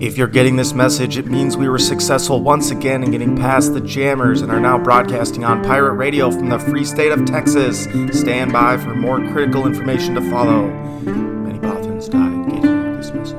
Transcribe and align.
If 0.00 0.18
you're 0.18 0.28
getting 0.28 0.56
this 0.56 0.72
message, 0.72 1.18
it 1.18 1.26
means 1.26 1.56
we 1.56 1.68
were 1.68 1.78
successful 1.78 2.40
once 2.40 2.70
again 2.70 3.02
in 3.02 3.10
getting 3.10 3.36
past 3.36 3.74
the 3.74 3.80
jammers 3.80 4.42
and 4.42 4.52
are 4.52 4.60
now 4.60 4.78
broadcasting 4.78 5.44
on 5.44 5.64
pirate 5.64 5.94
radio 5.94 6.30
from 6.30 6.48
the 6.48 6.58
free 6.58 6.84
state 6.84 7.10
of 7.10 7.24
Texas. 7.24 7.84
Stand 8.16 8.52
by 8.52 8.76
for 8.76 8.94
more 8.94 9.18
critical 9.32 9.66
information 9.66 10.14
to 10.14 10.20
follow. 10.30 10.68
Many 11.02 11.58
Bothans 11.58 12.08
died 12.08 12.52
getting 12.52 12.96
this 12.96 13.12
message. 13.12 13.34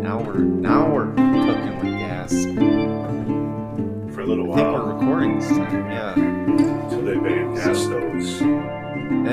Now 0.00 0.20
we're 0.20 0.38
now 0.38 0.91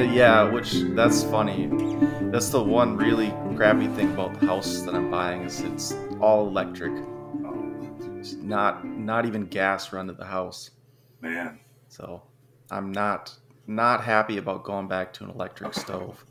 yeah, 0.02 0.43
which 0.43 0.73
that's 0.95 1.23
funny. 1.23 1.68
That's 2.31 2.49
the 2.49 2.63
one 2.63 2.95
really 2.95 3.34
crappy 3.55 3.88
thing 3.89 4.12
about 4.13 4.39
the 4.39 4.45
house 4.45 4.81
that 4.81 4.95
I'm 4.95 5.12
buying 5.12 5.44
is 5.44 5.62
it's 5.62 5.94
all 6.20 6.48
electric. 6.48 6.94
It's 8.17 8.34
not 8.34 8.85
not 8.85 9.25
even 9.25 9.45
gas 9.45 9.91
run 9.91 10.08
to 10.08 10.13
the 10.13 10.25
house. 10.25 10.72
Man, 11.22 11.59
So 11.89 12.23
I'm 12.72 12.91
not 12.91 13.35
not 13.67 14.03
happy 14.03 14.38
about 14.38 14.63
going 14.63 14.88
back 14.88 15.12
to 15.13 15.23
an 15.25 15.31
electric 15.31 15.73
stove. 15.73 16.23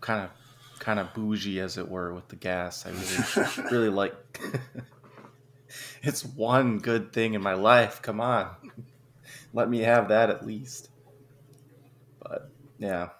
Kind 0.00 0.24
of 0.24 0.30
kind 0.78 0.98
of 0.98 1.12
bougie 1.14 1.60
as 1.60 1.78
it 1.78 1.88
were 1.88 2.14
with 2.14 2.28
the 2.28 2.36
gas. 2.36 2.86
I 2.86 2.90
really 2.90 3.70
really 3.70 3.88
like 3.88 4.40
it's 6.02 6.24
one 6.24 6.78
good 6.78 7.12
thing 7.12 7.34
in 7.34 7.42
my 7.42 7.54
life. 7.54 8.02
Come 8.02 8.20
on. 8.20 8.48
Let 9.52 9.68
me 9.68 9.80
have 9.80 10.08
that 10.08 10.30
at 10.30 10.46
least. 10.46 10.90
Yeah. 12.80 13.10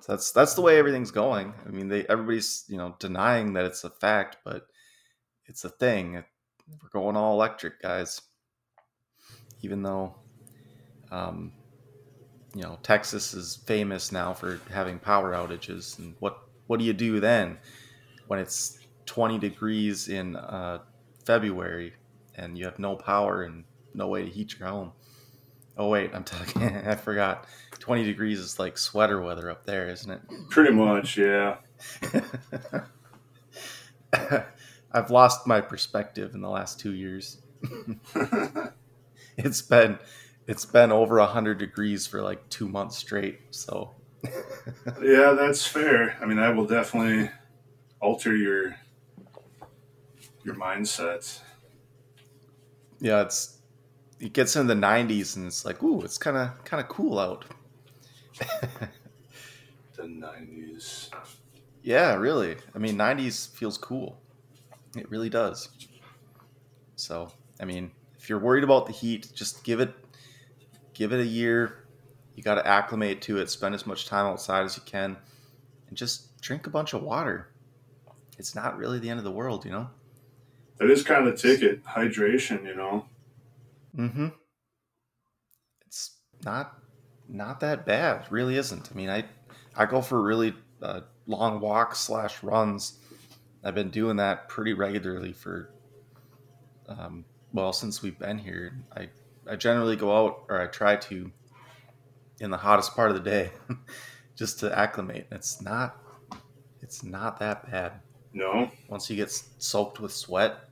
So 0.00 0.14
that's 0.14 0.32
that's 0.32 0.54
the 0.54 0.62
way 0.62 0.78
everything's 0.78 1.12
going. 1.12 1.54
I 1.66 1.70
mean, 1.70 1.88
they 1.88 2.06
everybody's, 2.06 2.64
you 2.68 2.78
know, 2.78 2.96
denying 2.98 3.54
that 3.54 3.66
it's 3.66 3.84
a 3.84 3.90
fact, 3.90 4.38
but 4.44 4.66
it's 5.46 5.64
a 5.64 5.70
thing. 5.70 6.24
We're 6.82 6.90
going 6.92 7.16
all 7.16 7.34
electric, 7.34 7.82
guys. 7.82 8.22
Even 9.62 9.82
though 9.82 10.16
um, 11.12 11.52
you 12.54 12.62
know, 12.62 12.78
Texas 12.82 13.34
is 13.34 13.56
famous 13.66 14.12
now 14.12 14.34
for 14.34 14.60
having 14.70 14.98
power 14.98 15.32
outages 15.32 15.98
and 15.98 16.16
what 16.20 16.38
what 16.66 16.78
do 16.80 16.86
you 16.86 16.92
do 16.94 17.20
then 17.20 17.58
when 18.28 18.40
it's 18.40 18.78
20 19.06 19.38
degrees 19.38 20.08
in 20.08 20.36
uh, 20.36 20.78
February 21.26 21.94
and 22.36 22.58
you 22.58 22.64
have 22.64 22.78
no 22.78 22.96
power 22.96 23.42
and 23.42 23.64
no 23.94 24.08
way 24.08 24.24
to 24.24 24.30
heat 24.30 24.58
your 24.58 24.68
home. 24.68 24.92
Oh 25.76 25.88
wait, 25.88 26.12
I'm 26.14 26.24
talking. 26.24 26.62
I 26.62 26.96
forgot. 26.96 27.46
20 27.84 28.04
degrees 28.04 28.38
is 28.38 28.58
like 28.58 28.78
sweater 28.78 29.20
weather 29.20 29.50
up 29.50 29.66
there, 29.66 29.90
isn't 29.90 30.10
it? 30.10 30.22
pretty 30.48 30.72
much, 30.72 31.18
yeah. 31.18 31.56
I've 34.90 35.10
lost 35.10 35.46
my 35.46 35.60
perspective 35.60 36.34
in 36.34 36.40
the 36.40 36.48
last 36.48 36.80
two 36.80 36.94
years. 36.94 37.42
It's 39.36 39.60
been 39.62 39.98
it's 40.46 40.64
been 40.64 40.92
over 40.92 41.18
100 41.18 41.58
degrees 41.58 42.06
for 42.06 42.22
like 42.22 42.48
two 42.48 42.68
months 42.68 42.96
straight. 42.96 43.40
So 43.50 43.90
yeah, 45.02 45.34
that's 45.36 45.66
fair. 45.66 46.16
I 46.22 46.24
mean, 46.24 46.36
that 46.36 46.54
will 46.54 46.66
definitely 46.66 47.30
alter 48.00 48.34
your 48.34 48.76
your 50.44 50.54
mindset. 50.54 51.40
yeah, 53.00 53.22
it's 53.22 53.58
it 54.20 54.32
gets 54.32 54.54
in 54.54 54.68
the 54.68 54.74
90s 54.74 55.36
and 55.36 55.48
it's 55.48 55.64
like, 55.64 55.82
ooh, 55.82 56.00
it's 56.02 56.16
kind 56.16 56.36
of 56.36 56.64
kind 56.64 56.80
of 56.80 56.88
cool 56.88 57.18
out. 57.18 57.44
The 59.96 60.08
nineties. 60.08 61.08
Yeah, 61.82 62.14
really. 62.16 62.56
I 62.74 62.78
mean, 62.78 62.96
90s 62.96 63.46
feels 63.46 63.78
cool. 63.78 64.18
It 64.96 65.08
really 65.08 65.30
does. 65.30 65.68
So, 66.96 67.30
I 67.60 67.64
mean, 67.64 67.92
if 68.18 68.28
you're 68.28 68.38
worried 68.38 68.64
about 68.64 68.86
the 68.86 68.92
heat, 68.92 69.30
just 69.34 69.62
give 69.64 69.80
it 69.80 69.92
give 70.94 71.12
it 71.12 71.20
a 71.20 71.26
year. 71.26 71.84
You 72.34 72.42
got 72.42 72.56
to 72.56 72.66
acclimate 72.66 73.22
to 73.22 73.38
it, 73.38 73.50
spend 73.50 73.74
as 73.74 73.86
much 73.86 74.06
time 74.06 74.26
outside 74.26 74.64
as 74.64 74.76
you 74.76 74.82
can, 74.84 75.16
and 75.88 75.96
just 75.96 76.40
drink 76.40 76.66
a 76.66 76.70
bunch 76.70 76.92
of 76.92 77.02
water. 77.02 77.48
It's 78.38 78.54
not 78.56 78.76
really 78.76 78.98
the 78.98 79.10
end 79.10 79.18
of 79.18 79.24
the 79.24 79.30
world, 79.30 79.64
you 79.64 79.70
know? 79.70 79.90
That 80.78 80.90
is 80.90 81.04
kind 81.04 81.26
of 81.28 81.40
the 81.40 81.40
ticket. 81.40 81.84
Hydration, 81.84 82.64
you 82.66 82.74
know. 82.74 83.06
Mm 83.96 84.12
Mhm. 84.12 84.32
It's 85.86 86.18
not 86.44 86.80
not 87.28 87.60
that 87.60 87.86
bad. 87.86 88.22
It 88.22 88.30
really 88.30 88.56
isn't. 88.56 88.90
I 88.92 88.94
mean, 88.94 89.10
I 89.10 89.24
I 89.76 89.86
go 89.86 90.00
for 90.00 90.20
really 90.22 90.54
uh, 90.82 91.00
long 91.26 91.60
walks 91.60 91.98
slash 92.00 92.42
runs. 92.42 92.98
I've 93.62 93.74
been 93.74 93.90
doing 93.90 94.16
that 94.16 94.48
pretty 94.48 94.74
regularly 94.74 95.32
for 95.32 95.70
um, 96.88 97.24
well 97.52 97.72
since 97.72 98.02
we've 98.02 98.18
been 98.18 98.38
here. 98.38 98.76
I 98.96 99.08
I 99.48 99.56
generally 99.56 99.96
go 99.96 100.16
out 100.16 100.44
or 100.48 100.60
I 100.60 100.66
try 100.66 100.96
to 100.96 101.30
in 102.40 102.50
the 102.50 102.56
hottest 102.56 102.94
part 102.94 103.10
of 103.10 103.22
the 103.22 103.30
day 103.30 103.50
just 104.36 104.60
to 104.60 104.76
acclimate. 104.78 105.26
It's 105.30 105.60
not 105.60 105.96
it's 106.82 107.02
not 107.02 107.38
that 107.40 107.70
bad. 107.70 107.92
No, 108.36 108.68
Once 108.88 109.08
you 109.08 109.14
get 109.14 109.30
soaked 109.30 110.00
with 110.00 110.12
sweat, 110.12 110.68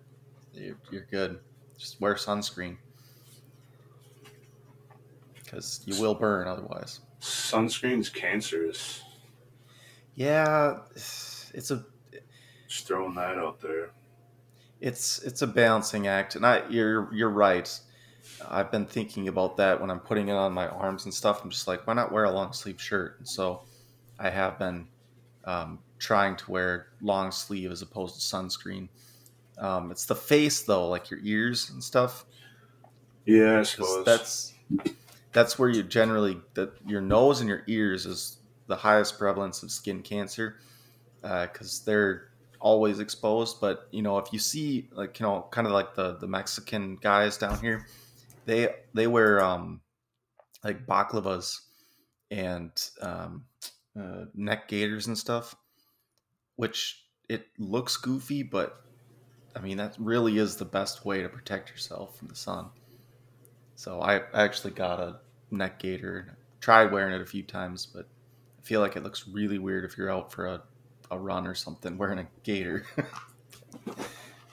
you're, 0.53 0.77
you're 0.91 1.07
good. 1.09 1.39
Just 1.79 2.01
wear 2.01 2.15
sunscreen 2.15 2.77
because 5.53 5.83
you 5.85 6.01
will 6.01 6.15
burn 6.15 6.49
otherwise. 6.49 7.01
sunscreen's 7.21 8.09
cancerous. 8.09 9.03
Yeah, 10.15 10.79
it's 10.95 11.71
a 11.71 11.85
Just 12.69 12.87
throwing 12.87 13.15
that 13.15 13.39
out 13.39 13.61
there. 13.61 13.91
it's 14.81 15.21
it's 15.23 15.43
a 15.43 15.47
balancing 15.47 16.07
act, 16.07 16.35
and 16.37 16.45
I 16.47 16.63
you're 16.69 17.13
you're 17.15 17.31
right. 17.31 17.71
I've 18.49 18.71
been 18.71 18.87
thinking 18.87 19.29
about 19.29 19.57
that 19.57 19.81
when 19.81 19.91
I'm 19.91 20.01
putting 20.01 20.29
it 20.29 20.33
on 20.35 20.53
my 20.53 20.69
arms 20.69 21.05
and 21.05 21.13
stuff. 21.15 21.43
I'm 21.43 21.51
just 21.51 21.67
like, 21.67 21.87
why 21.87 21.95
not 21.95 22.13
wear 22.13 22.25
a 22.25 22.31
long 22.31 22.53
sleeve 22.53 22.81
shirt? 22.81 23.17
And 23.19 23.29
so 23.29 23.63
I 24.19 24.31
have 24.31 24.59
been 24.59 24.87
um, 25.45 25.81
trying 25.99 26.37
to 26.37 26.51
wear 26.51 26.89
long 27.01 27.31
sleeve 27.33 27.71
as 27.73 27.83
opposed 27.83 28.15
to 28.15 28.21
sunscreen. 28.37 28.89
Um, 29.59 29.91
it's 29.91 30.07
the 30.07 30.15
face 30.15 30.63
though, 30.63 30.89
like 30.89 31.11
your 31.11 31.21
ears 31.23 31.71
and 31.71 31.83
stuff. 31.83 32.25
Yeah, 33.27 33.61
I 33.61 33.63
suppose. 33.65 34.05
that's 34.05 34.55
that's 35.33 35.59
where 35.59 35.69
you 35.69 35.83
generally 35.83 36.39
that 36.55 36.73
your 36.87 37.01
nose 37.01 37.41
and 37.41 37.49
your 37.49 37.63
ears 37.67 38.07
is 38.07 38.39
the 38.67 38.77
highest 38.77 39.19
prevalence 39.19 39.63
of 39.63 39.71
skin 39.71 40.03
cancer 40.03 40.57
because 41.21 41.81
they're 41.81 42.29
always 42.61 43.01
exposed. 43.01 43.61
But 43.61 43.89
you 43.91 44.03
know 44.03 44.19
if 44.19 44.33
you 44.33 44.39
see 44.39 44.89
like 44.93 45.19
you 45.19 45.27
know 45.27 45.47
kind 45.51 45.67
of 45.67 45.73
like 45.73 45.95
the 45.95 46.17
the 46.17 46.27
mexican 46.27 46.97
guys 46.97 47.37
down 47.37 47.59
here 47.61 47.87
they 48.45 48.69
they 48.95 49.07
wear 49.07 49.43
um 49.43 49.81
like 50.65 50.87
baklavas 50.87 51.61
and 52.31 52.71
um 53.01 53.45
uh, 53.99 54.25
neck 54.35 54.69
gaiters 54.69 55.07
and 55.07 55.19
stuff 55.19 55.55
which 56.57 57.05
it 57.29 57.47
looks 57.59 57.97
goofy 57.99 58.43
but 58.43 58.83
i 59.55 59.61
mean 59.61 59.77
that 59.77 59.95
really 59.99 60.39
is 60.39 60.57
the 60.57 60.65
best 60.65 61.05
way 61.05 61.23
to 61.23 61.29
protect 61.29 61.71
yourself 61.71 62.17
from 62.17 62.29
the 62.29 62.35
sun. 62.35 62.71
So 63.83 64.01
I 64.01 64.21
actually 64.33 64.75
got 64.75 65.01
a 65.01 65.19
neck 65.53 65.79
gaiter. 65.79 66.37
Tried 66.61 66.93
wearing 66.93 67.13
it 67.15 67.21
a 67.21 67.27
few 67.27 67.43
times, 67.43 67.87
but 67.87 68.07
I 68.59 68.63
feel 68.65 68.81
like 68.81 68.97
it 68.97 69.03
looks 69.03 69.27
really 69.29 69.59
weird 69.59 69.85
if 69.85 69.97
you're 69.99 70.11
out 70.11 70.33
for 70.33 70.47
a, 70.47 70.63
a 71.11 71.19
run 71.19 71.47
or 71.47 71.55
something 71.55 71.97
wearing 71.99 72.19
a 72.21 72.27
gaiter. 72.45 72.87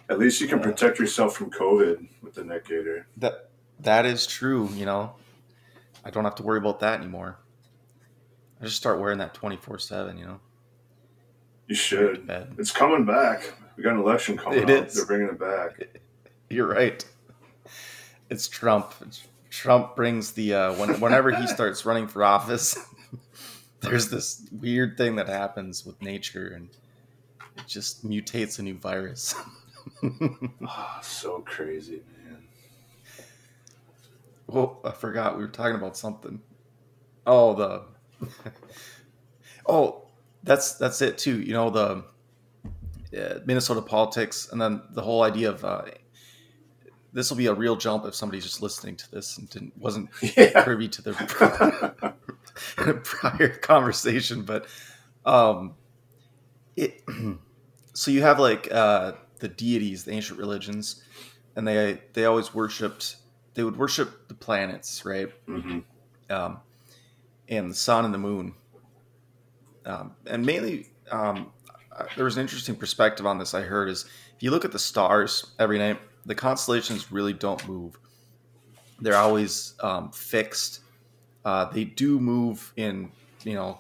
At 0.10 0.18
least 0.18 0.42
you 0.42 0.48
can 0.48 0.60
protect 0.60 0.98
yourself 0.98 1.36
from 1.36 1.52
COVID 1.52 2.08
with 2.24 2.34
the 2.34 2.44
neck 2.44 2.66
gaiter. 2.68 3.06
that 3.18 3.50
that 3.82 4.06
is 4.06 4.26
true, 4.28 4.68
you 4.74 4.86
know. 4.86 5.14
I 6.04 6.10
don't 6.10 6.24
have 6.24 6.36
to 6.36 6.44
worry 6.44 6.58
about 6.58 6.80
that 6.80 7.00
anymore. 7.00 7.38
I 8.62 8.66
just 8.66 8.78
start 8.78 9.00
wearing 9.00 9.20
that 9.20 9.34
24/7, 9.36 10.18
you 10.18 10.26
know. 10.26 10.40
You 11.68 11.76
should. 11.76 12.28
It's 12.58 12.72
coming 12.72 13.06
back. 13.06 13.54
We 13.78 13.84
got 13.84 13.94
an 13.94 14.00
election 14.00 14.36
coming 14.36 14.60
It 14.64 14.70
up. 14.70 14.88
is. 14.88 14.96
They're 14.96 15.06
bringing 15.06 15.28
it 15.30 15.40
back. 15.40 15.88
You're 16.50 16.68
right. 16.68 17.06
It's 18.32 18.48
Trump. 18.48 18.94
Trump 19.50 19.96
brings 19.96 20.32
the 20.34 20.54
uh, 20.54 20.74
when, 20.74 21.00
whenever 21.00 21.32
he 21.32 21.48
starts 21.56 21.86
running 21.86 22.08
for 22.08 22.24
office, 22.24 22.78
there's 23.82 24.10
this 24.10 24.48
weird 24.52 24.98
thing 24.98 25.16
that 25.16 25.28
happens 25.28 25.86
with 25.86 26.02
nature, 26.02 26.48
and 26.48 26.70
it 27.58 27.68
just 27.68 28.08
mutates 28.08 28.60
a 28.60 28.62
new 28.62 28.76
virus. 28.76 29.36
Oh, 30.04 31.00
so 31.02 31.40
crazy, 31.42 32.02
man. 32.24 32.44
Well, 34.48 34.80
I 34.84 34.92
forgot 34.92 35.38
we 35.38 35.44
were 35.44 35.50
talking 35.50 35.76
about 35.76 35.98
something. 35.98 36.42
Oh, 37.26 37.54
the 37.54 37.84
oh, 39.68 40.04
that's 40.44 40.74
that's 40.74 41.02
it 41.02 41.18
too. 41.18 41.42
You 41.42 41.54
know 41.54 41.70
the 41.70 42.04
uh, 43.18 43.40
Minnesota 43.46 43.82
politics, 43.82 44.50
and 44.52 44.62
then 44.62 44.82
the 44.92 45.02
whole 45.02 45.24
idea 45.24 45.50
of 45.50 45.66
uh, 45.66 45.84
this 47.14 47.30
will 47.30 47.38
be 47.38 47.48
a 47.48 47.54
real 47.54 47.76
jump 47.76 48.06
if 48.06 48.16
somebody's 48.16 48.44
just 48.44 48.62
listening 48.62 48.96
to 48.96 49.12
this 49.12 49.38
and 49.38 49.50
didn't 49.50 49.78
wasn't 49.78 50.10
yeah. 50.38 50.64
privy 50.64 50.88
to 50.88 51.02
the 51.02 52.14
prior 53.04 53.50
conversation. 53.50 54.44
But 54.44 54.68
um, 55.26 55.76
it 56.76 57.04
so 57.94 58.12
you 58.12 58.22
have 58.22 58.40
like 58.40 58.72
uh, 58.72 59.14
the 59.40 59.48
deities, 59.48 60.04
the 60.04 60.12
ancient 60.12 60.40
religions, 60.40 61.04
and 61.56 61.68
they 61.68 62.02
they 62.14 62.26
always 62.26 62.54
worshipped. 62.54 63.18
They 63.56 63.64
would 63.64 63.78
worship 63.78 64.28
the 64.28 64.36
planets, 64.36 65.04
right? 65.06 65.28
Mm-hmm. 65.48 65.80
Um, 66.30 66.60
and 67.50 67.72
the 67.72 67.76
sun 67.76 68.06
and 68.06 68.14
the 68.14 68.20
moon, 68.20 68.54
um, 69.86 70.16
and 70.28 70.46
mainly 70.46 70.92
um, 71.12 71.52
there 72.16 72.26
was 72.26 72.38
an 72.38 72.42
interesting 72.42 72.76
perspective 72.76 73.26
on 73.26 73.40
this. 73.40 73.54
I 73.54 73.62
heard 73.62 73.90
is 73.90 74.06
if 74.36 74.44
you 74.44 74.52
look 74.52 74.66
at 74.66 74.72
the 74.72 74.80
stars 74.80 75.52
every 75.58 75.80
night, 75.80 76.00
the 76.26 76.36
constellations 76.36 77.12
really 77.12 77.34
don't 77.34 77.68
move. 77.68 77.98
They're 79.00 79.16
always 79.16 79.74
um, 79.80 80.12
fixed. 80.12 80.82
Uh, 81.46 81.66
they 81.66 81.86
do 81.86 82.20
move 82.20 82.74
in, 82.76 83.12
you 83.44 83.54
know, 83.54 83.80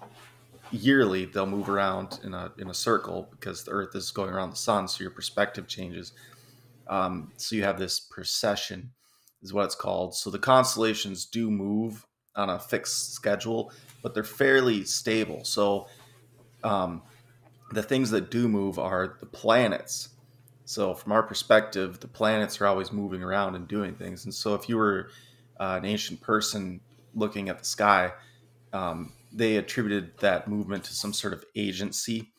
yearly. 0.71 1.25
They'll 1.25 1.45
move 1.45 1.69
around 1.69 2.19
in 2.23 2.33
a 2.33 2.51
in 2.57 2.69
a 2.69 2.73
circle 2.73 3.27
because 3.31 3.63
the 3.63 3.71
Earth 3.71 3.95
is 3.95 4.11
going 4.11 4.29
around 4.29 4.51
the 4.51 4.55
sun, 4.55 4.87
so 4.87 5.01
your 5.01 5.11
perspective 5.11 5.67
changes. 5.67 6.13
Um, 6.87 7.31
so 7.37 7.55
you 7.55 7.63
have 7.63 7.77
this 7.77 7.99
precession, 7.99 8.91
is 9.43 9.53
what 9.53 9.65
it's 9.65 9.75
called. 9.75 10.15
So 10.15 10.29
the 10.29 10.39
constellations 10.39 11.25
do 11.25 11.51
move 11.51 12.05
on 12.35 12.49
a 12.49 12.59
fixed 12.59 13.13
schedule, 13.13 13.71
but 14.01 14.13
they're 14.13 14.23
fairly 14.23 14.85
stable. 14.85 15.43
So 15.43 15.87
um, 16.63 17.03
the 17.71 17.83
things 17.83 18.09
that 18.11 18.31
do 18.31 18.47
move 18.47 18.79
are 18.79 19.17
the 19.19 19.25
planets. 19.25 20.09
So 20.69 20.93
from 20.93 21.13
our 21.13 21.23
perspective, 21.23 21.99
the 21.99 22.07
planets 22.07 22.61
are 22.61 22.67
always 22.67 22.91
moving 22.91 23.23
around 23.23 23.55
and 23.55 23.67
doing 23.67 23.95
things. 23.95 24.25
And 24.25 24.31
so 24.31 24.53
if 24.53 24.69
you 24.69 24.77
were 24.77 25.09
uh, 25.59 25.79
an 25.79 25.85
ancient 25.85 26.21
person 26.21 26.79
looking 27.15 27.49
at 27.49 27.57
the 27.57 27.65
sky, 27.65 28.13
um, 28.71 29.11
they 29.33 29.55
attributed 29.55 30.15
that 30.19 30.47
movement 30.47 30.83
to 30.83 30.93
some 30.93 31.11
sort 31.11 31.33
of 31.33 31.43
agency, 31.55 32.31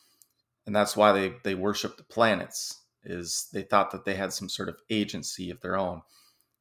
and 0.64 0.76
that's 0.76 0.96
why 0.96 1.10
they 1.10 1.32
they 1.42 1.56
worship 1.56 1.96
the 1.96 2.04
planets. 2.04 2.84
Is 3.02 3.48
they 3.52 3.62
thought 3.62 3.90
that 3.90 4.04
they 4.04 4.14
had 4.14 4.32
some 4.32 4.48
sort 4.48 4.68
of 4.68 4.76
agency 4.90 5.50
of 5.50 5.60
their 5.60 5.76
own, 5.76 6.02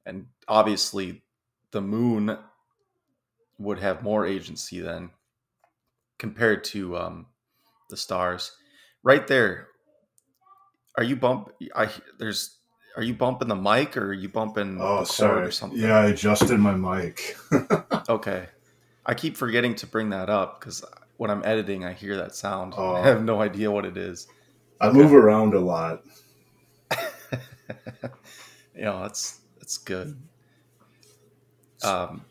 and 0.08 0.26
obviously, 0.48 1.22
the 1.70 1.82
moon 1.82 2.36
would 3.60 3.78
have 3.78 4.02
more 4.02 4.26
agency 4.26 4.80
than 4.80 5.12
compared 6.18 6.64
to 6.64 6.98
um, 6.98 7.28
the 7.92 7.98
stars. 7.98 8.54
Right 9.04 9.28
there, 9.28 9.69
are 10.98 11.04
you 11.04 11.16
bump? 11.16 11.52
I 11.76 11.90
there's 12.18 12.60
are 12.96 13.04
you 13.04 13.14
bumping 13.14 13.48
the 13.48 13.56
mic 13.56 13.96
or 13.96 14.08
are 14.08 14.14
you 14.14 14.30
bumping 14.30 14.78
oh, 14.82 15.04
sorry. 15.04 15.48
or 15.48 15.52
something? 15.52 15.80
Yeah, 15.80 16.00
I 16.00 16.08
adjusted 16.08 16.60
my 16.60 16.74
mic. 16.74 17.38
okay. 18.10 18.48
I 19.06 19.14
keep 19.14 19.38
forgetting 19.38 19.76
to 19.76 19.88
bring 19.88 20.10
that 20.10 20.30
up 20.30 20.60
because 20.60 20.84
when 21.18 21.32
I'm 21.32 21.42
editing, 21.46 21.86
I 21.86 21.94
hear 21.94 22.18
that 22.18 22.36
sound. 22.36 22.74
I 22.74 22.78
oh. 22.78 23.02
have 23.02 23.24
no 23.24 23.42
idea 23.42 23.72
what 23.72 23.86
it 23.86 23.98
is. 23.98 24.28
I 24.82 24.92
move 24.92 25.14
around 25.14 25.54
a 25.54 25.60
lot. 25.60 26.04
you 28.76 28.82
know, 28.82 29.02
that's 29.02 29.40
that's 29.58 29.78
good. 29.78 30.18
Um, 31.84 32.26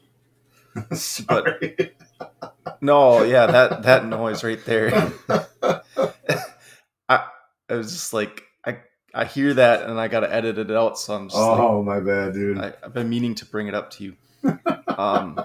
Sorry. 0.93 1.76
but 1.78 1.94
no, 2.81 3.22
yeah, 3.22 3.46
that 3.46 3.82
that 3.84 4.06
noise 4.06 4.44
right 4.44 4.62
there. 4.64 5.12
I 7.08 7.25
I 7.69 7.75
was 7.75 7.93
just 7.93 8.12
like 8.12 8.44
I 9.14 9.25
hear 9.25 9.55
that 9.55 9.88
and 9.88 9.99
I 9.99 10.08
got 10.08 10.20
to 10.20 10.32
edit 10.32 10.58
it 10.58 10.70
out, 10.70 10.99
so 10.99 11.14
I'm 11.14 11.28
just 11.28 11.38
oh 11.38 11.81
like, 11.81 11.87
my 11.87 12.00
bad, 12.00 12.34
dude. 12.34 12.58
I, 12.58 12.75
have 12.82 12.93
been 12.94 13.08
meaning 13.08 13.34
to 13.37 13.46
bring 13.46 13.69
it 13.69 13.75
up 13.75 13.90
to 13.93 14.05
you. 14.05 14.16
Um, 14.99 15.40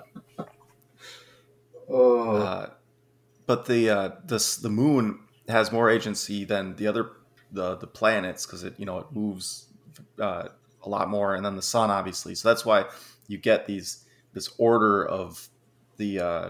oh. 1.87 2.37
Uh, 2.37 2.69
but 3.45 3.67
the 3.67 3.87
uh, 3.87 4.09
this 4.25 4.55
the 4.57 4.69
moon 4.69 5.19
has 5.47 5.71
more 5.71 5.91
agency 5.91 6.43
than 6.43 6.75
the 6.75 6.87
other 6.87 7.11
the 7.51 7.75
the 7.75 7.85
planets 7.85 8.45
because 8.45 8.63
it 8.63 8.73
you 8.79 8.85
know 8.85 8.97
it 8.99 9.07
moves 9.11 9.67
uh, 10.19 10.47
a 10.81 10.89
lot 10.89 11.09
more, 11.09 11.35
and 11.35 11.45
then 11.45 11.55
the 11.55 11.61
sun 11.61 11.91
obviously. 11.91 12.33
So 12.35 12.49
that's 12.49 12.65
why 12.65 12.85
you 13.27 13.37
get 13.37 13.67
these 13.67 14.05
this 14.33 14.49
order 14.57 15.05
of 15.05 15.47
the 15.97 16.19
uh, 16.19 16.49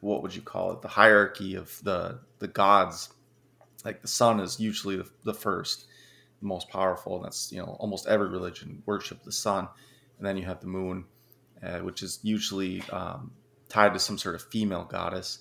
what 0.00 0.22
would 0.22 0.34
you 0.34 0.42
call 0.42 0.72
it 0.72 0.82
the 0.82 0.88
hierarchy 0.88 1.54
of 1.54 1.78
the 1.84 2.18
the 2.38 2.48
gods. 2.48 3.10
Like 3.88 4.02
the 4.02 4.08
sun 4.08 4.38
is 4.38 4.60
usually 4.60 4.96
the, 4.96 5.08
the 5.24 5.32
first, 5.32 5.86
the 6.42 6.46
most 6.46 6.68
powerful, 6.68 7.16
and 7.16 7.24
that's 7.24 7.50
you 7.50 7.58
know 7.58 7.74
almost 7.80 8.06
every 8.06 8.28
religion 8.28 8.82
worship 8.84 9.22
the 9.22 9.32
sun, 9.32 9.66
and 10.18 10.26
then 10.26 10.36
you 10.36 10.44
have 10.44 10.60
the 10.60 10.66
moon, 10.66 11.06
uh, 11.62 11.78
which 11.78 12.02
is 12.02 12.20
usually 12.22 12.82
um, 12.92 13.30
tied 13.70 13.94
to 13.94 13.98
some 13.98 14.18
sort 14.18 14.34
of 14.34 14.42
female 14.42 14.84
goddess. 14.84 15.38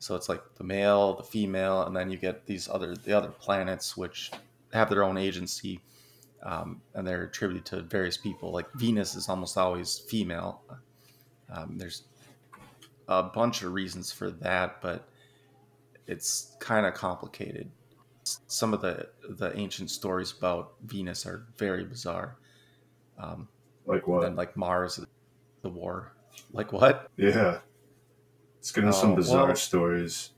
So 0.00 0.14
it's 0.16 0.28
like 0.28 0.42
the 0.56 0.64
male, 0.64 1.14
the 1.14 1.22
female, 1.22 1.84
and 1.84 1.96
then 1.96 2.10
you 2.10 2.18
get 2.18 2.44
these 2.44 2.68
other 2.68 2.94
the 2.94 3.16
other 3.16 3.30
planets 3.30 3.96
which 3.96 4.30
have 4.74 4.90
their 4.90 5.02
own 5.02 5.16
agency, 5.16 5.80
um, 6.42 6.82
and 6.92 7.06
they're 7.06 7.24
attributed 7.24 7.64
to 7.64 7.80
various 7.80 8.18
people. 8.18 8.52
Like 8.52 8.70
Venus 8.74 9.14
is 9.14 9.30
almost 9.30 9.56
always 9.56 9.98
female. 9.98 10.60
Um, 11.50 11.78
there's 11.78 12.02
a 13.08 13.22
bunch 13.22 13.62
of 13.62 13.72
reasons 13.72 14.12
for 14.12 14.30
that, 14.30 14.82
but 14.82 15.08
it's 16.06 16.56
kind 16.60 16.86
of 16.86 16.94
complicated. 16.94 17.70
Some 18.24 18.72
of 18.72 18.80
the 18.80 19.08
the 19.28 19.56
ancient 19.56 19.90
stories 19.90 20.32
about 20.36 20.74
Venus 20.84 21.26
are 21.26 21.46
very 21.56 21.84
bizarre. 21.84 22.36
Um, 23.18 23.48
like 23.86 24.06
what? 24.06 24.24
And 24.24 24.36
like 24.36 24.56
Mars, 24.56 25.00
the 25.62 25.68
war. 25.68 26.12
Like 26.52 26.72
what? 26.72 27.10
Yeah. 27.16 27.58
It's 28.58 28.70
gonna 28.70 28.88
oh, 28.88 28.92
some 28.92 29.14
bizarre 29.14 29.46
well, 29.46 29.56
stories. 29.56 30.30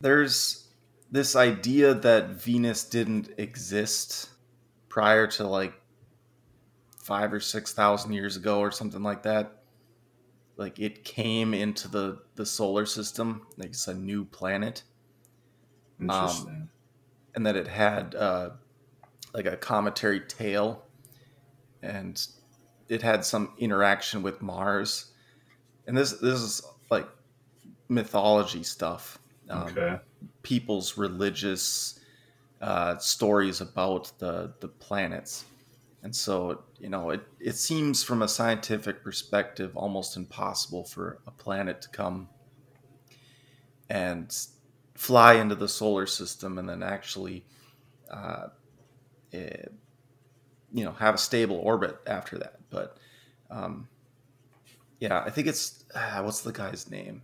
There's 0.00 0.68
this 1.10 1.34
idea 1.34 1.94
that 1.94 2.30
Venus 2.30 2.84
didn't 2.84 3.30
exist 3.38 4.30
prior 4.88 5.26
to 5.28 5.46
like 5.46 5.72
five 6.98 7.32
or 7.32 7.40
six 7.40 7.72
thousand 7.72 8.12
years 8.12 8.36
ago 8.36 8.58
or 8.58 8.70
something 8.70 9.02
like 9.02 9.22
that. 9.22 9.62
Like 10.56 10.78
it 10.78 11.04
came 11.04 11.52
into 11.52 11.88
the 11.88 12.22
the 12.34 12.46
solar 12.46 12.86
system, 12.86 13.46
like 13.56 13.70
it's 13.70 13.88
a 13.88 13.94
new 13.94 14.24
planet. 14.24 14.82
Interesting. 16.00 16.48
Um, 16.48 16.68
and 17.34 17.46
that 17.46 17.56
it 17.56 17.68
had 17.68 18.14
uh, 18.14 18.50
like 19.34 19.46
a 19.46 19.56
cometary 19.56 20.20
tail, 20.20 20.82
and 21.82 22.26
it 22.88 23.02
had 23.02 23.24
some 23.24 23.52
interaction 23.58 24.22
with 24.22 24.40
Mars. 24.40 25.12
And 25.86 25.96
this 25.96 26.12
this 26.12 26.40
is 26.40 26.62
like 26.90 27.06
mythology 27.88 28.62
stuff. 28.62 29.18
Um, 29.48 29.62
okay. 29.64 29.98
People's 30.42 30.96
religious 30.96 32.00
uh, 32.60 32.96
stories 32.98 33.60
about 33.60 34.10
the 34.18 34.54
the 34.60 34.68
planets, 34.68 35.44
and 36.06 36.14
so 36.14 36.62
you 36.78 36.88
know 36.88 37.10
it 37.10 37.20
it 37.40 37.56
seems 37.56 38.04
from 38.04 38.22
a 38.22 38.28
scientific 38.28 39.02
perspective 39.02 39.76
almost 39.76 40.16
impossible 40.16 40.84
for 40.84 41.18
a 41.26 41.32
planet 41.32 41.82
to 41.82 41.88
come 41.88 42.28
and 43.90 44.46
fly 44.94 45.34
into 45.34 45.56
the 45.56 45.66
solar 45.66 46.06
system 46.06 46.58
and 46.58 46.68
then 46.68 46.82
actually. 46.82 47.44
Uh, 48.08 48.46
it, 49.32 49.68
eh, 49.68 49.74
you 50.72 50.84
know, 50.84 50.92
have 50.92 51.14
a 51.16 51.18
stable 51.18 51.56
orbit 51.56 51.96
after 52.06 52.38
that, 52.38 52.60
but 52.70 52.98
um, 53.50 53.88
yeah, 55.00 55.20
I 55.26 55.30
think 55.30 55.48
it's 55.48 55.84
uh, 55.92 56.22
what's 56.22 56.42
the 56.42 56.52
guy's 56.52 56.88
name? 56.88 57.22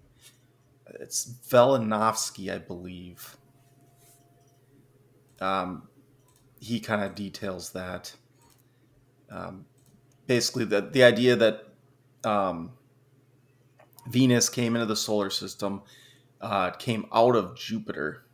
It's 1.01 1.35
Velikovsky, 1.49 2.53
I 2.53 2.59
believe. 2.59 3.37
Um, 5.41 5.89
he 6.61 6.81
kind 6.81 7.03
of 7.03 7.15
details 7.15 7.71
that. 7.73 8.15
Um, 9.33 9.65
basically, 10.27 10.65
the 10.65 10.81
the 10.83 11.03
idea 11.05 11.37
that 11.37 11.67
um, 12.25 12.73
Venus 14.09 14.49
came 14.49 14.77
into 14.77 14.87
the 14.87 14.97
solar 14.97 15.31
system, 15.31 15.83
uh, 16.41 16.71
came 16.71 17.07
out 17.13 17.35
of 17.35 17.57
Jupiter, 17.57 18.25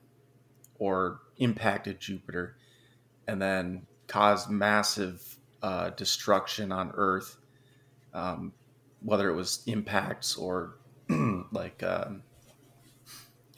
or 0.78 1.20
impacted 1.36 2.00
Jupiter, 2.00 2.56
and 3.26 3.40
then 3.40 3.86
caused 4.08 4.50
massive 4.50 5.36
uh, 5.62 5.90
destruction 5.90 6.72
on 6.72 6.90
Earth 6.94 7.38
um, 8.14 8.52
whether 9.00 9.28
it 9.28 9.34
was 9.34 9.62
impacts 9.66 10.36
or 10.36 10.76
like 11.52 11.82
um, 11.82 12.22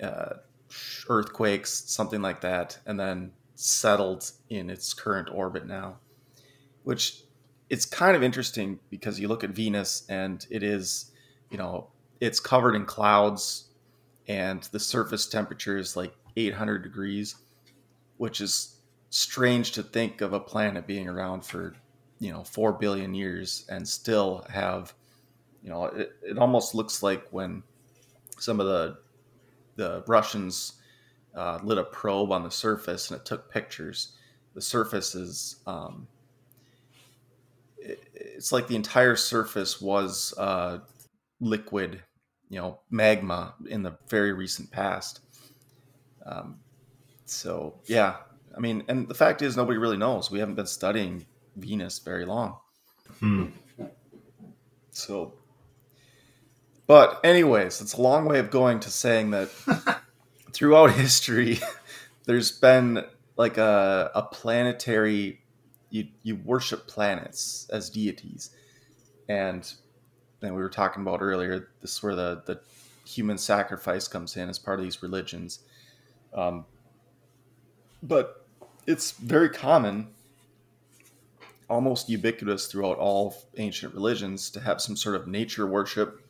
uh, 0.02 0.34
earthquakes, 1.08 1.84
something 1.86 2.22
like 2.22 2.40
that, 2.42 2.78
and 2.86 2.98
then 2.98 3.32
settled 3.54 4.30
in 4.48 4.70
its 4.70 4.94
current 4.94 5.28
orbit 5.32 5.66
now, 5.66 5.96
which 6.84 7.22
it's 7.70 7.86
kind 7.86 8.16
of 8.16 8.22
interesting 8.22 8.78
because 8.90 9.18
you 9.18 9.28
look 9.28 9.44
at 9.44 9.50
Venus 9.50 10.04
and 10.08 10.46
it 10.50 10.62
is, 10.62 11.12
you 11.50 11.56
know, 11.56 11.88
it's 12.20 12.40
covered 12.40 12.74
in 12.74 12.84
clouds 12.84 13.68
and 14.28 14.62
the 14.72 14.78
surface 14.78 15.26
temperature 15.26 15.78
is 15.78 15.96
like 15.96 16.12
800 16.36 16.82
degrees, 16.82 17.36
which 18.18 18.40
is 18.40 18.76
strange 19.08 19.72
to 19.72 19.82
think 19.82 20.20
of 20.20 20.32
a 20.32 20.40
planet 20.40 20.86
being 20.86 21.08
around 21.08 21.44
for 21.44 21.74
you 22.20 22.30
know, 22.30 22.44
four 22.44 22.72
billion 22.72 23.14
years 23.14 23.64
and 23.70 23.88
still 23.88 24.46
have, 24.50 24.94
you 25.62 25.70
know, 25.70 25.86
it, 25.86 26.12
it 26.22 26.38
almost 26.38 26.74
looks 26.74 27.02
like 27.02 27.26
when 27.30 27.62
some 28.38 28.60
of 28.60 28.66
the 28.66 28.98
the 29.76 30.04
Russians 30.06 30.74
uh, 31.34 31.58
lit 31.62 31.78
a 31.78 31.84
probe 31.84 32.32
on 32.32 32.42
the 32.42 32.50
surface 32.50 33.10
and 33.10 33.18
it 33.18 33.24
took 33.24 33.50
pictures. 33.50 34.12
The 34.54 34.60
surface 34.60 35.14
is 35.14 35.56
um, 35.66 36.06
it's 38.20 38.52
like 38.52 38.68
the 38.68 38.76
entire 38.76 39.16
surface 39.16 39.80
was 39.80 40.34
uh, 40.36 40.78
liquid, 41.40 42.02
you 42.48 42.60
know, 42.60 42.80
magma 42.90 43.54
in 43.68 43.82
the 43.82 43.96
very 44.08 44.32
recent 44.32 44.70
past. 44.70 45.20
Um, 46.24 46.60
so 47.24 47.80
yeah, 47.86 48.16
I 48.56 48.60
mean, 48.60 48.84
and 48.88 49.08
the 49.08 49.14
fact 49.14 49.42
is, 49.42 49.56
nobody 49.56 49.78
really 49.78 49.96
knows. 49.96 50.30
We 50.30 50.38
haven't 50.38 50.56
been 50.56 50.66
studying 50.66 51.26
Venus 51.56 51.98
very 51.98 52.24
long. 52.24 52.56
Hmm. 53.20 53.46
So, 54.90 55.34
but 56.86 57.20
anyways, 57.24 57.80
it's 57.80 57.94
a 57.94 58.02
long 58.02 58.26
way 58.26 58.38
of 58.38 58.50
going 58.50 58.80
to 58.80 58.90
saying 58.90 59.30
that 59.30 59.48
throughout 60.52 60.92
history, 60.92 61.60
there's 62.24 62.52
been 62.52 63.04
like 63.36 63.56
a, 63.56 64.10
a 64.14 64.22
planetary, 64.22 65.39
you, 65.90 66.08
you 66.22 66.36
worship 66.36 66.86
planets 66.86 67.68
as 67.70 67.90
deities. 67.90 68.50
And 69.28 69.72
then 70.40 70.54
we 70.54 70.62
were 70.62 70.70
talking 70.70 71.02
about 71.02 71.20
earlier, 71.20 71.68
this 71.82 71.96
is 71.96 72.02
where 72.02 72.14
the, 72.14 72.42
the 72.46 72.60
human 73.04 73.38
sacrifice 73.38 74.08
comes 74.08 74.36
in 74.36 74.48
as 74.48 74.58
part 74.58 74.78
of 74.78 74.84
these 74.84 75.02
religions. 75.02 75.60
Um, 76.32 76.64
but 78.02 78.46
it's 78.86 79.12
very 79.12 79.50
common, 79.50 80.08
almost 81.68 82.08
ubiquitous 82.08 82.66
throughout 82.66 82.98
all 82.98 83.36
ancient 83.56 83.94
religions, 83.94 84.50
to 84.50 84.60
have 84.60 84.80
some 84.80 84.96
sort 84.96 85.16
of 85.16 85.26
nature 85.26 85.66
worship 85.66 86.24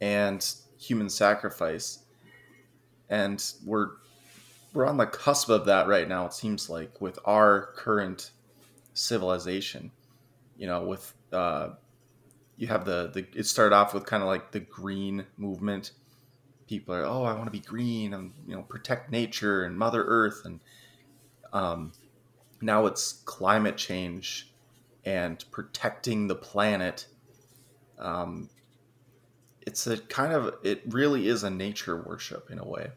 and 0.00 0.54
human 0.78 1.08
sacrifice. 1.08 2.00
And 3.08 3.42
we're 3.64 3.90
we're 4.74 4.86
on 4.86 4.98
the 4.98 5.06
cusp 5.06 5.48
of 5.48 5.64
that 5.64 5.88
right 5.88 6.06
now. 6.06 6.26
It 6.26 6.34
seems 6.34 6.68
like 6.68 7.00
with 7.00 7.18
our 7.24 7.70
current 7.74 8.32
civilization, 8.98 9.90
you 10.56 10.66
know, 10.66 10.84
with 10.84 11.14
uh, 11.32 11.70
you 12.56 12.66
have 12.66 12.84
the 12.84 13.10
the 13.14 13.26
it 13.38 13.46
started 13.46 13.74
off 13.74 13.94
with 13.94 14.04
kind 14.04 14.22
of 14.22 14.28
like 14.28 14.52
the 14.52 14.60
green 14.60 15.26
movement. 15.36 15.92
People 16.66 16.94
are 16.94 17.04
oh 17.04 17.24
I 17.24 17.32
want 17.32 17.46
to 17.46 17.50
be 17.50 17.60
green 17.60 18.12
and 18.12 18.32
you 18.46 18.54
know 18.54 18.62
protect 18.62 19.10
nature 19.10 19.64
and 19.64 19.78
Mother 19.78 20.04
Earth 20.04 20.42
and 20.44 20.60
um, 21.52 21.92
now 22.60 22.86
it's 22.86 23.12
climate 23.24 23.76
change 23.76 24.52
and 25.04 25.42
protecting 25.50 26.26
the 26.26 26.34
planet. 26.34 27.06
Um, 27.98 28.50
it's 29.62 29.86
a 29.86 29.98
kind 29.98 30.32
of 30.32 30.54
it 30.62 30.82
really 30.88 31.28
is 31.28 31.44
a 31.44 31.50
nature 31.50 31.96
worship 31.96 32.50
in 32.50 32.58
a 32.58 32.66
way. 32.66 32.90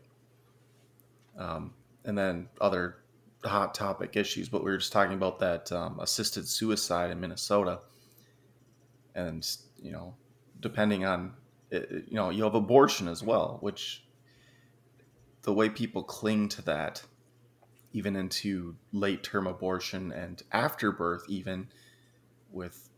Um, 1.38 1.74
and 2.04 2.18
then 2.18 2.50
other 2.60 2.98
hot 3.44 3.74
topic 3.74 4.16
issues, 4.16 4.50
but 4.50 4.64
we 4.64 4.72
were 4.72 4.78
just 4.78 4.92
talking 4.92 5.14
about 5.14 5.40
that 5.40 5.72
um, 5.72 6.00
assisted 6.00 6.48
suicide 6.48 7.12
in 7.12 7.20
Minnesota, 7.20 7.80
and 9.16 9.48
you 9.82 9.92
know, 9.92 10.16
depending 10.60 11.06
on 11.06 11.34
you 11.72 12.04
know, 12.12 12.30
you 12.30 12.44
have 12.44 12.56
abortion 12.56 13.08
as 13.08 13.24
well, 13.24 13.58
which 13.62 14.04
the 15.44 15.54
way 15.54 15.70
people 15.70 16.04
cling 16.04 16.50
to 16.50 16.62
that 16.64 17.04
even 17.94 18.16
into 18.16 18.76
late 18.92 19.24
term 19.24 19.48
abortion 19.48 20.12
and 20.12 20.44
after 20.52 20.92
birth, 20.92 21.24
even 21.28 21.68
with 22.52 22.90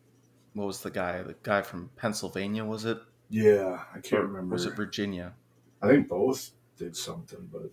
what 0.54 0.68
was 0.68 0.82
the 0.82 0.92
guy? 0.92 1.22
The 1.24 1.36
guy 1.42 1.62
from 1.62 1.90
Pennsylvania, 1.96 2.64
was 2.64 2.86
it? 2.86 3.00
Yeah, 3.30 3.82
I 3.94 4.00
can't 4.00 4.24
or 4.24 4.28
remember. 4.28 4.54
Was 4.54 4.66
it 4.66 4.76
Virginia? 4.76 5.34
I 5.82 5.88
think 5.88 6.08
both 6.08 6.52
did 6.78 6.96
something, 6.96 7.50
but 7.52 7.72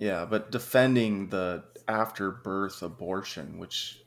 yeah, 0.00 0.24
but 0.24 0.50
defending 0.50 1.28
the 1.28 1.62
after 1.86 2.30
birth 2.30 2.82
abortion, 2.82 3.58
which 3.58 4.02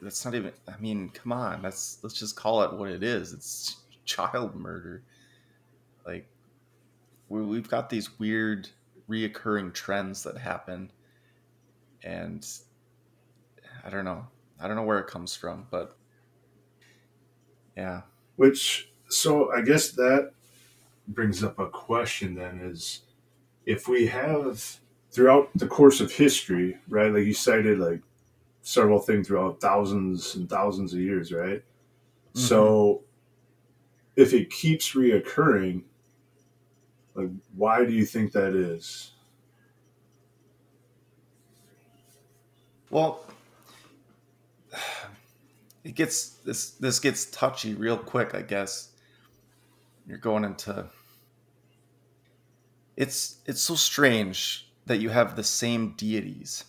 that's 0.00 0.24
not 0.24 0.34
even. 0.34 0.52
I 0.66 0.80
mean, 0.80 1.10
come 1.10 1.32
on, 1.32 1.60
that's 1.60 1.98
let's 2.02 2.18
just 2.18 2.34
call 2.34 2.62
it 2.62 2.72
what 2.72 2.88
it 2.88 3.02
is. 3.02 3.34
It's 3.34 3.76
child 4.06 4.56
murder. 4.56 5.02
Like 6.06 6.26
we, 7.28 7.42
we've 7.42 7.68
got 7.68 7.90
these 7.90 8.18
weird 8.18 8.70
reoccurring 9.08 9.74
trends 9.74 10.22
that 10.22 10.38
happen 10.38 10.90
and 12.02 12.46
I 13.84 13.90
don't 13.90 14.04
know. 14.06 14.26
I 14.58 14.66
don't 14.66 14.76
know 14.76 14.82
where 14.82 14.98
it 14.98 15.08
comes 15.08 15.36
from, 15.36 15.66
but 15.70 15.94
yeah. 17.76 18.02
Which 18.36 18.90
so 19.08 19.52
I 19.52 19.60
guess 19.60 19.90
that 19.90 20.32
brings 21.06 21.44
up 21.44 21.58
a 21.58 21.68
question 21.68 22.34
then 22.34 22.60
is 22.62 23.02
if 23.66 23.88
we 23.88 24.06
have 24.06 24.78
throughout 25.10 25.50
the 25.54 25.66
course 25.66 26.00
of 26.00 26.12
history, 26.12 26.76
right? 26.88 27.12
Like 27.12 27.24
you 27.24 27.34
cited 27.34 27.78
like 27.78 28.00
several 28.62 28.98
things 28.98 29.28
throughout 29.28 29.60
thousands 29.60 30.34
and 30.34 30.48
thousands 30.48 30.92
of 30.92 31.00
years, 31.00 31.32
right? 31.32 31.62
Mm-hmm. 31.62 32.40
So 32.40 33.02
if 34.16 34.32
it 34.32 34.50
keeps 34.50 34.94
reoccurring, 34.94 35.82
like 37.14 37.30
why 37.54 37.84
do 37.84 37.92
you 37.92 38.04
think 38.04 38.32
that 38.32 38.54
is? 38.54 39.12
Well, 42.90 43.24
it 45.84 45.94
gets 45.94 46.30
this 46.44 46.70
this 46.72 47.00
gets 47.00 47.26
touchy 47.26 47.74
real 47.74 47.96
quick, 47.98 48.34
I 48.34 48.42
guess. 48.42 48.90
You're 50.06 50.18
going 50.18 50.44
into 50.44 50.86
it's 52.96 53.38
it's 53.46 53.60
so 53.60 53.74
strange 53.74 54.67
that 54.88 54.98
you 54.98 55.10
have 55.10 55.36
the 55.36 55.44
same 55.44 55.94
deities. 55.96 56.64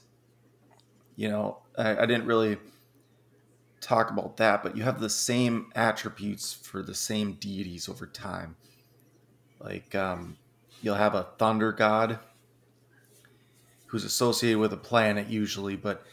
You 1.15 1.29
know, 1.29 1.57
I, 1.77 2.03
I 2.03 2.05
didn't 2.05 2.25
really 2.25 2.57
talk 3.81 4.11
about 4.11 4.37
that, 4.37 4.61
but 4.61 4.77
you 4.77 4.83
have 4.83 4.99
the 4.99 5.09
same 5.09 5.71
attributes 5.75 6.53
for 6.53 6.83
the 6.83 6.93
same 6.93 7.33
deities 7.33 7.89
over 7.89 8.05
time. 8.05 8.55
Like 9.59 9.95
um, 9.95 10.37
you'll 10.81 10.95
have 10.95 11.15
a 11.15 11.27
thunder 11.37 11.71
god 11.71 12.19
who's 13.87 14.03
associated 14.03 14.59
with 14.59 14.71
a 14.73 14.77
planet 14.77 15.27
usually, 15.27 15.75
but 15.75 16.05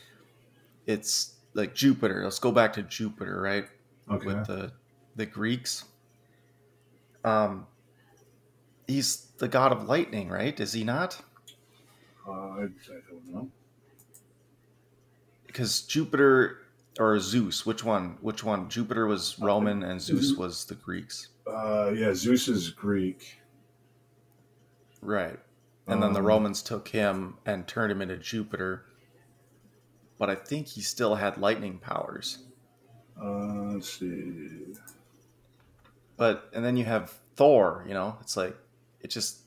it's 0.87 1.35
like 1.55 1.75
Jupiter. 1.75 2.23
Let's 2.25 2.39
go 2.39 2.53
back 2.53 2.73
to 2.75 2.83
Jupiter, 2.83 3.41
right? 3.41 3.67
Okay. 4.11 4.27
With 4.27 4.47
the 4.47 4.73
the 5.17 5.27
Greeks. 5.27 5.85
Um, 7.25 7.67
he's 8.87 9.27
the 9.39 9.49
god 9.49 9.73
of 9.73 9.89
lightning, 9.89 10.29
right? 10.29 10.59
Is 10.59 10.73
he 10.73 10.85
not? 10.85 11.21
Uh, 12.27 12.31
I, 12.31 12.63
I 12.65 13.01
don't 13.09 13.29
know. 13.33 13.51
Because 15.47 15.83
Jupiter 15.83 16.59
or 16.99 17.19
Zeus, 17.21 17.65
which 17.65 17.85
one? 17.85 18.19
Which 18.21 18.43
one? 18.43 18.69
Jupiter 18.69 19.07
was 19.07 19.39
Roman 19.39 19.83
and 19.83 20.01
Zeus 20.01 20.37
was 20.37 20.65
the 20.65 20.75
Greeks. 20.75 21.29
Uh, 21.47 21.93
yeah, 21.95 22.13
Zeus 22.15 22.49
is 22.49 22.71
Greek. 22.71 23.39
Right. 25.01 25.39
And 25.87 26.03
then 26.03 26.13
the 26.13 26.21
um, 26.21 26.27
Romans 26.27 26.63
took 26.63 26.89
him 26.89 27.37
and 27.47 27.67
turned 27.69 27.93
him 27.93 28.03
into 28.03 28.17
Jupiter. 28.17 28.87
But 30.19 30.31
I 30.31 30.35
think 30.35 30.67
he 30.67 30.81
still 30.81 31.15
had 31.15 31.39
lightning 31.39 31.79
powers. 31.79 32.39
Uh, 33.23 33.73
let's 33.73 33.99
see. 33.99 34.75
But 36.17 36.51
and 36.53 36.65
then 36.65 36.77
you 36.77 36.85
have 36.85 37.13
Thor. 37.37 37.85
You 37.87 37.95
know, 37.95 38.17
it's 38.21 38.37
like 38.37 38.57
it 39.01 39.11
just, 39.11 39.41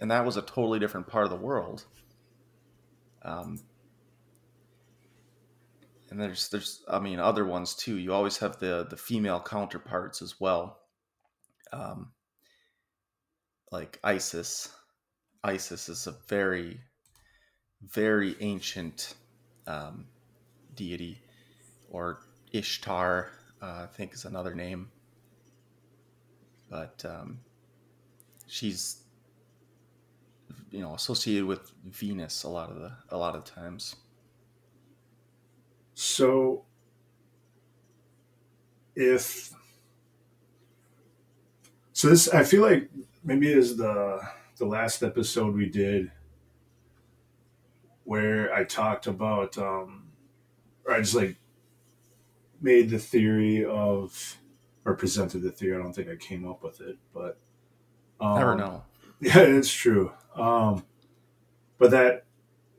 and 0.00 0.10
that 0.10 0.24
was 0.24 0.36
a 0.36 0.42
totally 0.42 0.78
different 0.78 1.06
part 1.06 1.24
of 1.24 1.30
the 1.30 1.36
world. 1.36 1.84
Um, 3.22 3.60
and 6.10 6.20
there's 6.20 6.48
there's 6.48 6.84
I 6.88 7.00
mean 7.00 7.18
other 7.18 7.44
ones 7.44 7.74
too. 7.74 7.96
You 7.96 8.12
always 8.12 8.38
have 8.38 8.58
the 8.58 8.86
the 8.88 8.96
female 8.96 9.40
counterparts 9.40 10.22
as 10.22 10.40
well. 10.40 10.78
Um, 11.72 12.12
like 13.72 13.98
Isis 14.04 14.70
Isis 15.46 15.88
is 15.88 16.08
a 16.08 16.14
very, 16.28 16.80
very 17.80 18.34
ancient 18.40 19.14
um, 19.68 20.06
deity, 20.74 21.20
or 21.88 22.18
Ishtar, 22.52 23.30
uh, 23.62 23.84
I 23.84 23.86
think 23.86 24.12
is 24.12 24.24
another 24.24 24.56
name. 24.56 24.88
But 26.68 27.04
um, 27.08 27.38
she's, 28.48 29.04
you 30.76 30.82
know, 30.82 30.94
associated 30.94 31.46
with 31.46 31.72
Venus 31.84 32.42
a 32.42 32.48
lot 32.50 32.70
of 32.70 32.76
the 32.76 32.92
a 33.08 33.16
lot 33.16 33.34
of 33.34 33.44
times. 33.44 33.96
So, 35.94 36.66
if 38.94 39.54
so, 41.94 42.10
this 42.10 42.28
I 42.28 42.44
feel 42.44 42.60
like 42.60 42.90
maybe 43.24 43.50
is 43.50 43.78
the 43.78 44.20
the 44.58 44.66
last 44.66 45.02
episode 45.02 45.54
we 45.54 45.70
did 45.70 46.12
where 48.04 48.52
I 48.52 48.64
talked 48.64 49.06
about, 49.06 49.56
um, 49.56 50.08
or 50.84 50.92
I 50.92 51.00
just 51.00 51.14
like 51.14 51.38
made 52.60 52.90
the 52.90 52.98
theory 52.98 53.64
of 53.64 54.36
or 54.84 54.94
presented 54.94 55.40
the 55.40 55.50
theory. 55.50 55.78
I 55.78 55.82
don't 55.82 55.94
think 55.94 56.10
I 56.10 56.16
came 56.16 56.46
up 56.46 56.62
with 56.62 56.82
it, 56.82 56.98
but 57.14 57.38
um, 58.20 58.38
never 58.38 58.54
know. 58.54 58.84
Yeah, 59.18 59.38
it's 59.38 59.72
true. 59.72 60.12
Um, 60.36 60.84
but 61.78 61.90
that 61.90 62.24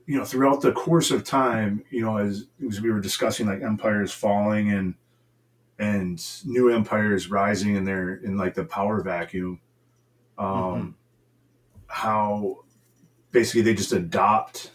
you 0.06 0.18
know, 0.18 0.24
throughout 0.24 0.62
the 0.62 0.72
course 0.72 1.12
of 1.12 1.26
time, 1.26 1.84
you 1.90 2.02
know, 2.02 2.18
as, 2.18 2.48
as 2.66 2.80
we 2.80 2.90
were 2.90 3.02
discussing, 3.02 3.46
like 3.46 3.62
empires 3.62 4.12
falling 4.12 4.72
and 4.72 4.96
and 5.80 6.26
new 6.46 6.70
empires 6.70 7.30
rising 7.30 7.76
in 7.76 7.84
their 7.84 8.16
in 8.16 8.38
like 8.38 8.56
the 8.56 8.64
power 8.64 9.02
vacuum, 9.02 9.60
um, 10.38 10.48
mm-hmm. 10.48 10.90
how 11.88 12.64
basically 13.32 13.62
they 13.62 13.74
just 13.74 13.92
adopt 13.92 14.72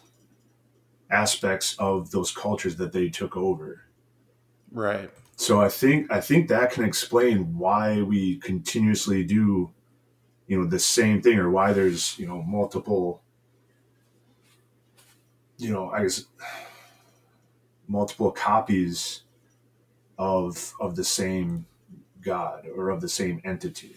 aspects 1.11 1.77
of 1.79 2.11
those 2.11 2.31
cultures 2.31 2.77
that 2.77 2.93
they 2.93 3.09
took 3.09 3.37
over. 3.37 3.83
Right. 4.71 5.11
So 5.37 5.61
I 5.61 5.69
think 5.69 6.13
I 6.13 6.21
think 6.21 6.49
that 6.49 6.73
can 6.73 6.85
explain 6.85 7.57
why 7.57 8.03
we 8.03 8.37
continuously 8.37 9.25
do, 9.25 9.71
you 10.47 10.59
know, 10.59 10.67
the 10.67 10.79
same 10.79 11.23
thing, 11.23 11.39
or 11.39 11.51
why 11.51 11.73
there's 11.73 12.19
you 12.19 12.27
know 12.27 12.43
multiple, 12.43 13.23
you 15.59 15.73
know, 15.73 15.91
I 15.91 16.03
guess 16.03 16.25
multiple 17.89 18.31
copies 18.31 19.23
of 20.19 20.75
of 20.81 20.97
the 20.97 21.05
same 21.05 21.67
god 22.23 22.67
or 22.77 22.91
of 22.91 23.01
the 23.01 23.09
same 23.09 23.41
entity. 23.45 23.97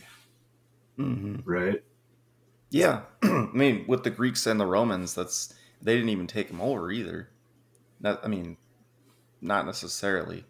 Mm-hmm. 0.97 1.49
Right. 1.49 1.83
Yeah, 2.69 3.01
I 3.23 3.49
mean, 3.53 3.85
with 3.87 4.03
the 4.03 4.09
Greeks 4.09 4.45
and 4.47 4.59
the 4.59 4.65
Romans, 4.65 5.13
that's 5.13 5.53
they 5.81 5.95
didn't 5.95 6.09
even 6.09 6.27
take 6.27 6.47
them 6.47 6.61
over 6.61 6.91
either. 6.91 7.29
Not, 7.99 8.23
I 8.23 8.27
mean, 8.27 8.57
not 9.41 9.65
necessarily. 9.65 10.45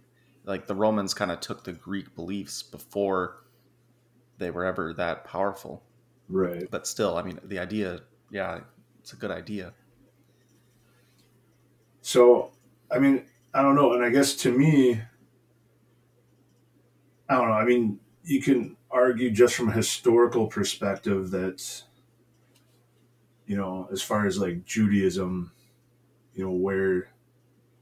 Like 0.46 0.68
the 0.68 0.76
Romans 0.76 1.14
kind 1.14 1.32
of 1.32 1.40
took 1.40 1.64
the 1.64 1.74
Greek 1.74 2.16
beliefs 2.16 2.64
before 2.64 3.44
they 4.38 4.52
were 4.52 4.66
ever 4.66 4.94
that 4.94 5.26
powerful. 5.26 5.84
Right. 6.30 6.70
But 6.70 6.88
still, 6.88 7.18
I 7.18 7.24
mean, 7.24 7.40
the 7.44 7.60
idea, 7.60 8.02
yeah, 8.32 8.60
it's 9.00 9.14
a 9.14 9.16
good 9.16 9.32
idea. 9.32 9.74
So, 12.02 12.52
I 12.92 13.00
mean, 13.00 13.26
I 13.54 13.62
don't 13.62 13.76
know, 13.76 13.94
and 13.94 14.04
I 14.04 14.10
guess 14.10 14.36
to 14.38 14.52
me, 14.52 15.02
I 17.28 17.36
don't 17.36 17.48
know. 17.48 17.56
I 17.56 17.66
mean, 17.66 18.00
you 18.24 18.42
can 18.42 18.78
argue 18.92 19.32
just 19.32 19.56
from 19.56 19.70
a 19.70 19.74
historical 19.74 20.48
perspective 20.48 21.32
that 21.32 21.84
you 23.46 23.56
know, 23.56 23.88
as 23.92 24.02
far 24.02 24.26
as 24.26 24.40
like 24.40 24.66
Judaism, 24.66 25.52
you 26.34 26.44
know, 26.44 26.52
where 26.52 27.10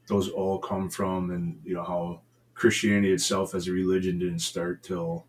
those 0.07 0.29
all 0.29 0.59
come 0.59 0.89
from 0.89 1.31
and, 1.31 1.61
you 1.63 1.73
know, 1.73 1.83
how 1.83 2.21
Christianity 2.53 3.13
itself 3.13 3.55
as 3.55 3.67
a 3.67 3.71
religion 3.71 4.19
didn't 4.19 4.39
start 4.39 4.83
till, 4.83 5.25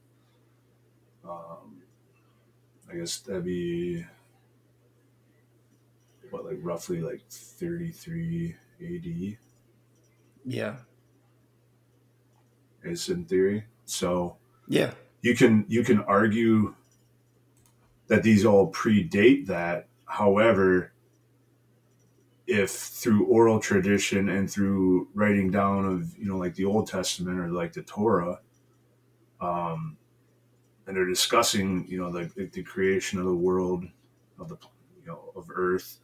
um, 1.28 1.82
I 2.90 2.96
guess 2.96 3.18
that'd 3.18 3.44
be, 3.44 4.04
what, 6.30 6.44
like 6.44 6.58
roughly 6.62 7.00
like 7.00 7.22
33 7.28 8.56
AD? 8.80 9.38
Yeah. 10.44 10.76
Is 12.82 13.08
in 13.08 13.24
theory. 13.24 13.64
So, 13.86 14.36
yeah. 14.68 14.92
You 15.22 15.34
can 15.34 15.64
you 15.68 15.82
can 15.82 16.00
argue 16.00 16.74
that 18.08 18.22
these 18.22 18.44
all 18.44 18.70
predate 18.70 19.46
that 19.46 19.88
However, 20.14 20.92
if 22.46 22.70
through 22.70 23.26
oral 23.26 23.58
tradition 23.58 24.28
and 24.28 24.48
through 24.48 25.08
writing 25.12 25.50
down 25.50 25.84
of 25.86 26.16
you 26.16 26.26
know 26.26 26.36
like 26.36 26.54
the 26.54 26.66
Old 26.66 26.86
Testament 26.86 27.40
or 27.40 27.48
like 27.48 27.72
the 27.72 27.82
Torah, 27.82 28.38
um, 29.40 29.96
and 30.86 30.96
they're 30.96 31.06
discussing 31.06 31.86
you 31.88 31.98
know 31.98 32.10
the, 32.10 32.48
the 32.52 32.62
creation 32.62 33.18
of 33.18 33.24
the 33.24 33.34
world 33.34 33.84
of 34.38 34.48
the 34.48 34.56
you 35.00 35.06
know 35.06 35.32
of 35.36 35.50
Earth, 35.54 35.98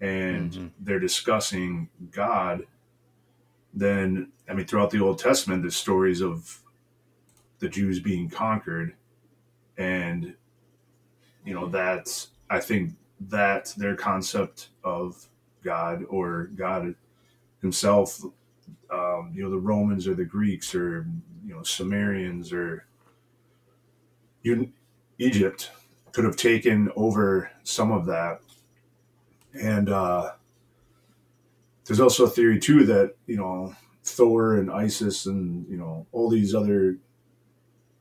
and 0.00 0.52
mm-hmm. 0.52 0.66
they're 0.80 1.00
discussing 1.00 1.88
God, 2.10 2.64
then 3.74 4.32
I 4.48 4.54
mean 4.54 4.66
throughout 4.66 4.90
the 4.90 5.00
Old 5.00 5.18
Testament, 5.18 5.62
the 5.62 5.70
stories 5.70 6.20
of 6.20 6.60
the 7.58 7.68
Jews 7.68 8.00
being 8.00 8.28
conquered, 8.28 8.94
and 9.76 10.34
you 11.44 11.54
know 11.54 11.68
that's 11.68 12.28
I 12.50 12.60
think 12.60 12.94
that 13.20 13.74
their 13.76 13.96
concept 13.96 14.68
of 14.84 15.28
God 15.62 16.04
or 16.08 16.50
God 16.54 16.94
Himself, 17.60 18.22
um, 18.92 19.32
you 19.34 19.42
know, 19.42 19.50
the 19.50 19.58
Romans 19.58 20.06
or 20.06 20.14
the 20.14 20.24
Greeks 20.24 20.74
or 20.74 21.06
you 21.44 21.54
know 21.54 21.62
Sumerians 21.62 22.52
or 22.52 22.87
you, 24.48 24.72
Egypt 25.18 25.70
could 26.12 26.24
have 26.24 26.36
taken 26.36 26.90
over 26.96 27.50
some 27.62 27.92
of 27.92 28.06
that, 28.06 28.40
and 29.54 29.88
uh, 29.88 30.32
there's 31.84 32.00
also 32.00 32.24
a 32.24 32.30
theory 32.30 32.58
too 32.58 32.84
that 32.84 33.14
you 33.26 33.36
know 33.36 33.74
Thor 34.04 34.56
and 34.56 34.70
Isis 34.70 35.26
and 35.26 35.68
you 35.68 35.76
know 35.76 36.06
all 36.12 36.28
these 36.28 36.54
other 36.54 36.98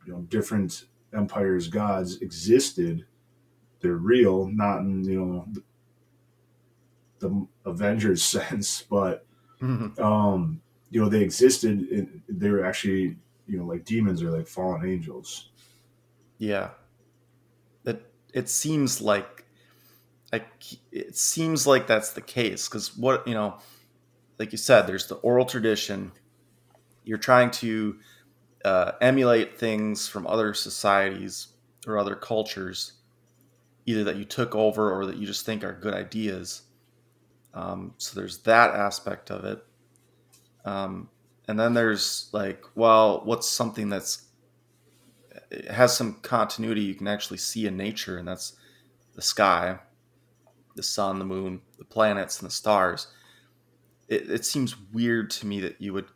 you 0.06 0.14
know 0.14 0.22
different 0.30 0.86
empires 1.14 1.68
gods 1.68 2.22
existed 2.22 3.06
they're 3.82 3.96
real, 3.96 4.48
not 4.48 4.80
in 4.80 5.04
you 5.04 5.20
know 5.20 5.48
the, 5.52 5.64
the 7.20 7.48
Avengers 7.66 8.24
sense, 8.24 8.82
but 8.82 9.26
mm-hmm. 9.62 10.02
um, 10.02 10.62
you 10.90 11.02
know 11.02 11.10
they 11.10 11.22
existed. 11.22 11.88
In, 11.90 12.24
they 12.28 12.50
were 12.50 12.66
actually 12.66 13.18
you 13.48 13.58
know 13.58 13.66
like 13.66 13.86
demons 13.86 14.24
or 14.24 14.32
like 14.32 14.48
fallen 14.48 14.88
angels. 14.88 15.50
Yeah, 16.38 16.72
that 17.84 18.02
it 18.34 18.50
seems 18.50 19.02
like, 19.02 19.46
like 20.32 20.48
it 20.92 21.18
seems 21.18 21.66
like 21.66 21.88
that's 21.88 22.12
the 22.12 22.22
case 22.22 22.68
because 22.68 22.96
what 22.96 23.28
you 23.28 23.34
know, 23.34 23.58
like 24.40 24.52
you 24.52 24.58
said, 24.58 24.88
there's 24.88 25.08
the 25.08 25.16
oral 25.16 25.46
tradition. 25.46 26.12
You're 27.04 27.18
trying 27.18 27.52
to 27.52 27.98
uh, 28.66 28.92
emulate 29.02 29.58
things 29.58 30.08
from 30.08 30.28
other 30.28 30.54
societies 30.54 31.48
or 31.88 31.98
other 31.98 32.16
cultures 32.16 32.94
either 33.88 34.04
that 34.04 34.18
you 34.18 34.26
took 34.26 34.54
over 34.54 34.92
or 34.92 35.06
that 35.06 35.16
you 35.16 35.26
just 35.26 35.46
think 35.46 35.64
are 35.64 35.74
good 35.74 35.94
ideas. 35.94 36.64
Um, 37.54 37.94
so 37.98 38.20
there's 38.20 38.40
that 38.40 38.76
aspect 38.76 39.32
of 39.32 39.46
it. 39.46 39.64
Um, 40.66 41.10
and 41.48 41.58
then 41.58 41.74
there's 41.74 42.30
like, 42.34 42.62
well, 42.76 43.22
what's 43.24 43.50
something 43.50 43.90
that's 43.90 44.27
it 45.50 45.70
has 45.70 45.96
some 45.96 46.16
continuity 46.22 46.82
you 46.82 46.96
can 46.96 47.08
actually 47.08 47.38
see 47.38 47.68
in 47.68 47.78
nature, 47.78 48.18
and 48.18 48.28
that's 48.28 48.56
the 49.16 49.22
sky, 49.22 49.80
the 50.76 50.84
sun, 50.84 51.20
the 51.20 51.26
moon, 51.26 51.62
the 51.78 51.86
planets, 51.86 52.40
and 52.40 52.50
the 52.50 52.54
stars. 52.54 53.08
It, 54.08 54.30
it 54.30 54.46
seems 54.46 54.76
weird 54.94 55.30
to 55.32 55.48
me 55.48 55.60
that 55.62 55.82
you 55.82 55.94
would, 55.94 56.08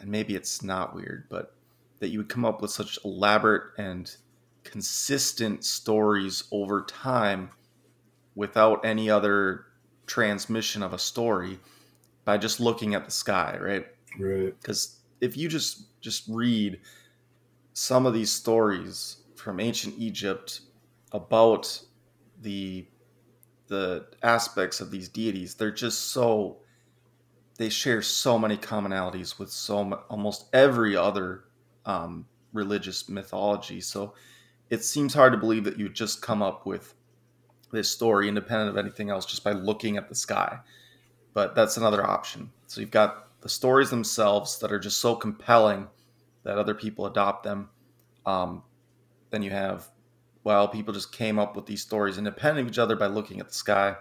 and 0.00 0.10
maybe 0.10 0.34
it's 0.34 0.62
not 0.62 0.94
weird, 0.94 1.26
but 1.28 1.54
that 2.00 2.08
you 2.08 2.18
would 2.18 2.28
come 2.28 2.44
up 2.44 2.60
with 2.62 2.70
such 2.70 2.98
elaborate 3.04 3.72
and 3.78 4.14
consistent 4.64 5.64
stories 5.64 6.44
over 6.50 6.82
time 6.84 7.50
without 8.34 8.84
any 8.84 9.10
other 9.10 9.66
transmission 10.06 10.82
of 10.82 10.92
a 10.92 10.98
story 10.98 11.58
by 12.24 12.36
just 12.36 12.60
looking 12.60 12.94
at 12.94 13.04
the 13.04 13.10
sky, 13.10 13.56
right? 13.60 13.86
Right. 14.18 14.54
Because 14.60 15.00
if 15.20 15.36
you 15.36 15.48
just 15.48 16.00
just 16.00 16.24
read 16.28 16.80
some 17.74 18.06
of 18.06 18.14
these 18.14 18.32
stories 18.32 19.18
from 19.36 19.60
ancient 19.60 19.96
Egypt 19.98 20.60
about 21.12 21.82
the 22.40 22.86
the 23.66 24.06
aspects 24.22 24.80
of 24.80 24.90
these 24.90 25.08
deities, 25.08 25.54
they're 25.54 25.70
just 25.70 26.10
so 26.10 26.58
they 27.56 27.68
share 27.68 28.02
so 28.02 28.38
many 28.38 28.56
commonalities 28.56 29.38
with 29.38 29.50
so 29.50 30.04
almost 30.08 30.46
every 30.52 30.96
other 30.96 31.44
um, 31.86 32.26
religious 32.52 33.08
mythology. 33.08 33.80
So 33.80 34.14
it 34.70 34.84
seems 34.84 35.14
hard 35.14 35.32
to 35.32 35.38
believe 35.38 35.64
that 35.64 35.78
you 35.78 35.88
just 35.88 36.22
come 36.22 36.42
up 36.42 36.66
with 36.66 36.94
this 37.70 37.90
story 37.90 38.28
independent 38.28 38.70
of 38.70 38.76
anything 38.76 39.10
else 39.10 39.26
just 39.26 39.44
by 39.44 39.52
looking 39.52 39.96
at 39.96 40.08
the 40.08 40.14
sky. 40.14 40.58
But 41.32 41.54
that's 41.54 41.76
another 41.76 42.04
option. 42.04 42.50
So 42.66 42.80
you've 42.80 42.90
got 42.90 43.40
the 43.40 43.48
stories 43.48 43.90
themselves 43.90 44.58
that 44.58 44.72
are 44.72 44.78
just 44.78 44.98
so 44.98 45.14
compelling 45.14 45.88
that 46.44 46.58
other 46.58 46.74
people 46.74 47.06
adopt 47.06 47.42
them. 47.42 47.70
Um, 48.24 48.62
then 49.30 49.42
you 49.42 49.50
have, 49.50 49.88
well, 50.44 50.68
people 50.68 50.94
just 50.94 51.12
came 51.12 51.38
up 51.38 51.56
with 51.56 51.66
these 51.66 51.82
stories 51.82 52.18
independent 52.18 52.66
of 52.66 52.72
each 52.72 52.78
other 52.78 52.96
by 52.96 53.06
looking 53.06 53.40
at 53.40 53.48
the 53.48 53.54
sky. 53.54 53.96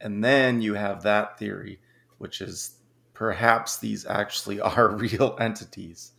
And 0.00 0.22
then 0.22 0.60
you 0.60 0.74
have 0.74 1.02
that 1.02 1.38
theory, 1.38 1.80
which 2.18 2.40
is 2.40 2.76
perhaps 3.14 3.78
these 3.78 4.06
actually 4.06 4.60
are 4.60 4.96
real 4.96 5.36
entities 5.40 6.12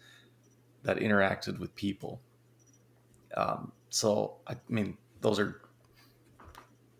that 0.83 0.97
interacted 0.97 1.59
with 1.59 1.75
people. 1.75 2.21
Um, 3.35 3.71
so 3.89 4.37
I 4.47 4.55
mean, 4.67 4.97
those 5.21 5.39
are 5.39 5.61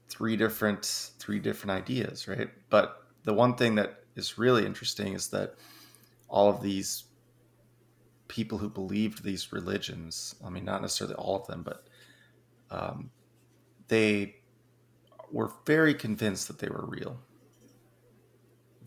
three 0.10 0.36
different 0.36 1.12
three 1.20 1.40
different 1.40 1.72
ideas, 1.72 2.28
right? 2.28 2.50
But 2.70 3.04
the 3.24 3.34
one 3.34 3.56
thing 3.56 3.76
that 3.76 4.04
is 4.16 4.38
really 4.38 4.66
interesting 4.66 5.14
is 5.14 5.30
that 5.30 5.56
all 6.28 6.50
of 6.50 6.62
these 6.62 7.06
people 8.32 8.58
who 8.58 8.70
believed 8.70 9.24
these 9.24 9.52
religions, 9.52 10.36
I 10.44 10.50
mean, 10.50 10.64
not 10.64 10.82
necessarily 10.82 11.16
all 11.16 11.36
of 11.36 11.48
them, 11.48 11.64
but 11.64 11.86
um, 12.72 13.12
they 13.90 14.38
were 15.30 15.52
very 15.66 15.94
convinced 15.94 16.48
that 16.48 16.58
they 16.60 16.70
were 16.70 16.86
real. 16.86 17.20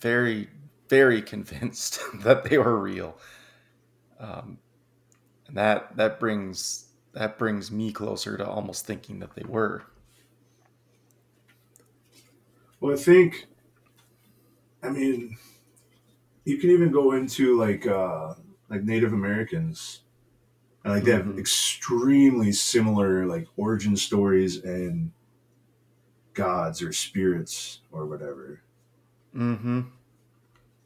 Very, 0.00 0.48
very 0.88 1.20
convinced 1.20 2.00
that 2.22 2.44
they 2.44 2.57
were 2.57 2.80
real. 2.80 3.18
Um, 4.18 4.59
and 5.46 5.59
that 5.59 5.94
that 5.98 6.18
brings 6.18 6.87
that 7.12 7.37
brings 7.37 7.70
me 7.70 7.92
closer 7.92 8.38
to 8.38 8.48
almost 8.48 8.87
thinking 8.87 9.18
that 9.18 9.35
they 9.35 9.44
were. 9.46 9.85
Well, 12.80 12.94
I 12.94 12.96
think, 12.96 13.46
I 14.83 14.88
mean, 14.88 15.37
you 16.46 16.57
can 16.57 16.70
even 16.70 16.90
go 16.90 17.12
into 17.12 17.59
like 17.59 17.87
uh, 17.87 18.35
like 18.68 18.83
Native 18.83 19.12
Americans, 19.12 20.03
and 20.85 20.94
like 20.94 21.05
they 21.05 21.12
have 21.12 21.27
Mhm. 21.27 21.38
extremely 21.38 22.53
similar 22.53 23.27
like 23.27 23.46
origin 23.57 23.96
stories 23.96 24.62
and 24.64 25.12
gods 26.35 26.83
or 26.83 26.92
spirits 26.92 27.81
or 27.92 28.07
whatever. 28.07 28.61
Mm-hmm. 29.35 29.81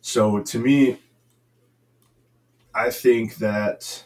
So 0.01 0.41
to 0.43 0.59
me, 0.59 0.99
I 2.75 2.91
think 2.91 3.37
that 3.37 4.05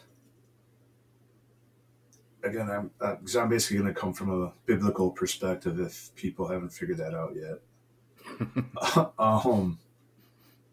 again, 2.43 2.71
I'm 2.71 2.91
because 2.99 3.37
I'm 3.37 3.49
basically 3.49 3.79
going 3.79 3.93
to 3.93 3.99
come 4.01 4.13
from 4.13 4.43
a 4.43 4.53
biblical 4.67 5.11
perspective. 5.11 5.81
If 5.81 6.15
people 6.15 6.49
haven't 6.49 6.71
figured 6.71 6.99
that 6.99 7.15
out 7.15 7.35
yet, 7.37 7.61
um, 9.19 9.79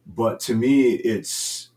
but 0.05 0.39
to 0.41 0.55
me, 0.55 0.91
it's 0.93 1.68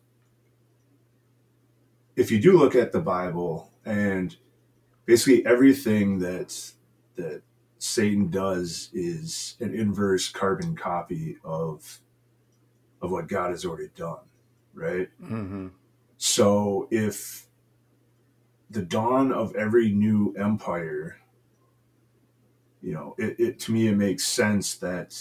if 2.17 2.31
you 2.31 2.41
do 2.41 2.59
look 2.59 2.75
at 2.75 2.93
the 2.93 3.01
Bible 3.01 3.71
and 3.85 4.37
basically 5.07 5.45
everything 5.47 6.19
that 6.19 6.73
that 7.17 7.43
Satan 7.79 8.31
does 8.31 8.91
is 8.93 9.57
an 9.61 9.75
inverse 9.75 10.29
carbon 10.29 10.77
copy 10.77 11.39
of 11.45 12.01
of 13.01 13.11
what 13.11 13.29
God 13.29 13.51
has 13.51 13.65
already 13.65 13.91
done, 13.97 14.21
right? 14.75 15.09
Mm-hmm. 15.23 15.69
So 16.17 16.87
if 16.91 17.49
the 18.71 18.83
dawn 18.83 19.33
of 19.33 19.55
every 19.57 19.91
new 19.91 20.35
empire, 20.39 21.19
you 22.81 22.95
know, 22.95 23.15
it, 23.19 23.41
it 23.41 23.59
to 23.61 23.73
me 23.73 23.89
it 23.89 23.97
makes 23.97 24.25
sense 24.25 24.77
that 24.77 25.19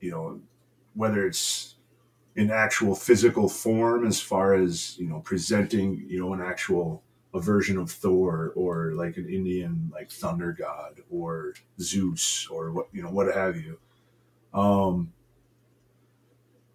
you 0.00 0.10
know 0.10 0.40
whether 0.94 1.26
it's 1.26 1.74
in 2.38 2.52
actual 2.52 2.94
physical 2.94 3.48
form 3.48 4.06
as 4.06 4.20
far 4.20 4.54
as 4.54 4.96
you 4.98 5.08
know 5.08 5.20
presenting 5.20 6.04
you 6.08 6.20
know 6.20 6.32
an 6.34 6.40
actual 6.40 7.02
a 7.34 7.40
version 7.40 7.76
of 7.76 7.90
Thor 7.90 8.52
or 8.54 8.92
like 8.94 9.16
an 9.16 9.28
Indian 9.28 9.90
like 9.92 10.10
thunder 10.10 10.52
god 10.52 11.00
or 11.10 11.54
Zeus 11.80 12.46
or 12.48 12.70
what 12.72 12.86
you 12.92 13.02
know 13.02 13.10
what 13.10 13.34
have 13.34 13.56
you. 13.56 13.78
Um, 14.54 15.12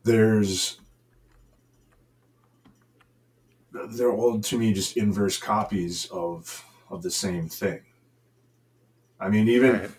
there's 0.04 0.80
they're 3.72 4.12
all 4.12 4.40
to 4.42 4.60
me 4.60 4.74
just 4.74 4.98
inverse 4.98 5.38
copies 5.38 6.08
of 6.08 6.66
of 6.90 7.04
the 7.04 7.12
same 7.12 7.48
thing. 7.50 7.82
I 9.20 9.30
mean, 9.30 9.48
even 9.48 9.72
Right. 9.74 9.92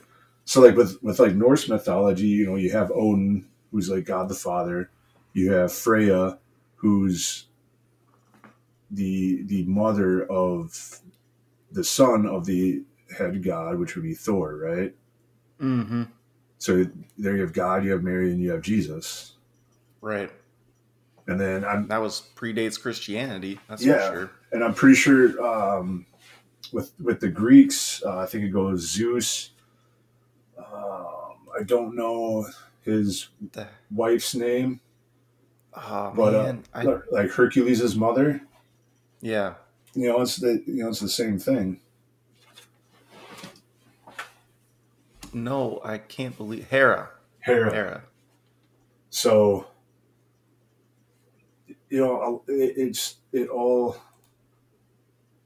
so, 0.45 0.61
like 0.61 0.77
with 0.77 1.03
with 1.03 1.19
like 1.19 1.35
Norse 1.35 1.69
mythology, 1.71 2.27
you 2.29 2.47
know, 2.47 2.57
you 2.57 2.71
have 2.73 2.93
Odin, 2.93 3.49
who's 3.73 3.89
like 3.91 4.05
God 4.05 4.29
the 4.29 4.35
Father. 4.35 4.91
You 5.35 5.53
have 5.53 5.73
Freya, 5.73 6.39
who's 6.77 7.47
the 8.91 9.43
the 9.45 9.65
mother 9.65 10.25
of 10.31 11.01
the 11.73 11.85
son 11.85 12.25
of 12.27 12.45
the 12.47 12.83
head 13.19 13.43
god, 13.45 13.79
which 13.79 13.95
would 13.97 14.05
be 14.05 14.15
Thor, 14.15 14.57
right? 14.57 14.95
Mm-hmm. 15.61 16.05
So 16.59 16.87
there 17.19 17.35
you 17.37 17.43
have 17.43 17.53
God, 17.53 17.85
you 17.85 17.91
have 17.93 18.03
Mary, 18.03 18.31
and 18.31 18.41
you 18.41 18.51
have 18.53 18.63
Jesus. 18.63 19.35
Right. 20.01 20.31
And 21.27 21.41
then 21.41 21.65
I'm 21.65 21.89
That 21.89 22.01
was 22.01 22.29
predates 22.37 22.81
Christianity. 22.81 23.59
That's 23.69 23.85
Yeah. 23.85 24.09
for 24.11 24.17
sure. 24.17 24.31
and 24.53 24.63
I'm 24.65 24.75
pretty 24.75 24.95
sure 24.97 25.45
um, 25.45 26.07
with 26.73 26.93
with 27.01 27.21
the 27.21 27.29
Greeks, 27.29 28.03
uh, 28.05 28.19
I 28.19 28.27
think 28.27 28.45
it 28.45 28.51
goes 28.51 28.89
Zeus. 28.89 29.51
Um, 30.59 31.37
I 31.59 31.63
don't 31.65 31.97
know 31.97 32.47
his 32.83 33.29
The, 33.53 33.67
wife's 33.91 34.35
name, 34.35 34.81
oh 35.77 36.13
but 36.15 36.33
man, 36.33 36.65
uh, 36.75 36.79
I, 36.79 37.01
like 37.11 37.31
Hercules' 37.31 37.97
mother. 37.97 38.41
yeah. 39.21 39.55
You 39.97 40.09
know, 40.09 40.21
it's 40.23 40.37
the 40.37 40.63
you 40.67 40.83
know 40.83 40.89
it's 40.89 41.01
the 41.01 41.09
same 41.09 41.39
thing. 41.39 41.81
No, 45.33 45.81
I 45.85 45.99
can't 45.99 46.37
believe 46.37 46.69
Hera. 46.69 47.11
Hera. 47.41 47.73
Hera. 47.73 48.03
So 49.11 49.67
you 51.91 52.01
know, 52.01 52.43
it, 52.49 52.75
it's 52.77 53.19
it 53.33 53.49
all. 53.49 53.97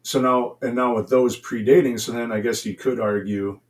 So 0.03 0.21
now 0.21 0.57
and 0.62 0.75
now 0.75 0.97
with 0.97 1.11
those 1.11 1.38
predating, 1.38 2.01
so 2.01 2.12
then 2.12 2.33
I 2.33 2.41
guess 2.41 2.64
you 2.64 2.75
could 2.75 3.01
argue, 3.01 3.61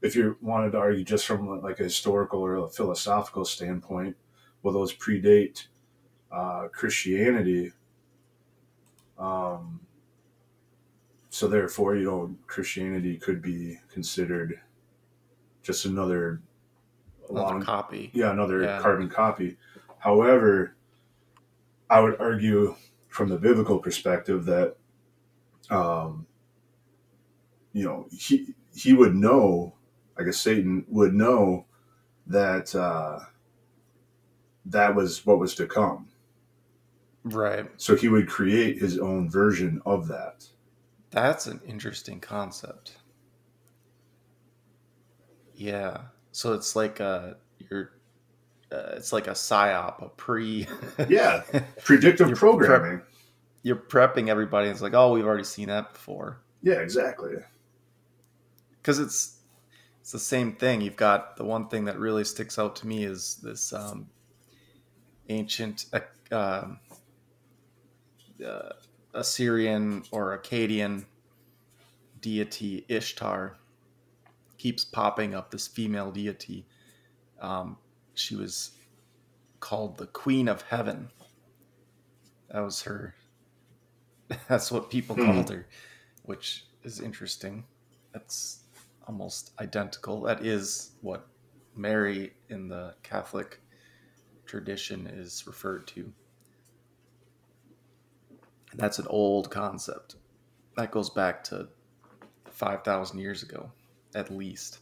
if 0.00 0.16
you 0.16 0.38
wanted 0.40 0.70
to 0.72 0.78
argue 0.78 1.04
just 1.04 1.26
from 1.26 1.60
like 1.60 1.80
a 1.80 1.84
historical 1.84 2.40
or 2.40 2.56
a 2.56 2.70
philosophical 2.70 3.44
standpoint, 3.44 4.16
well, 4.62 4.72
those 4.72 4.94
predate 4.94 5.66
uh, 6.34 6.68
Christianity. 6.68 7.72
Um, 9.18 9.80
so 11.30 11.48
therefore, 11.48 11.96
you 11.96 12.04
know, 12.04 12.36
Christianity 12.46 13.16
could 13.16 13.40
be 13.42 13.78
considered 13.90 14.60
just 15.62 15.84
another 15.84 16.42
Another 17.30 17.40
along 17.54 17.62
copy. 17.62 18.10
yeah, 18.14 18.32
another 18.32 18.62
Yeah. 18.62 18.80
carbon 18.80 19.08
copy. 19.08 19.56
However, 19.98 20.74
I 21.88 22.00
would 22.00 22.20
argue 22.20 22.76
from 23.08 23.28
the 23.28 23.38
biblical 23.38 23.78
perspective 23.78 24.44
that, 24.46 24.76
um, 25.70 26.26
you 27.72 27.84
know, 27.84 28.06
he 28.12 28.54
he 28.74 28.92
would 28.92 29.14
know, 29.14 29.74
I 30.18 30.24
guess 30.24 30.38
Satan 30.38 30.84
would 30.88 31.14
know 31.14 31.66
that 32.26 32.74
uh, 32.74 33.20
that 34.66 34.94
was 34.94 35.24
what 35.26 35.38
was 35.38 35.54
to 35.56 35.66
come. 35.66 36.08
Right. 37.24 37.66
So 37.78 37.96
he 37.96 38.08
would 38.08 38.28
create 38.28 38.78
his 38.78 38.98
own 38.98 39.30
version 39.30 39.80
of 39.86 40.08
that. 40.08 40.46
That's 41.10 41.46
an 41.46 41.60
interesting 41.66 42.20
concept. 42.20 42.98
Yeah. 45.54 46.02
So 46.32 46.52
it's 46.52 46.74
like 46.76 47.00
a 47.00 47.36
you're 47.58 47.92
uh, 48.72 48.94
it's 48.96 49.12
like 49.12 49.26
a 49.28 49.32
psyop, 49.32 50.02
a 50.02 50.08
pre 50.08 50.66
Yeah, 51.08 51.42
predictive 51.84 52.32
programming. 52.34 53.02
you're 53.62 53.76
prepping 53.76 54.28
everybody. 54.28 54.68
It's 54.68 54.82
like, 54.82 54.94
oh, 54.94 55.12
we've 55.12 55.24
already 55.24 55.44
seen 55.44 55.68
that 55.68 55.92
before. 55.92 56.40
Yeah, 56.62 56.74
exactly. 56.80 57.34
Because 58.82 58.98
it's 58.98 59.38
it's 60.00 60.12
the 60.12 60.18
same 60.18 60.54
thing. 60.56 60.80
You've 60.80 60.96
got 60.96 61.36
the 61.36 61.44
one 61.44 61.68
thing 61.68 61.84
that 61.86 61.98
really 61.98 62.24
sticks 62.24 62.58
out 62.58 62.76
to 62.76 62.86
me 62.86 63.04
is 63.04 63.36
this 63.42 63.72
um, 63.72 64.08
ancient 65.28 65.86
uh, 65.92 66.00
um, 66.34 66.78
uh, 68.44 68.70
Assyrian 69.14 70.04
or 70.10 70.36
Akkadian 70.38 71.04
deity 72.20 72.84
Ishtar 72.88 73.56
keeps 74.58 74.84
popping 74.84 75.34
up. 75.34 75.50
This 75.50 75.66
female 75.68 76.10
deity. 76.10 76.66
Um, 77.40 77.76
she 78.14 78.36
was 78.36 78.72
called 79.60 79.98
the 79.98 80.06
Queen 80.06 80.48
of 80.48 80.62
Heaven. 80.62 81.10
That 82.50 82.60
was 82.60 82.82
her. 82.82 83.14
That's 84.48 84.70
what 84.72 84.90
people 84.90 85.16
Hmm. 85.16 85.24
called 85.26 85.50
her, 85.50 85.66
which 86.22 86.66
is 86.82 87.00
interesting. 87.00 87.64
That's 88.12 88.60
almost 89.06 89.52
identical. 89.60 90.22
That 90.22 90.44
is 90.44 90.92
what 91.02 91.26
Mary 91.76 92.32
in 92.48 92.68
the 92.68 92.94
Catholic 93.02 93.60
tradition 94.46 95.06
is 95.06 95.46
referred 95.46 95.86
to. 95.88 96.12
And 98.74 98.80
that's 98.80 98.98
an 98.98 99.06
old 99.08 99.52
concept. 99.52 100.16
That 100.76 100.90
goes 100.90 101.08
back 101.08 101.44
to 101.44 101.68
5,000 102.50 103.20
years 103.20 103.44
ago, 103.44 103.70
at 104.16 104.34
least. 104.34 104.80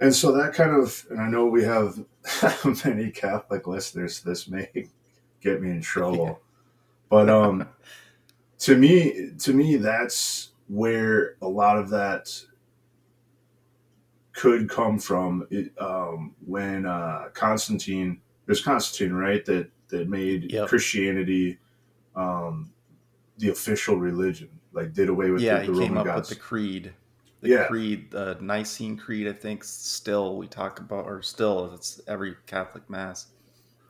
And 0.00 0.14
so 0.14 0.32
that 0.32 0.52
kind 0.52 0.72
of, 0.72 1.06
and 1.08 1.18
I 1.18 1.28
know 1.28 1.46
we 1.46 1.64
have 1.64 1.98
many 2.84 3.10
Catholic 3.10 3.66
listeners. 3.66 4.20
This 4.20 4.48
may 4.48 4.68
get 5.40 5.62
me 5.62 5.70
in 5.70 5.80
trouble, 5.80 6.42
but 7.08 7.30
um, 7.30 7.66
to 8.58 8.76
me, 8.76 9.30
to 9.38 9.54
me, 9.54 9.76
that's 9.76 10.50
where 10.68 11.36
a 11.40 11.48
lot 11.48 11.78
of 11.78 11.88
that 11.90 12.38
could 14.34 14.68
come 14.68 14.98
from. 14.98 15.46
It, 15.50 15.72
um, 15.80 16.34
when 16.44 16.84
uh, 16.84 17.28
Constantine, 17.32 18.20
there's 18.44 18.60
Constantine, 18.60 19.14
right? 19.14 19.42
That 19.46 19.70
that 19.88 20.10
made 20.10 20.52
Yep. 20.52 20.68
Christianity 20.68 21.58
um, 22.16 22.72
the 23.38 23.50
official 23.50 23.96
religion, 23.96 24.50
like 24.72 24.92
did 24.92 25.08
away 25.08 25.30
with 25.30 25.42
yeah, 25.42 25.58
the, 25.58 25.62
he 25.62 25.66
the 25.66 25.72
came 25.72 25.90
Roman 25.90 25.98
up 25.98 26.06
gods. 26.06 26.30
with 26.30 26.38
the 26.38 26.44
creed. 26.44 26.94
The 27.40 27.48
Yeah. 27.50 27.66
creed, 27.66 28.10
the 28.10 28.38
Nicene 28.40 28.96
Creed, 28.96 29.28
I 29.28 29.32
think, 29.32 29.64
still 29.64 30.36
we 30.38 30.46
talk 30.48 30.80
about, 30.80 31.04
or 31.04 31.20
still 31.22 31.74
it's 31.74 32.00
every 32.08 32.36
Catholic 32.46 32.88
mass 32.88 33.26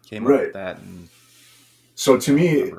came 0.06 0.26
up 0.26 0.30
Right. 0.32 0.44
with 0.46 0.52
that. 0.54 0.78
And 0.78 1.08
so 1.94 2.18
to 2.18 2.32
me, 2.32 2.72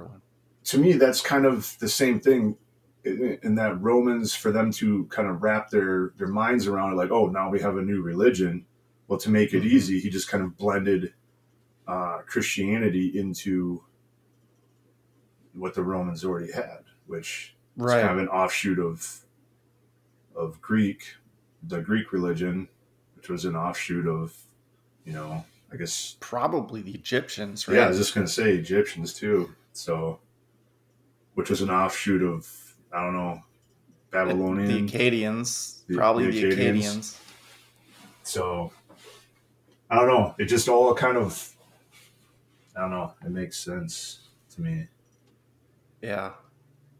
to 0.66 0.78
me, 0.78 0.94
that's 0.94 1.22
kind 1.22 1.46
of 1.46 1.78
the 1.80 1.88
same 1.88 2.20
thing 2.20 2.58
in 3.06 3.56
that 3.56 3.80
Romans, 3.82 4.36
for 4.36 4.52
them 4.52 4.72
to 4.72 5.06
kind 5.06 5.28
of 5.30 5.44
wrap 5.44 5.70
their, 5.70 6.14
their 6.18 6.28
minds 6.28 6.68
around 6.68 6.94
it, 6.94 6.96
like, 6.96 7.12
oh, 7.12 7.28
now 7.28 7.50
we 7.50 7.62
have 7.62 7.78
a 7.78 7.82
new 7.82 8.02
religion. 8.02 8.66
Well, 9.08 9.20
to 9.20 9.30
make 9.30 9.54
it 9.54 9.64
Mhm. 9.64 9.66
easy, 9.66 10.00
he 10.00 10.10
just 10.10 10.28
kind 10.28 10.44
of 10.44 10.58
blended 10.58 11.14
uh, 11.88 12.20
Christianity 12.28 13.18
into 13.18 13.84
what 15.56 15.74
the 15.74 15.84
Romans 15.84 16.24
already 16.26 16.52
had, 16.52 16.80
which 17.08 17.56
is 17.78 17.86
kind 17.86 18.10
of 18.10 18.18
an 18.20 18.28
offshoot 18.28 18.80
of 18.80 19.22
of 20.36 20.62
Greek, 20.62 21.16
the 21.64 21.82
Greek 21.82 22.12
religion, 22.12 22.68
which 23.16 23.30
was 23.30 23.46
an 23.46 23.56
offshoot 23.56 24.06
of, 24.06 24.36
you 25.06 25.14
know, 25.14 25.46
I 25.72 25.78
guess 25.78 26.18
Probably 26.20 26.82
the 26.82 26.92
Egyptians, 26.94 27.68
right? 27.68 27.76
yeah, 27.78 27.86
I 27.86 27.88
was 27.88 27.98
just 27.98 28.14
gonna 28.14 28.28
say 28.28 28.54
Egyptians 28.56 29.14
too. 29.14 29.54
So, 29.74 30.20
which 31.36 31.50
was 31.50 31.62
an 31.62 31.70
offshoot 31.70 32.22
of 32.22 32.48
I 32.94 33.02
don't 33.04 33.14
know 33.14 33.42
the 34.12 34.18
Babylonian. 34.18 34.88
Akkadians, 34.88 35.86
The- 35.88 35.96
probably 35.96 36.30
the 36.32 36.42
the 36.42 36.56
Akkadians. 36.56 36.86
Akkadians. 36.86 37.20
so, 38.24 38.72
I 39.90 39.96
don't 39.96 40.08
know. 40.08 40.36
It 40.38 40.46
just 40.46 40.68
all 40.70 40.94
kind 40.96 41.18
of 41.18 41.52
I 42.76 42.82
don't 42.82 42.92
know. 42.92 43.14
It 43.26 43.32
makes 43.32 43.58
sense 43.58 44.20
to 44.56 44.62
me. 44.62 44.88
Yeah. 46.06 46.34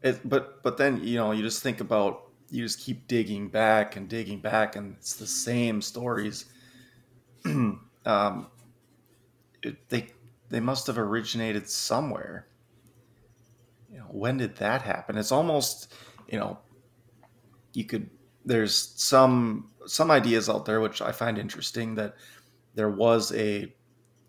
It, 0.02 0.28
but 0.28 0.64
but 0.64 0.76
then 0.76 1.02
you 1.04 1.16
know 1.16 1.30
you 1.30 1.42
just 1.42 1.62
think 1.62 1.80
about 1.80 2.24
you 2.50 2.62
just 2.62 2.80
keep 2.80 3.06
digging 3.06 3.48
back 3.48 3.94
and 3.94 4.08
digging 4.08 4.40
back 4.40 4.74
and 4.74 4.96
it's 4.98 5.14
the 5.14 5.26
same 5.26 5.80
stories. 5.80 6.46
um, 7.44 8.48
it, 9.62 9.88
they 9.88 10.08
they 10.48 10.58
must 10.58 10.88
have 10.88 10.98
originated 10.98 11.68
somewhere. 11.68 12.48
You 13.92 13.98
know 13.98 14.08
when 14.10 14.38
did 14.38 14.56
that 14.56 14.82
happen? 14.82 15.16
It's 15.16 15.32
almost 15.32 15.94
you 16.28 16.40
know 16.40 16.58
you 17.74 17.84
could 17.84 18.10
there's 18.44 18.74
some 18.96 19.70
some 19.86 20.10
ideas 20.10 20.48
out 20.48 20.64
there 20.64 20.80
which 20.80 21.00
I 21.00 21.12
find 21.12 21.38
interesting 21.38 21.94
that 21.94 22.16
there 22.74 22.90
was 22.90 23.32
a 23.34 23.72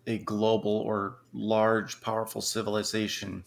a 0.06 0.18
global 0.18 0.70
or 0.70 1.18
large 1.32 2.00
powerful 2.00 2.40
civilization 2.40 3.44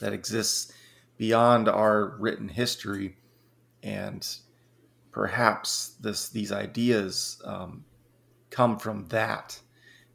that 0.00 0.12
exists 0.12 0.72
beyond 1.16 1.68
our 1.68 2.16
written 2.18 2.48
history. 2.48 3.16
And 3.82 4.26
perhaps 5.12 5.96
this 6.00 6.28
these 6.28 6.52
ideas 6.52 7.40
um, 7.44 7.84
come 8.50 8.78
from 8.78 9.06
that. 9.06 9.60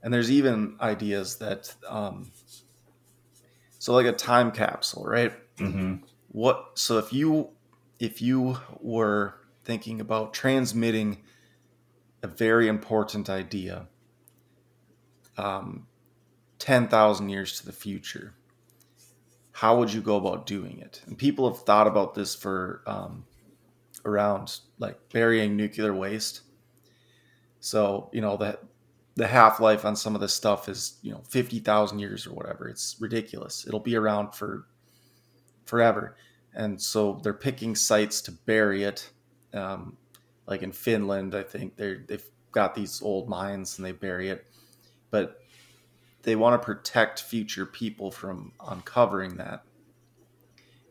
And 0.02 0.14
there's 0.14 0.32
even 0.32 0.76
ideas 0.80 1.38
that 1.38 1.74
um, 1.88 2.32
so 3.80 3.94
like 3.94 4.06
a 4.06 4.12
time 4.12 4.52
capsule 4.52 5.06
right? 5.06 5.34
Mm-hmm. 5.58 5.96
what 6.30 6.72
so 6.76 7.00
if 7.00 7.12
you 7.12 7.50
if 8.00 8.22
you 8.22 8.58
were 8.80 9.36
thinking 9.66 10.00
about 10.00 10.34
transmitting 10.34 11.18
a 12.24 12.28
very 12.28 12.68
important 12.70 13.30
idea 13.30 13.88
um, 15.38 15.86
10,000 16.60 17.30
years 17.30 17.60
to 17.60 17.66
the 17.66 17.72
future 17.72 18.34
how 19.60 19.78
would 19.78 19.92
you 19.92 20.02
go 20.02 20.16
about 20.16 20.46
doing 20.46 20.80
it? 20.80 21.02
And 21.06 21.18
people 21.18 21.50
have 21.52 21.64
thought 21.64 21.86
about 21.88 22.14
this 22.14 22.34
for 22.34 22.82
um, 22.88 23.26
around 24.06 24.60
like 24.78 24.98
burying 25.12 25.58
nuclear 25.58 25.94
waste. 25.94 26.42
So 27.60 28.10
you 28.14 28.22
know 28.22 28.38
that 28.38 28.64
the 29.16 29.28
half-life 29.28 29.84
on 29.84 29.98
some 29.98 30.16
of 30.16 30.22
this 30.22 30.34
stuff 30.34 30.70
is 30.70 30.98
you 31.02 31.12
know 31.12 31.22
50,000 31.28 32.00
years 32.00 32.26
or 32.26 32.34
whatever. 32.34 32.70
It's 32.70 32.96
ridiculous. 33.00 33.68
It'll 33.68 33.80
be 33.80 33.96
around 33.96 34.34
for 34.34 34.66
forever. 35.66 36.16
And 36.54 36.82
so 36.82 37.20
they're 37.22 37.34
picking 37.34 37.76
sites 37.76 38.22
to 38.22 38.32
bury 38.32 38.84
it. 38.84 39.10
Um, 39.54 39.98
like 40.46 40.64
in 40.64 40.72
finland 40.72 41.36
i 41.36 41.44
think 41.44 41.76
they're 41.76 42.04
they've 42.08 42.28
got 42.52 42.76
these 42.76 43.02
old 43.02 43.30
mines 43.30 43.78
and 43.78 43.86
they 43.86 43.92
bury 43.92 44.30
it. 44.30 44.46
But 45.12 45.39
they 46.24 46.36
want 46.36 46.60
to 46.60 46.66
protect 46.66 47.22
future 47.22 47.66
people 47.66 48.12
from 48.12 48.52
uncovering 48.68 49.38
that 49.38 49.64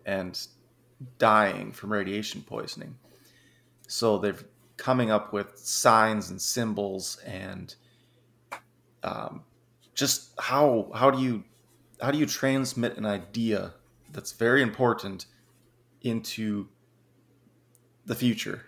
and 0.07 0.47
dying 1.19 1.73
from 1.73 1.93
radiation 1.93 2.43
poisoning. 2.43 2.97
So 3.87 4.19
they're 4.19 4.37
coming 4.77 5.11
up 5.11 5.33
with 5.33 5.59
signs 5.59 6.31
and 6.31 6.41
symbols 6.41 7.19
and 7.27 7.75
um, 9.03 9.43
just 9.95 10.31
how 10.39 10.91
how 10.95 11.11
do 11.11 11.21
you 11.23 11.45
how 12.01 12.11
do 12.11 12.19
you 12.19 12.27
transmit 12.27 12.97
an 12.97 13.05
idea 13.05 13.75
that's 14.13 14.33
very 14.33 14.63
important 14.63 15.27
into 16.03 16.69
the 18.07 18.15
future 18.15 18.67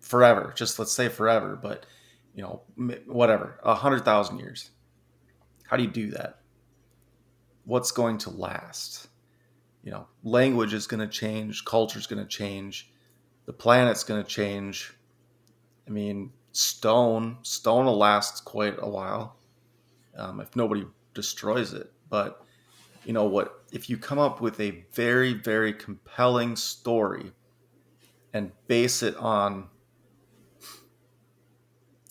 forever? 0.00 0.52
Just 0.56 0.78
let's 0.78 0.92
say 0.92 1.08
forever 1.08 1.58
but 1.60 1.86
you 2.34 2.42
know 2.42 2.62
whatever 3.06 3.58
a 3.62 3.74
hundred 3.74 4.04
thousand 4.04 4.38
years 4.38 4.70
how 5.72 5.78
do 5.78 5.84
you 5.84 5.90
do 5.90 6.10
that? 6.10 6.40
What's 7.64 7.92
going 7.92 8.18
to 8.18 8.30
last? 8.30 9.08
You 9.82 9.90
know 9.90 10.06
language 10.22 10.74
is 10.74 10.86
going 10.86 11.00
to 11.00 11.08
change 11.08 11.64
culture 11.64 11.98
is 11.98 12.06
going 12.06 12.22
to 12.22 12.28
change 12.28 12.92
the 13.46 13.54
planet's 13.54 14.04
going 14.04 14.22
to 14.22 14.28
change. 14.28 14.92
I 15.88 15.90
mean 15.90 16.30
stone 16.52 17.38
stone 17.40 17.86
will 17.86 17.96
last 17.96 18.44
quite 18.44 18.76
a 18.78 18.88
while 18.88 19.38
um, 20.14 20.40
if 20.40 20.54
nobody 20.54 20.84
destroys 21.14 21.72
it. 21.72 21.90
But 22.10 22.44
you 23.06 23.14
know 23.14 23.24
what? 23.24 23.64
If 23.72 23.88
you 23.88 23.96
come 23.96 24.18
up 24.18 24.42
with 24.42 24.60
a 24.60 24.84
very 24.92 25.32
very 25.32 25.72
compelling 25.72 26.54
story 26.54 27.32
and 28.34 28.52
base 28.66 29.02
it 29.02 29.16
on 29.16 29.68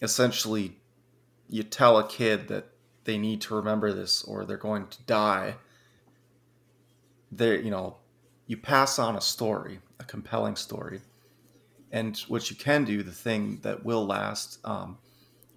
essentially 0.02 0.80
you 1.48 1.62
tell 1.62 2.00
a 2.00 2.08
kid 2.08 2.48
that 2.48 2.71
they 3.12 3.18
need 3.18 3.42
to 3.42 3.56
remember 3.56 3.92
this 3.92 4.24
or 4.24 4.46
they're 4.46 4.56
going 4.56 4.88
to 4.88 5.04
die 5.04 5.54
there 7.30 7.60
you 7.60 7.70
know 7.70 7.98
you 8.48 8.56
pass 8.56 8.98
on 9.00 9.18
a 9.18 9.22
story 9.22 9.82
a 10.00 10.04
compelling 10.06 10.56
story. 10.56 11.02
And 11.92 12.18
what 12.30 12.50
you 12.50 12.56
can 12.56 12.86
do 12.86 13.04
the 13.04 13.12
thing 13.12 13.60
that 13.64 13.84
will 13.84 14.06
last 14.06 14.60
um, 14.64 14.98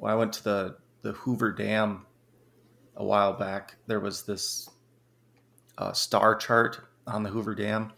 i 0.04 0.14
went 0.16 0.32
to 0.32 0.44
the 0.44 0.76
the 1.02 1.12
hoover 1.12 1.52
dam 1.52 2.04
a 2.96 3.04
while 3.04 3.32
back 3.32 3.76
there 3.86 4.00
was 4.00 4.24
this 4.24 4.68
uh, 5.78 5.92
star 5.92 6.34
chart 6.34 6.80
on 7.06 7.22
the 7.22 7.30
hoover 7.30 7.54
dam. 7.54 7.92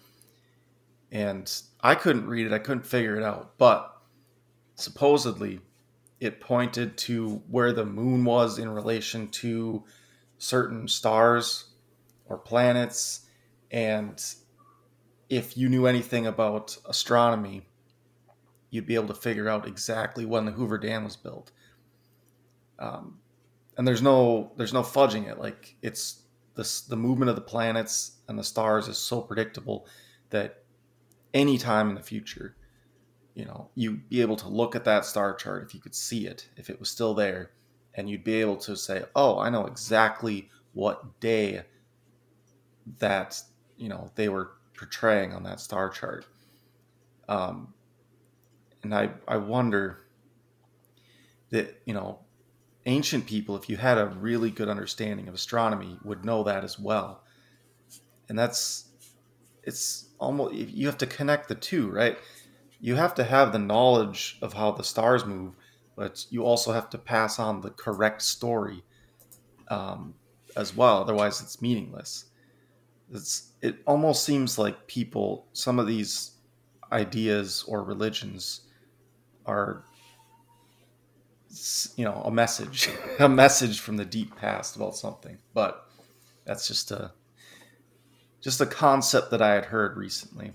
And 1.13 1.51
i 1.81 1.95
couldn't 1.95 2.27
read 2.27 2.47
it 2.47 2.53
i 2.53 2.59
couldn't 2.59 2.87
figure 2.87 3.17
it 3.17 3.23
out. 3.23 3.57
But 3.57 3.97
supposedly 4.75 5.61
it 6.21 6.41
pointed 6.41 6.97
to 6.97 7.43
where 7.49 7.73
the 7.73 7.85
moon 7.85 8.25
was 8.25 8.59
in 8.59 8.69
relation 8.69 9.29
to 9.29 9.85
certain 10.39 10.89
stars 10.89 11.71
or 12.27 12.39
planets. 12.39 13.27
And 13.71 14.23
if 15.29 15.57
you 15.57 15.69
knew 15.69 15.87
anything 15.87 16.27
about 16.27 16.77
astronomy 16.89 17.67
you'd 18.71 18.87
be 18.87 18.95
able 18.95 19.09
to 19.09 19.15
figure 19.15 19.49
out 19.49 19.67
exactly 19.67 20.25
when 20.25 20.45
the 20.45 20.53
hoover 20.53 20.79
dam 20.79 21.05
was 21.05 21.17
built. 21.17 21.51
Um, 22.79 23.19
and 23.79 23.87
there's 23.87 24.03
no 24.03 24.53
there's 24.57 24.73
no 24.73 24.83
fudging 24.83 25.31
it. 25.31 25.39
Like 25.39 25.77
it's 25.83 26.23
this 26.55 26.83
the 26.83 26.97
movement 26.97 27.31
of 27.31 27.37
the 27.37 27.43
planets 27.43 28.19
and 28.29 28.39
the 28.39 28.45
stars 28.45 28.89
is 28.89 28.99
so 28.99 29.21
predictable 29.21 29.87
that 30.31 30.63
any 31.33 31.59
time 31.59 31.89
in 31.89 31.95
the 31.95 32.03
future 32.03 32.57
you 33.37 33.45
know 33.45 33.71
you'd 33.77 34.09
be 34.09 34.21
able 34.21 34.35
to 34.35 34.49
look 34.49 34.75
at 34.75 34.85
that 34.85 35.05
star 35.05 35.33
chart 35.35 35.63
if 35.63 35.75
you 35.75 35.81
could 35.81 35.95
see 35.95 36.27
it 36.27 36.49
if 36.57 36.69
it 36.69 36.81
was 36.81 36.91
still 36.91 37.15
there 37.15 37.53
and 37.95 38.11
you'd 38.11 38.25
be 38.25 38.41
able 38.41 38.57
to 38.57 38.77
say 38.77 39.05
oh 39.15 39.39
i 39.39 39.49
know 39.49 39.67
exactly 39.67 40.49
what 40.73 41.21
day 41.21 41.63
that 42.99 43.41
you 43.77 43.89
know 43.89 44.11
they 44.15 44.29
were 44.29 44.53
portraying 44.77 45.33
on 45.33 45.43
that 45.45 45.61
star 45.61 45.89
chart. 45.89 46.27
Um, 47.29 47.75
and 48.83 48.95
i 48.95 49.11
i 49.27 49.37
wonder 49.37 49.99
that 51.51 51.83
you 51.87 51.95
know 51.95 52.21
ancient 52.85 53.27
people 53.27 53.57
if 53.57 53.69
you 53.69 53.77
had 53.77 53.99
a 53.99 54.07
really 54.07 54.51
good 54.51 54.69
understanding 54.69 55.27
of 55.27 55.35
astronomy 55.35 55.99
would 56.05 56.25
know 56.25 56.45
that 56.45 56.63
as 56.63 56.79
well. 56.79 57.25
And 58.29 58.39
that's 58.39 58.91
it's 59.65 60.11
almost 60.21 60.55
you 60.55 60.87
have 60.87 60.99
to 60.99 61.07
connect 61.07 61.49
the 61.49 61.57
two 61.57 61.91
right 61.91 62.17
you 62.81 62.95
have 62.95 63.15
to 63.15 63.25
have 63.25 63.53
the 63.53 63.59
knowledge 63.59 64.39
of 64.43 64.53
how 64.53 64.71
the 64.71 64.85
stars 64.85 65.25
move 65.25 65.55
but 65.97 66.27
you 66.29 66.45
also 66.45 66.73
have 66.73 66.91
to 66.91 66.99
pass 66.99 67.39
on 67.39 67.63
the 67.63 67.71
correct 67.71 68.23
story 68.23 68.85
um, 69.69 70.15
as 70.55 70.77
well. 70.77 70.99
Otherwise 70.99 71.41
it's 71.41 71.61
meaningless. 71.63 72.27
It's 73.11 73.53
it 73.63 73.79
almost 73.87 74.25
seems 74.25 74.59
like 74.59 74.87
people 74.87 75.47
some 75.53 75.79
of 75.79 75.87
these 75.87 76.33
ideas 76.93 77.65
or 77.67 77.83
religions 77.83 78.63
are 79.47 79.85
you 81.97 82.05
know 82.05 82.21
a 82.25 82.31
message 82.31 82.91
a 83.19 83.29
message 83.29 83.81
from 83.81 83.97
the 83.97 84.05
deep 84.05 84.37
past 84.37 84.77
about 84.77 84.97
something. 84.97 85.39
But 85.55 85.89
that's 86.45 86.69
just 86.69 86.91
a 86.91 87.13
just 88.43 88.61
a 88.61 88.67
concept 88.67 89.31
that 89.33 89.43
i 89.43 89.55
had 89.55 89.65
heard 89.65 89.97
recently 89.97 90.53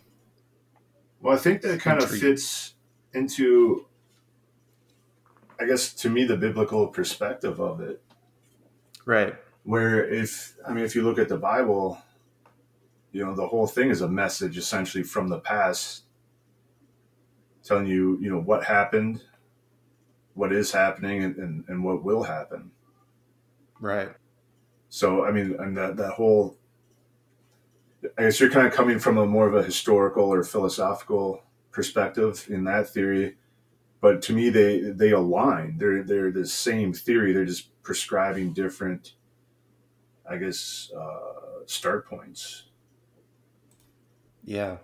well 1.22 1.36
i 1.36 1.38
think 1.38 1.62
that 1.62 1.80
kind 1.80 2.02
of 2.02 2.10
fits 2.10 2.74
into 3.14 3.86
i 5.60 5.66
guess 5.66 5.94
to 5.94 6.10
me 6.10 6.24
the 6.24 6.38
biblical 6.38 6.88
perspective 6.88 7.60
of 7.60 7.82
it 7.82 8.02
right 9.06 9.36
where 9.64 10.08
if 10.08 10.56
i 10.68 10.74
mean 10.74 10.84
if 10.84 10.96
you 10.96 11.04
look 11.04 11.20
at 11.20 11.30
the 11.30 11.38
bible 11.38 11.98
you 13.12 13.26
know 13.26 13.36
the 13.36 13.48
whole 13.48 13.68
thing 13.68 13.90
is 13.90 14.02
a 14.02 14.08
message 14.08 14.58
essentially 14.58 15.04
from 15.04 15.28
the 15.28 15.40
past 15.40 16.04
telling 17.64 17.86
you 17.86 18.18
you 18.22 18.30
know 18.30 18.40
what 18.40 18.64
happened 18.64 19.22
what 20.34 20.52
is 20.52 20.72
happening 20.72 21.24
and, 21.24 21.36
and, 21.38 21.64
and 21.68 21.84
what 21.84 22.04
will 22.04 22.24
happen. 22.24 22.72
Right. 23.80 24.10
So, 24.90 25.26
I 25.26 25.32
mean, 25.32 25.56
and 25.60 25.76
that, 25.78 25.98
that 25.98 26.14
whole, 26.14 26.58
I 28.18 28.24
guess 28.24 28.40
you're 28.40 28.50
kind 28.50 28.68
of 28.68 28.74
coming 28.74 29.00
from 29.00 29.18
a 29.18 29.26
more 29.26 29.48
of 29.48 29.56
a 29.56 29.64
historical 29.64 30.26
or 30.26 30.44
philosophical 30.44 31.44
perspective 31.72 32.48
in 32.50 32.64
that 32.66 32.90
theory. 32.90 33.38
But 34.02 34.22
to 34.24 34.34
me, 34.34 34.50
they, 34.50 34.80
they 34.80 35.12
align. 35.12 35.78
They're, 35.78 36.04
they're 36.04 36.32
the 36.32 36.48
same 36.48 36.94
theory. 36.94 37.34
They're 37.34 37.46
just 37.46 37.82
prescribing 37.84 38.54
different, 38.54 39.14
I 40.28 40.38
guess, 40.38 40.92
uh, 40.98 41.66
start 41.68 42.08
points. 42.08 42.64
Yeah. 44.44 44.78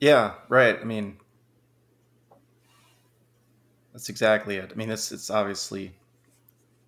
Yeah. 0.00 0.34
Right. 0.48 0.78
I 0.80 0.84
mean, 0.84 1.18
that's 3.92 4.08
exactly 4.08 4.56
it. 4.56 4.70
I 4.72 4.76
mean, 4.76 4.90
it's 4.90 5.10
it's 5.10 5.28
obviously 5.28 5.92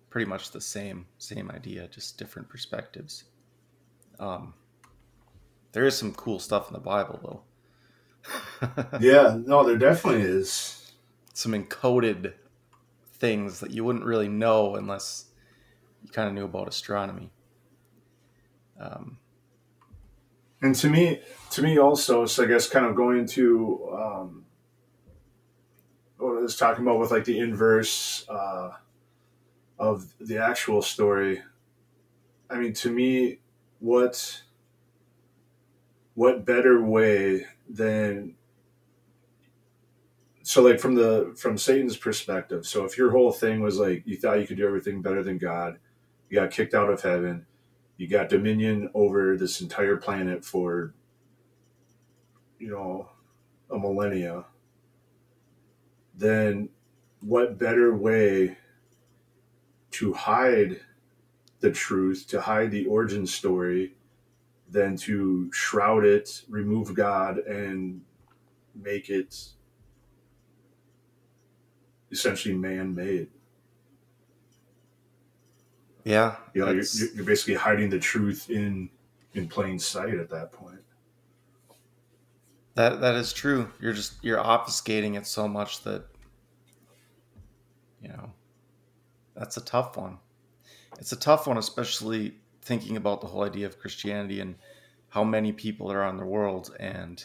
pretty 0.09 0.29
much 0.29 0.51
the 0.51 0.61
same 0.61 1.05
same 1.17 1.51
idea, 1.51 1.89
just 1.89 2.17
different 2.17 2.47
perspectives. 2.47 3.25
Um, 4.17 4.53
there 5.71 5.85
is 5.85 5.97
some 5.97 6.13
cool 6.13 6.39
stuff 6.39 6.67
in 6.67 6.73
the 6.73 6.79
Bible, 6.79 7.19
though. 7.23 8.97
yeah, 8.99 9.37
no, 9.45 9.63
there 9.65 9.77
definitely 9.77 10.21
is 10.21 10.91
some 11.33 11.53
encoded 11.53 12.33
things 13.13 13.59
that 13.59 13.71
you 13.71 13.83
wouldn't 13.83 14.05
really 14.05 14.27
know 14.27 14.75
unless 14.75 15.25
you 16.03 16.09
kind 16.09 16.27
of 16.27 16.33
knew 16.33 16.45
about 16.45 16.67
astronomy. 16.67 17.31
Um, 18.79 19.17
and 20.61 20.75
to 20.75 20.89
me, 20.89 21.21
to 21.51 21.61
me 21.61 21.79
also, 21.79 22.25
so 22.25 22.43
I 22.43 22.47
guess 22.47 22.69
kind 22.69 22.85
of 22.85 22.95
going 22.95 23.25
to 23.27 23.89
um, 23.93 24.45
what 26.17 26.37
I 26.37 26.41
was 26.41 26.55
talking 26.55 26.83
about 26.83 26.99
with 26.99 27.11
like 27.11 27.25
the 27.25 27.39
inverse 27.39 28.25
uh, 28.29 28.71
of 29.79 30.13
the 30.19 30.37
actual 30.37 30.81
story. 30.81 31.41
I 32.49 32.57
mean, 32.57 32.73
to 32.73 32.91
me, 32.91 33.39
what 33.79 34.41
what 36.21 36.45
better 36.45 36.83
way 36.83 37.47
than 37.67 38.35
so 40.43 40.61
like 40.61 40.79
from 40.79 40.93
the 40.93 41.33
from 41.35 41.57
Satan's 41.57 41.97
perspective. 41.97 42.67
So 42.67 42.85
if 42.85 42.95
your 42.95 43.09
whole 43.09 43.31
thing 43.31 43.61
was 43.61 43.79
like 43.79 44.03
you 44.05 44.17
thought 44.17 44.39
you 44.39 44.45
could 44.45 44.57
do 44.57 44.67
everything 44.67 45.01
better 45.01 45.23
than 45.23 45.39
God, 45.39 45.79
you 46.29 46.39
got 46.39 46.51
kicked 46.51 46.75
out 46.75 46.91
of 46.91 47.01
heaven, 47.01 47.47
you 47.97 48.07
got 48.07 48.29
dominion 48.29 48.91
over 48.93 49.35
this 49.35 49.61
entire 49.61 49.97
planet 49.97 50.45
for 50.45 50.93
you 52.59 52.69
know 52.69 53.09
a 53.71 53.79
millennia 53.79 54.45
then 56.13 56.69
what 57.21 57.57
better 57.57 57.95
way 57.95 58.57
to 59.89 60.13
hide 60.13 60.81
the 61.61 61.71
truth, 61.71 62.27
to 62.27 62.41
hide 62.41 62.69
the 62.69 62.85
origin 62.85 63.25
story, 63.25 63.95
than 64.71 64.95
to 64.95 65.51
shroud 65.51 66.05
it, 66.05 66.43
remove 66.49 66.93
God, 66.93 67.39
and 67.39 68.01
make 68.75 69.09
it 69.09 69.37
essentially 72.11 72.55
man 72.55 72.95
made? 72.95 73.27
Yeah, 76.03 76.37
you 76.53 76.65
know, 76.65 76.71
you're, 76.71 76.83
you're 77.13 77.25
basically 77.25 77.53
hiding 77.53 77.89
the 77.89 77.99
truth 77.99 78.49
in 78.49 78.89
in 79.33 79.47
plain 79.47 79.77
sight 79.77 80.15
at 80.15 80.29
that 80.29 80.51
point. 80.51 80.79
That 82.75 83.01
that 83.01 83.15
is 83.15 83.33
true. 83.33 83.69
You're 83.79 83.93
just 83.93 84.13
you're 84.23 84.39
obfuscating 84.39 85.15
it 85.15 85.27
so 85.27 85.47
much 85.47 85.83
that 85.83 86.05
you 88.01 88.09
know 88.09 88.31
that's 89.35 89.57
a 89.57 89.61
tough 89.61 89.97
one. 89.97 90.17
It's 90.97 91.11
a 91.11 91.17
tough 91.17 91.47
one, 91.47 91.57
especially 91.57 92.35
thinking 92.61 92.97
about 92.97 93.21
the 93.21 93.27
whole 93.27 93.43
idea 93.43 93.65
of 93.65 93.79
Christianity 93.79 94.39
and 94.39 94.55
how 95.09 95.23
many 95.23 95.51
people 95.51 95.91
are 95.91 96.03
on 96.03 96.17
the 96.17 96.25
world 96.25 96.75
and 96.79 97.23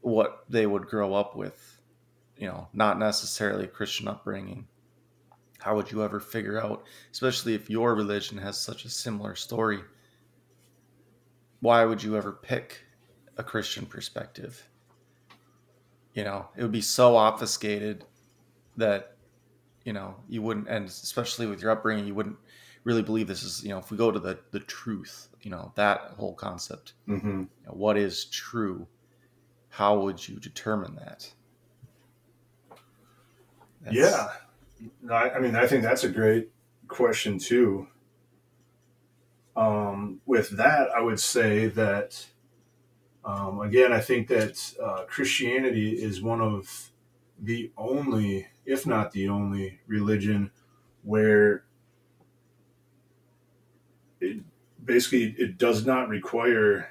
what 0.00 0.44
they 0.48 0.66
would 0.66 0.86
grow 0.86 1.14
up 1.14 1.36
with. 1.36 1.80
You 2.36 2.48
know, 2.48 2.68
not 2.72 2.98
necessarily 2.98 3.64
a 3.64 3.68
Christian 3.68 4.08
upbringing. 4.08 4.66
How 5.60 5.76
would 5.76 5.90
you 5.90 6.02
ever 6.02 6.20
figure 6.20 6.60
out, 6.60 6.84
especially 7.12 7.54
if 7.54 7.70
your 7.70 7.94
religion 7.94 8.38
has 8.38 8.60
such 8.60 8.84
a 8.84 8.90
similar 8.90 9.34
story? 9.34 9.80
Why 11.60 11.84
would 11.84 12.02
you 12.02 12.16
ever 12.16 12.32
pick 12.32 12.84
a 13.36 13.42
Christian 13.42 13.86
perspective. 13.86 14.68
You 16.14 16.24
know, 16.24 16.48
it 16.56 16.62
would 16.62 16.72
be 16.72 16.80
so 16.80 17.16
obfuscated 17.16 18.04
that, 18.76 19.16
you 19.84 19.92
know, 19.92 20.14
you 20.28 20.42
wouldn't, 20.42 20.68
and 20.68 20.86
especially 20.86 21.46
with 21.46 21.60
your 21.60 21.72
upbringing, 21.72 22.06
you 22.06 22.14
wouldn't 22.14 22.38
really 22.84 23.02
believe 23.02 23.26
this 23.26 23.42
is, 23.42 23.62
you 23.62 23.70
know, 23.70 23.78
if 23.78 23.90
we 23.90 23.96
go 23.96 24.10
to 24.10 24.18
the, 24.18 24.38
the 24.50 24.60
truth, 24.60 25.28
you 25.42 25.50
know, 25.50 25.72
that 25.74 26.12
whole 26.18 26.34
concept, 26.34 26.92
mm-hmm. 27.08 27.40
you 27.40 27.48
know, 27.66 27.72
what 27.72 27.96
is 27.96 28.26
true? 28.26 28.86
How 29.70 29.98
would 29.98 30.26
you 30.26 30.38
determine 30.38 30.94
that? 30.96 31.32
That's... 33.82 33.96
Yeah. 33.96 34.28
No, 35.02 35.14
I, 35.14 35.34
I 35.34 35.38
mean, 35.40 35.56
I 35.56 35.66
think 35.66 35.82
that's 35.82 36.04
a 36.04 36.08
great 36.08 36.50
question 36.88 37.38
too. 37.38 37.88
Um, 39.56 40.20
with 40.26 40.50
that, 40.50 40.88
I 40.90 41.00
would 41.00 41.20
say 41.20 41.68
that 41.68 42.26
um, 43.24 43.60
again, 43.60 43.92
I 43.92 44.00
think 44.00 44.28
that 44.28 44.74
uh, 44.82 45.04
Christianity 45.06 45.92
is 45.92 46.22
one 46.22 46.40
of 46.40 46.90
the 47.40 47.72
only, 47.76 48.48
if 48.66 48.86
not 48.86 49.12
the 49.12 49.28
only, 49.28 49.80
religion 49.86 50.50
where 51.02 51.64
it 54.24 54.38
basically 54.84 55.34
it 55.38 55.58
does 55.58 55.86
not 55.86 56.08
require 56.08 56.88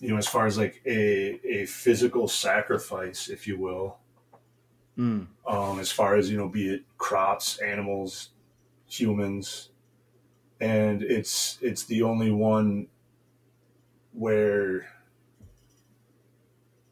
you 0.00 0.08
know 0.08 0.16
as 0.16 0.26
far 0.26 0.46
as 0.46 0.58
like 0.58 0.80
a 0.86 1.40
a 1.46 1.66
physical 1.66 2.28
sacrifice 2.28 3.28
if 3.28 3.46
you 3.46 3.58
will 3.58 3.98
mm. 4.98 5.26
um 5.46 5.78
as 5.78 5.90
far 5.90 6.16
as 6.16 6.30
you 6.30 6.36
know 6.36 6.48
be 6.48 6.68
it 6.74 6.82
crops 6.98 7.58
animals 7.58 8.30
humans 8.86 9.70
and 10.60 11.02
it's 11.02 11.58
it's 11.60 11.84
the 11.84 12.02
only 12.02 12.30
one 12.30 12.86
where 14.12 14.86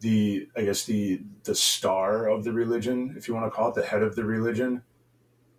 the 0.01 0.49
I 0.57 0.63
guess 0.63 0.85
the 0.85 1.23
the 1.45 1.55
star 1.55 2.27
of 2.29 2.45
the 2.45 2.53
religion, 2.53 3.15
if 3.17 3.29
you 3.29 3.35
want 3.35 3.47
to 3.47 3.51
call 3.51 3.69
it 3.69 3.75
the 3.75 3.87
head 3.87 4.03
of 4.03 4.17
the 4.17 4.25
religion, 4.25 4.83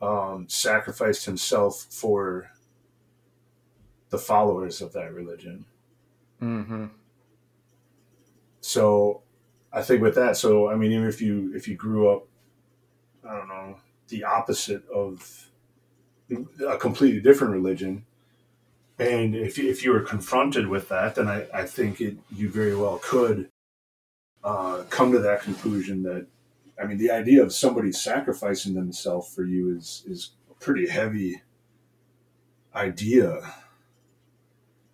um, 0.01 0.47
sacrificed 0.49 1.25
himself 1.25 1.87
for 1.89 2.50
the 4.11 4.19
followers 4.19 4.81
of 4.81 4.93
that 4.93 5.13
religion. 5.13 5.65
Mm-hmm. 6.41 6.85
So, 8.61 9.23
I 9.73 9.81
think 9.81 10.01
with 10.01 10.15
that, 10.15 10.37
so 10.37 10.69
I 10.69 10.75
mean, 10.75 10.91
even 10.91 11.07
if 11.07 11.21
you 11.21 11.51
if 11.55 11.67
you 11.67 11.75
grew 11.75 12.09
up, 12.11 12.27
I 13.27 13.37
don't 13.37 13.47
know, 13.47 13.77
the 14.09 14.23
opposite 14.23 14.87
of 14.89 15.49
a 16.67 16.77
completely 16.77 17.19
different 17.19 17.53
religion, 17.53 18.05
and 19.01 19.35
if, 19.35 19.57
if 19.57 19.83
you 19.83 19.91
were 19.91 20.01
confronted 20.01 20.67
with 20.67 20.87
that, 20.89 21.15
then 21.15 21.27
I, 21.27 21.47
I 21.51 21.65
think 21.65 21.99
it, 21.99 22.17
you 22.35 22.49
very 22.49 22.75
well 22.75 22.99
could 23.01 23.49
uh, 24.43 24.83
come 24.89 25.11
to 25.11 25.19
that 25.19 25.41
conclusion 25.41 26.03
that, 26.03 26.27
I 26.79 26.85
mean, 26.85 26.99
the 26.99 27.09
idea 27.09 27.41
of 27.41 27.51
somebody 27.51 27.91
sacrificing 27.91 28.75
themselves 28.75 29.33
for 29.33 29.43
you 29.43 29.75
is, 29.75 30.03
is 30.07 30.31
a 30.51 30.53
pretty 30.53 30.87
heavy 30.87 31.41
idea. 32.75 33.41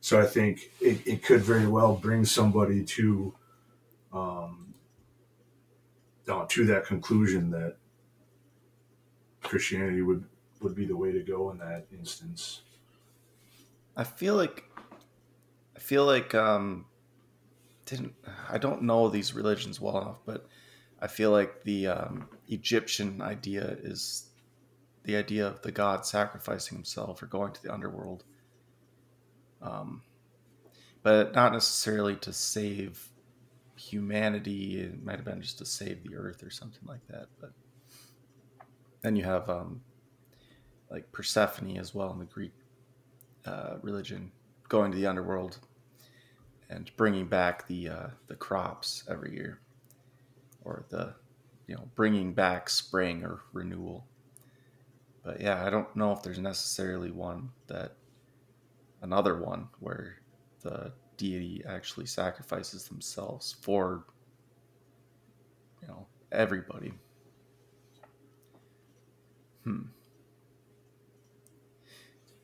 So 0.08 0.22
I 0.22 0.26
think 0.26 0.72
it, 0.80 1.06
it 1.06 1.22
could 1.22 1.42
very 1.42 1.68
well 1.68 1.94
bring 1.94 2.24
somebody 2.24 2.82
to, 2.86 3.34
um, 4.14 4.74
uh, 6.30 6.46
to 6.48 6.66
that 6.68 6.86
conclusion 6.86 7.52
that 7.52 7.76
Christianity 9.44 10.02
would, 10.02 10.24
would 10.62 10.76
be 10.76 10.86
the 10.86 10.96
way 10.96 11.12
to 11.12 11.20
go 11.20 11.52
in 11.52 11.58
that 11.58 11.88
instance. 11.92 12.62
I 13.98 14.06
feel 14.06 14.36
like 14.36 14.64
I 15.76 15.80
feel 15.80 16.06
like 16.06 16.34
um, 16.34 16.86
didn't 17.86 18.16
I 18.50 18.60
don't 18.60 18.84
know 18.84 19.10
these 19.10 19.34
religions 19.34 19.82
well 19.82 20.00
enough, 20.02 20.20
but 20.26 20.48
I 21.02 21.08
feel 21.08 21.32
like 21.32 21.64
the 21.64 21.88
um, 21.88 22.30
Egyptian 22.48 23.22
idea 23.22 23.76
is 23.84 24.30
the 25.04 25.18
idea 25.18 25.46
of 25.48 25.64
the 25.64 25.72
god 25.74 26.06
sacrificing 26.06 26.78
himself 26.78 27.22
or 27.22 27.26
going 27.26 27.52
to 27.52 27.62
the 27.62 27.74
underworld. 27.74 28.24
Um, 29.62 30.02
but 31.04 31.34
not 31.34 31.54
necessarily 31.54 32.16
to 32.18 32.34
save 32.34 33.10
humanity. 33.76 34.82
It 34.82 35.04
might 35.04 35.16
have 35.16 35.26
been 35.26 35.42
just 35.42 35.58
to 35.60 35.66
save 35.66 36.04
the 36.04 36.16
earth 36.16 36.44
or 36.44 36.50
something 36.50 36.86
like 36.86 37.06
that. 37.08 37.28
But 37.40 37.54
then 39.02 39.16
you 39.16 39.24
have 39.24 39.50
um, 39.50 39.82
like 40.90 41.12
Persephone 41.12 41.78
as 41.78 41.94
well 41.94 42.12
in 42.12 42.20
the 42.20 42.26
Greek 42.26 42.54
uh, 43.46 43.76
religion, 43.82 44.32
going 44.68 44.92
to 44.92 44.98
the 44.98 45.08
underworld 45.08 45.60
and 46.70 46.92
bringing 46.98 47.28
back 47.28 47.68
the 47.68 47.90
uh, 47.90 48.08
the 48.28 48.36
crops 48.36 49.04
every 49.10 49.34
year, 49.34 49.60
or 50.66 50.86
the 50.90 51.14
you 51.68 51.76
know 51.76 51.90
bringing 51.96 52.34
back 52.34 52.70
spring 52.70 53.24
or 53.24 53.42
renewal. 53.54 54.06
But 55.24 55.42
yeah, 55.42 55.66
I 55.66 55.70
don't 55.70 55.94
know 55.96 56.12
if 56.12 56.24
there's 56.24 56.40
necessarily 56.40 57.12
one 57.12 57.50
that 57.68 57.96
another 59.02 59.40
one 59.40 59.68
where 59.80 60.18
the 60.62 60.92
deity 61.18 61.64
actually 61.68 62.06
sacrifices 62.06 62.88
themselves 62.88 63.56
for 63.62 64.06
you 65.82 65.88
know 65.88 66.06
everybody. 66.32 66.94
Hmm. 69.64 69.84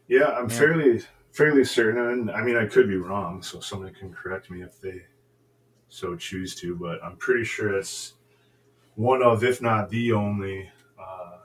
Yeah, 0.08 0.28
I'm 0.28 0.50
yeah. 0.50 0.58
fairly 0.58 1.02
fairly 1.34 1.66
certain. 1.66 2.30
I 2.30 2.42
mean, 2.42 2.56
I 2.56 2.66
could 2.66 2.88
be 2.88 2.98
wrong, 2.98 3.42
so 3.42 3.60
somebody 3.60 3.94
can 3.94 4.14
correct 4.14 4.50
me 4.50 4.62
if 4.62 4.80
they 4.80 5.02
so 5.90 6.16
choose 6.16 6.56
to. 6.56 6.76
But 6.76 7.04
I'm 7.04 7.18
pretty 7.18 7.44
sure 7.44 7.76
it's 7.76 8.14
one 8.96 9.24
of, 9.24 9.44
if 9.44 9.62
not 9.62 9.90
the 9.90 10.14
only, 10.14 10.70
uh, 11.00 11.38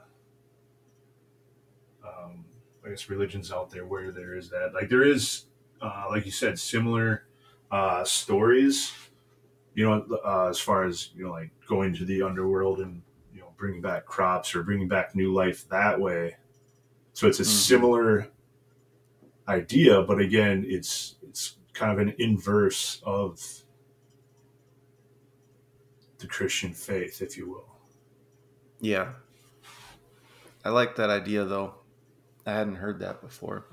um, 2.05 2.45
I 2.89 2.93
guess 2.93 3.07
religions 3.07 3.51
out 3.51 3.69
there 3.69 3.85
where 3.85 4.11
there 4.11 4.35
is 4.35 4.49
that. 4.49 4.73
Like 4.73 4.89
there 4.89 5.03
is, 5.03 5.45
uh, 5.79 6.05
like 6.09 6.25
you 6.25 6.31
said, 6.31 6.57
similar 6.57 7.25
uh, 7.69 8.03
stories. 8.03 8.91
You 9.75 9.87
know, 9.87 10.05
uh, 10.25 10.47
as 10.49 10.59
far 10.59 10.85
as 10.85 11.11
you 11.15 11.25
know, 11.25 11.31
like 11.31 11.51
going 11.67 11.93
to 11.97 12.05
the 12.05 12.23
underworld 12.23 12.79
and 12.79 13.03
you 13.31 13.41
know 13.41 13.53
bringing 13.57 13.79
back 13.79 14.07
crops 14.07 14.55
or 14.55 14.63
bringing 14.63 14.87
back 14.87 15.15
new 15.15 15.31
life 15.31 15.69
that 15.69 16.01
way. 16.01 16.37
So 17.13 17.27
it's 17.27 17.39
a 17.39 17.43
mm-hmm. 17.43 17.51
similar 17.51 18.27
idea, 19.47 20.01
but 20.01 20.19
again, 20.19 20.65
it's 20.67 21.17
it's 21.21 21.57
kind 21.73 21.91
of 21.91 21.99
an 21.99 22.15
inverse 22.17 23.03
of 23.05 23.39
the 26.17 26.25
Christian 26.25 26.73
faith, 26.73 27.21
if 27.21 27.37
you 27.37 27.51
will. 27.51 27.75
Yeah. 28.81 29.13
I 30.65 30.69
like 30.69 30.95
that 30.95 31.11
idea 31.11 31.45
though. 31.45 31.78
I 32.49 32.53
hadn't 32.53 32.75
heard 32.75 32.99
that 32.99 33.21
before. 33.21 33.65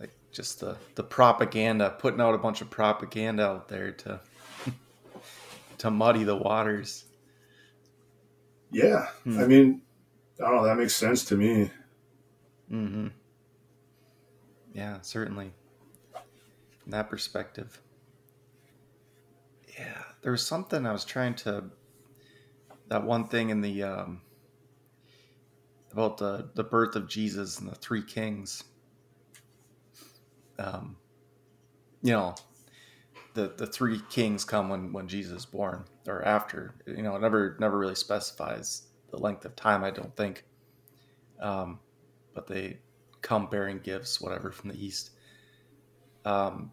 Like 0.00 0.10
just 0.32 0.60
the 0.60 0.76
the 0.94 1.02
propaganda, 1.02 1.94
putting 1.98 2.20
out 2.20 2.34
a 2.34 2.38
bunch 2.38 2.62
of 2.62 2.70
propaganda 2.70 3.44
out 3.44 3.68
there 3.68 3.92
to 3.92 4.20
to 5.78 5.90
muddy 5.90 6.24
the 6.24 6.36
waters. 6.36 7.04
Yeah. 8.70 9.06
Hmm. 9.24 9.38
I 9.38 9.46
mean, 9.46 9.82
I 10.40 10.44
don't 10.48 10.56
know, 10.56 10.64
that 10.64 10.78
makes 10.78 10.96
sense 10.96 11.24
to 11.26 11.36
me. 11.36 11.70
Mhm. 12.72 13.12
Yeah, 14.72 15.00
certainly. 15.02 15.52
From 16.12 16.92
that 16.92 17.10
perspective. 17.10 17.80
Yeah, 19.78 20.02
there 20.22 20.32
was 20.32 20.46
something 20.46 20.86
I 20.86 20.92
was 20.92 21.04
trying 21.04 21.34
to. 21.36 21.64
That 22.88 23.04
one 23.04 23.26
thing 23.26 23.50
in 23.50 23.60
the 23.60 23.82
um, 23.82 24.22
about 25.96 26.18
the 26.18 26.50
the 26.54 26.62
birth 26.62 26.94
of 26.94 27.08
Jesus 27.08 27.58
and 27.58 27.70
the 27.70 27.74
three 27.74 28.02
kings. 28.02 28.64
Um, 30.58 30.96
you 32.02 32.12
know, 32.12 32.34
the 33.32 33.54
the 33.56 33.66
three 33.66 34.02
kings 34.10 34.44
come 34.44 34.68
when 34.68 34.92
when 34.92 35.08
Jesus 35.08 35.40
is 35.40 35.46
born 35.46 35.84
or 36.06 36.22
after. 36.22 36.74
You 36.86 37.02
know, 37.02 37.16
it 37.16 37.22
never 37.22 37.56
never 37.58 37.78
really 37.78 37.94
specifies 37.94 38.88
the 39.10 39.16
length 39.16 39.46
of 39.46 39.56
time. 39.56 39.82
I 39.84 39.90
don't 39.90 40.14
think. 40.14 40.44
Um, 41.40 41.78
but 42.34 42.46
they 42.46 42.78
come 43.22 43.48
bearing 43.48 43.78
gifts, 43.78 44.20
whatever, 44.20 44.52
from 44.52 44.68
the 44.68 44.84
east. 44.84 45.12
Um, 46.26 46.72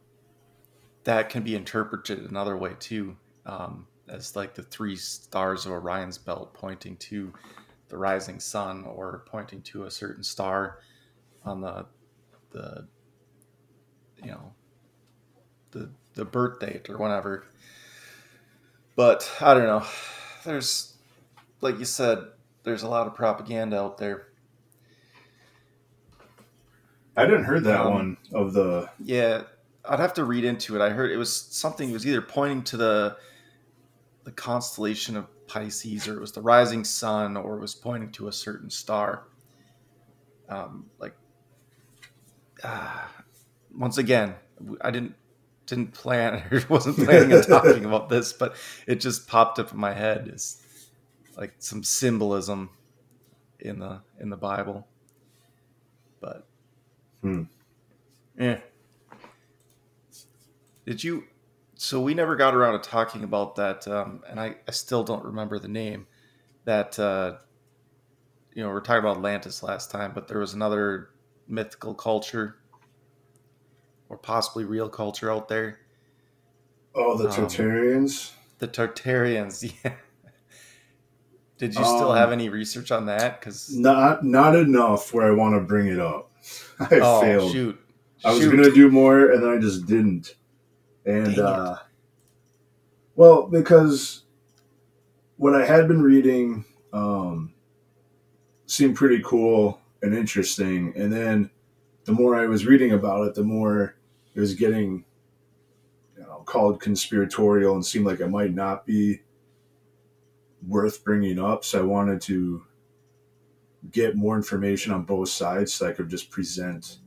that 1.05 1.29
can 1.29 1.43
be 1.43 1.55
interpreted 1.55 2.29
another 2.29 2.57
way 2.57 2.73
too, 2.77 3.15
um, 3.45 3.87
as 4.09 4.35
like 4.35 4.53
the 4.53 4.63
three 4.63 4.97
stars 4.97 5.65
of 5.65 5.71
Orion's 5.71 6.17
belt 6.17 6.53
pointing 6.53 6.97
to 6.97 7.31
the 7.93 7.99
rising 7.99 8.39
sun 8.39 8.85
or 8.85 9.23
pointing 9.27 9.61
to 9.61 9.83
a 9.83 9.91
certain 9.91 10.23
star 10.23 10.79
on 11.45 11.61
the 11.61 11.85
the 12.49 12.87
you 14.23 14.31
know 14.31 14.51
the 15.69 15.91
the 16.15 16.25
birth 16.25 16.59
date 16.59 16.89
or 16.89 16.97
whatever. 16.97 17.45
But 18.95 19.31
I 19.39 19.53
don't 19.53 19.67
know. 19.67 19.85
There's 20.43 20.97
like 21.61 21.77
you 21.77 21.85
said, 21.85 22.17
there's 22.63 22.81
a 22.81 22.89
lot 22.89 23.05
of 23.05 23.13
propaganda 23.13 23.79
out 23.79 23.99
there 23.99 24.27
I 27.15 27.25
didn't 27.25 27.43
heard 27.43 27.63
that 27.65 27.81
um, 27.81 27.93
one 27.93 28.17
of 28.33 28.53
the. 28.53 28.89
Yeah, 28.99 29.43
I'd 29.87 29.99
have 29.99 30.15
to 30.15 30.23
read 30.23 30.45
into 30.45 30.75
it. 30.75 30.81
I 30.81 30.89
heard 30.89 31.11
it 31.11 31.17
was 31.17 31.31
something. 31.31 31.89
It 31.89 31.93
was 31.93 32.07
either 32.07 32.21
pointing 32.21 32.63
to 32.63 32.77
the 32.77 33.17
the 34.23 34.31
constellation 34.31 35.15
of 35.17 35.27
Pisces, 35.47 36.07
or 36.07 36.17
it 36.17 36.21
was 36.21 36.31
the 36.31 36.41
rising 36.41 36.83
sun, 36.83 37.37
or 37.37 37.57
it 37.57 37.61
was 37.61 37.75
pointing 37.75 38.11
to 38.13 38.27
a 38.27 38.31
certain 38.31 38.69
star. 38.69 39.25
Um, 40.49 40.85
like, 40.99 41.15
uh, 42.63 43.01
once 43.77 43.97
again, 43.97 44.35
I 44.81 44.91
didn't 44.91 45.15
didn't 45.65 45.93
plan 45.93 46.43
or 46.51 46.61
wasn't 46.69 46.97
planning 46.97 47.33
on 47.33 47.43
talking 47.43 47.85
about 47.85 48.09
this, 48.09 48.33
but 48.33 48.55
it 48.85 48.95
just 48.95 49.27
popped 49.27 49.59
up 49.59 49.71
in 49.71 49.79
my 49.79 49.93
head 49.93 50.29
as 50.33 50.61
like 51.37 51.53
some 51.59 51.83
symbolism 51.83 52.69
in 53.59 53.79
the 53.79 54.01
in 54.19 54.29
the 54.29 54.37
Bible. 54.37 54.87
But 56.19 56.47
Hmm. 57.23 57.43
Yeah. 58.37 58.59
Did 60.85 61.03
you? 61.03 61.23
So 61.83 61.99
we 61.99 62.13
never 62.13 62.37
got 62.37 62.55
around 62.55 62.81
to 62.81 62.89
talking 62.89 63.25
about 63.25 63.57
that, 63.57 63.85
um, 63.89 64.23
and 64.29 64.39
I, 64.39 64.55
I 64.65 64.71
still 64.71 65.03
don't 65.03 65.25
remember 65.25 65.59
the 65.59 65.67
name. 65.67 66.07
That 66.63 66.97
uh, 66.97 67.33
you 68.53 68.63
know, 68.63 68.69
we 68.69 68.75
are 68.75 68.79
talking 68.79 69.01
about 69.01 69.17
Atlantis 69.17 69.61
last 69.61 69.91
time, 69.91 70.13
but 70.15 70.29
there 70.29 70.39
was 70.39 70.53
another 70.53 71.09
mythical 71.45 71.93
culture, 71.93 72.55
or 74.07 74.17
possibly 74.17 74.63
real 74.63 74.87
culture 74.87 75.29
out 75.29 75.49
there. 75.49 75.79
Oh, 76.95 77.17
the 77.17 77.27
um, 77.27 77.35
Tartarians. 77.35 78.31
The 78.59 78.69
Tartarians, 78.69 79.73
yeah. 79.83 79.95
Did 81.57 81.75
you 81.75 81.83
still 81.83 82.11
um, 82.11 82.17
have 82.17 82.31
any 82.31 82.47
research 82.47 82.91
on 82.91 83.07
that? 83.07 83.41
Because 83.41 83.75
not 83.75 84.23
not 84.23 84.55
enough 84.55 85.13
where 85.13 85.27
I 85.27 85.31
want 85.31 85.55
to 85.55 85.59
bring 85.59 85.87
it 85.87 85.99
up. 85.99 86.31
I 86.79 86.99
oh, 87.01 87.19
failed. 87.19 87.51
Shoot. 87.51 87.77
I 88.23 88.31
was 88.31 88.47
gonna 88.47 88.71
do 88.71 88.89
more, 88.89 89.33
and 89.33 89.43
then 89.43 89.49
I 89.49 89.57
just 89.57 89.85
didn't. 89.85 90.35
And 91.05 91.37
uh, 91.39 91.77
well, 93.15 93.47
because 93.47 94.23
what 95.37 95.55
I 95.55 95.65
had 95.65 95.87
been 95.87 96.01
reading 96.01 96.65
um, 96.93 97.53
seemed 98.65 98.95
pretty 98.95 99.21
cool 99.23 99.79
and 100.01 100.13
interesting, 100.15 100.93
and 100.95 101.11
then 101.11 101.49
the 102.05 102.11
more 102.11 102.35
I 102.35 102.45
was 102.47 102.65
reading 102.65 102.91
about 102.91 103.27
it, 103.27 103.35
the 103.35 103.43
more 103.43 103.95
it 104.35 104.39
was 104.39 104.55
getting 104.55 105.05
you 106.17 106.23
know, 106.23 106.43
called 106.45 106.81
conspiratorial 106.81 107.75
and 107.75 107.85
seemed 107.85 108.05
like 108.05 108.19
it 108.19 108.27
might 108.27 108.53
not 108.53 108.85
be 108.85 109.21
worth 110.67 111.03
bringing 111.03 111.39
up. 111.39 111.63
So 111.63 111.79
I 111.79 111.83
wanted 111.83 112.21
to 112.23 112.63
get 113.91 114.15
more 114.15 114.35
information 114.35 114.93
on 114.93 115.03
both 115.03 115.29
sides 115.29 115.73
so 115.73 115.87
I 115.87 115.91
could 115.91 116.09
just 116.09 116.29
present 116.29 116.99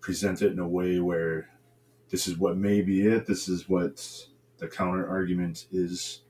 present 0.00 0.40
it 0.40 0.52
in 0.52 0.60
a 0.60 0.68
way 0.68 1.00
where 1.00 1.48
this 2.10 2.28
is 2.28 2.36
what 2.36 2.56
may 2.56 2.82
be 2.82 3.06
it, 3.06 3.26
this 3.26 3.48
is 3.48 3.68
what 3.68 4.26
the 4.58 4.68
counter 4.68 5.08
argument 5.08 5.66
is 5.72 6.20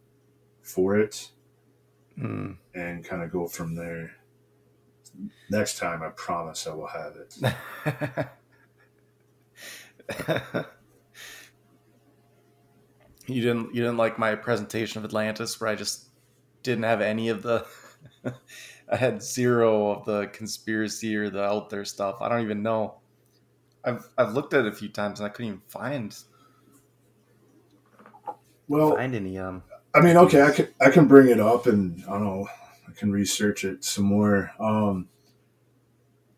for 0.63 0.99
it, 0.99 1.31
mm. 2.19 2.57
and 2.75 3.05
kind 3.05 3.23
of 3.23 3.31
go 3.31 3.47
from 3.47 3.75
there. 3.75 4.13
Next 5.49 5.79
time, 5.79 6.03
I 6.03 6.11
promise 6.11 6.67
I 6.67 6.75
will 6.75 6.89
have 6.89 7.17
it. 7.17 7.39
you 13.27 13.41
didn't 13.43 13.75
you 13.75 13.83
didn't 13.83 13.97
like 13.97 14.19
my 14.19 14.35
presentation 14.35 14.99
of 14.99 15.05
Atlantis 15.05 15.61
where 15.61 15.71
I 15.71 15.75
just 15.75 16.09
didn't 16.63 16.85
have 16.85 17.01
any 17.01 17.29
of 17.29 17.43
the 17.43 17.67
I 18.89 18.97
had 18.97 19.23
zero 19.23 19.91
of 19.91 20.05
the 20.05 20.29
conspiracy 20.29 21.17
or 21.17 21.31
the 21.31 21.43
out 21.43 21.71
there 21.71 21.85
stuff. 21.85 22.21
I 22.21 22.29
don't 22.29 22.43
even 22.43 22.63
know. 22.63 23.01
I've 23.87 24.09
I've 24.19 24.35
looked 24.35 24.53
at 24.53 24.67
it 24.67 24.73
a 24.73 24.77
few 24.77 24.89
times 24.89 25.21
and 25.21 25.27
I 25.27 25.31
couldn't 25.31 25.47
even 25.47 25.63
find 25.69 26.15
Well, 28.69 28.97
find 28.97 29.15
any 29.15 29.39
um 29.39 29.63
I 29.95 30.01
mean, 30.01 30.17
okay, 30.19 30.43
I 30.43 30.51
can 30.51 30.69
I 30.81 30.91
can 30.91 31.07
bring 31.07 31.29
it 31.29 31.41
up 31.41 31.67
and 31.67 32.05
I 32.05 32.11
don't 32.11 32.25
know, 32.25 32.49
I 32.87 32.93
can 32.93 33.11
research 33.13 33.65
it 33.65 33.83
some 33.83 34.05
more. 34.05 34.51
Um, 34.61 35.09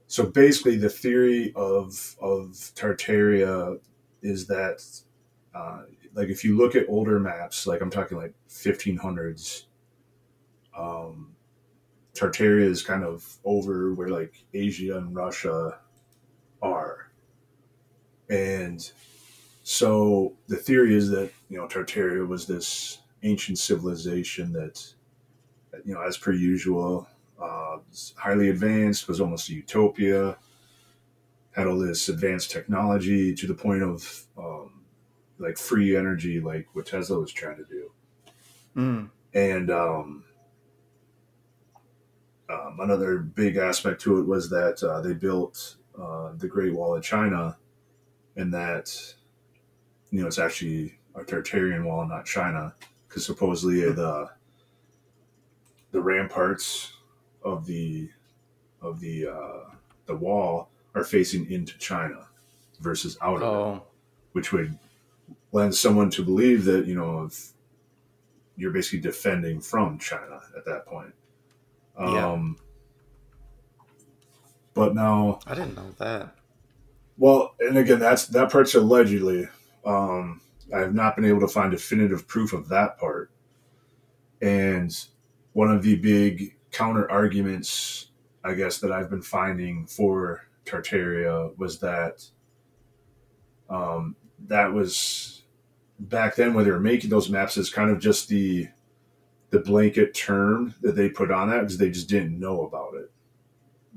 so 0.07 0.27
basically, 0.27 0.77
the 0.77 0.89
theory 0.89 1.53
of 1.57 2.17
of 2.21 2.51
Tartaria 2.77 3.79
is 4.23 4.47
that, 4.47 4.85
uh, 5.55 5.83
like, 6.15 6.29
if 6.29 6.45
you 6.45 6.57
look 6.57 6.75
at 6.77 6.87
older 6.89 7.19
maps, 7.19 7.67
like 7.67 7.81
I'm 7.81 7.91
talking 7.91 8.17
like 8.17 8.35
1500s, 8.49 9.65
um, 10.77 11.35
Tartaria 12.15 12.65
is 12.65 12.83
kind 12.83 13.05
of 13.05 13.39
over 13.45 13.93
where 13.95 14.09
like 14.09 14.35
Asia 14.55 14.99
and 14.99 15.15
Russia 15.15 15.81
are, 16.63 17.08
and 18.29 18.91
so 19.63 20.35
the 20.47 20.57
theory 20.57 20.95
is 20.95 21.11
that 21.11 21.31
you 21.49 21.59
know 21.59 21.67
Tartaria 21.67 22.27
was 22.27 22.47
this 22.47 22.99
ancient 23.23 23.59
civilization 23.59 24.53
that, 24.53 24.95
you 25.85 25.95
know, 25.95 26.01
as 26.03 26.17
per 26.17 26.33
usual, 26.33 27.09
uh, 27.41 27.79
was 27.89 28.15
highly 28.17 28.49
advanced, 28.51 29.09
was 29.09 29.21
almost 29.21 29.49
a 29.49 29.55
utopia, 29.55 30.37
had 31.53 31.67
all 31.67 31.79
this 31.79 32.09
advanced 32.09 32.51
technology 32.51 33.35
to 33.35 33.47
the 33.47 33.55
point 33.55 33.83
of 33.83 34.27
um, 34.37 34.85
like 35.39 35.57
free 35.57 35.97
energy, 35.97 36.41
like 36.41 36.67
what 36.75 36.87
Tesla 36.87 37.19
was 37.19 37.33
trying 37.33 37.57
to 37.57 37.65
do. 37.65 37.91
mm, 38.77 39.11
And 39.35 39.71
um, 39.71 40.25
um, 42.49 42.79
another 42.81 43.19
big 43.19 43.57
aspect 43.57 44.01
to 44.03 44.19
it 44.21 44.27
was 44.27 44.49
that 44.51 44.83
uh, 44.83 45.01
they 45.01 45.13
built 45.13 45.77
uh, 46.01 46.33
the 46.37 46.49
Great 46.49 46.75
Wall 46.75 46.97
of 46.97 47.03
China, 47.03 47.57
and 48.39 48.55
that 48.55 49.15
you 50.11 50.21
know 50.23 50.27
it's 50.27 50.39
actually 50.39 50.99
a 51.15 51.21
Tartarian 51.21 51.85
wall, 51.85 52.07
not 52.07 52.25
China, 52.25 52.75
because 53.07 53.27
supposedly 53.27 53.81
the 53.93 54.31
the 55.91 56.01
ramparts 56.01 56.95
of 57.43 57.67
the 57.67 58.09
of 58.81 59.01
the 59.01 59.27
uh, 59.29 59.75
the 60.07 60.17
wall 60.17 60.71
are 60.95 61.05
facing 61.05 61.51
into 61.51 61.77
China 61.79 62.27
versus 62.81 63.19
out 63.21 63.43
of 63.43 63.43
it 63.43 63.47
oh 63.47 63.83
which 64.33 64.53
would 64.53 64.79
lend 65.53 65.75
someone 65.75 66.11
to 66.11 66.23
believe 66.25 66.65
that 66.65 66.87
you 66.87 66.95
know 66.95 67.25
if 67.25 67.53
you're 68.57 68.71
basically 68.73 69.01
defending 69.01 69.61
from 69.61 69.99
China 69.99 70.41
at 70.57 70.65
that 70.65 70.87
point. 70.87 71.15
Yeah. 71.99 72.33
Um, 72.33 72.57
But 74.75 74.95
now, 74.95 75.41
I 75.47 75.55
didn't 75.55 75.75
know 75.75 75.91
that. 75.99 76.35
Well, 77.19 77.55
and 77.61 77.77
again, 77.77 77.99
that's 77.99 78.27
that 78.29 78.51
part's 78.51 78.75
allegedly. 78.75 79.49
Um, 79.85 80.41
I 80.75 80.79
have 80.79 80.95
not 80.95 81.17
been 81.17 81.25
able 81.25 81.41
to 81.41 81.49
find 81.49 81.71
definitive 81.71 82.27
proof 82.29 82.53
of 82.53 82.69
that 82.69 82.99
part. 82.99 83.31
And 84.41 84.97
one 85.53 85.71
of 85.71 85.83
the 85.83 85.97
big 85.97 86.57
counter 86.71 87.11
arguments, 87.11 88.11
I 88.45 88.55
guess, 88.55 88.79
that 88.79 88.93
I've 88.93 89.11
been 89.11 89.23
finding 89.23 89.87
for 89.87 90.47
Tartaria 90.65 91.57
was 91.59 91.81
that 91.81 92.25
um, 93.69 94.15
that 94.47 94.73
was 94.73 95.43
back 95.99 96.37
then 96.37 96.55
when 96.55 96.65
they 96.65 96.71
were 96.71 96.81
making 96.81 97.11
those 97.11 97.29
maps 97.29 97.57
is 97.57 97.71
kind 97.71 97.91
of 97.91 97.99
just 97.99 98.29
the 98.29 98.69
the 99.51 99.61
blanket 99.61 100.15
term 100.15 100.75
that 100.83 100.95
they 100.95 101.09
put 101.09 101.31
on 101.31 101.49
that 101.49 101.61
because 101.61 101.79
they 101.79 101.91
just 101.91 102.09
didn't 102.09 102.39
know 102.39 102.63
about 102.67 102.95
it. 102.95 103.11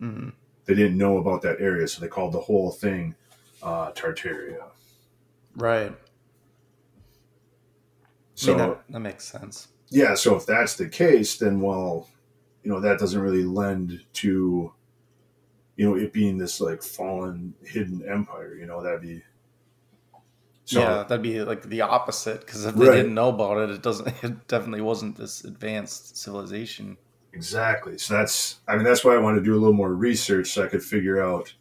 Mm, 0.01 0.33
They 0.75 0.83
didn't 0.83 0.97
know 0.97 1.17
about 1.17 1.41
that 1.41 1.59
area, 1.59 1.87
so 1.87 1.99
they 2.01 2.07
called 2.07 2.31
the 2.33 2.39
whole 2.39 2.71
thing 2.71 3.15
uh, 3.61 3.91
Tartaria. 3.91 4.63
right. 5.55 5.91
So 8.35 8.53
I 8.53 8.57
mean, 8.57 8.67
that, 8.69 8.83
that 8.89 8.99
makes 9.01 9.25
sense. 9.25 9.67
yeah, 9.89 10.15
so 10.15 10.35
if 10.35 10.45
that's 10.45 10.75
the 10.75 10.87
case, 10.89 11.37
then 11.37 11.59
well, 11.61 12.07
you 12.63 12.71
know, 12.71 12.79
that 12.79 12.97
doesn't 12.99 13.19
really 13.21 13.43
lend 13.43 14.03
to, 14.13 14.73
you 15.75 15.85
know, 15.89 15.95
it 15.95 16.13
being 16.13 16.37
this 16.37 16.59
like 16.61 16.81
fallen 16.81 17.53
hidden 17.63 18.03
empire. 18.07 18.55
You 18.55 18.65
know, 18.65 18.81
that'd 18.81 19.01
be. 19.01 19.23
So, 20.65 20.79
yeah, 20.81 21.03
that'd 21.03 21.21
be 21.21 21.41
like 21.43 21.63
the 21.63 21.81
opposite 21.81 22.39
because 22.41 22.65
if 22.65 22.75
they 22.75 22.87
Right. 22.87 22.95
didn't 22.97 23.13
know 23.13 23.29
about 23.29 23.57
it, 23.57 23.69
it 23.71 23.81
doesn't. 23.83 24.07
It 24.23 24.47
definitely 24.47 24.81
wasn't 24.81 25.17
this 25.17 25.43
advanced 25.43 26.17
civilization. 26.17 26.97
Exactly. 27.33 27.97
So 27.97 28.13
that's, 28.15 28.59
I 28.67 28.75
mean, 28.75 28.83
that's 28.83 29.05
why 29.05 29.15
I 29.15 29.19
want 29.19 29.37
to 29.37 29.43
do 29.43 29.53
a 29.53 29.59
little 29.59 29.73
more 29.73 29.93
research 29.93 30.51
so 30.51 30.63
I 30.63 30.67
could 30.67 30.83
figure 30.83 31.21
out, 31.21 31.53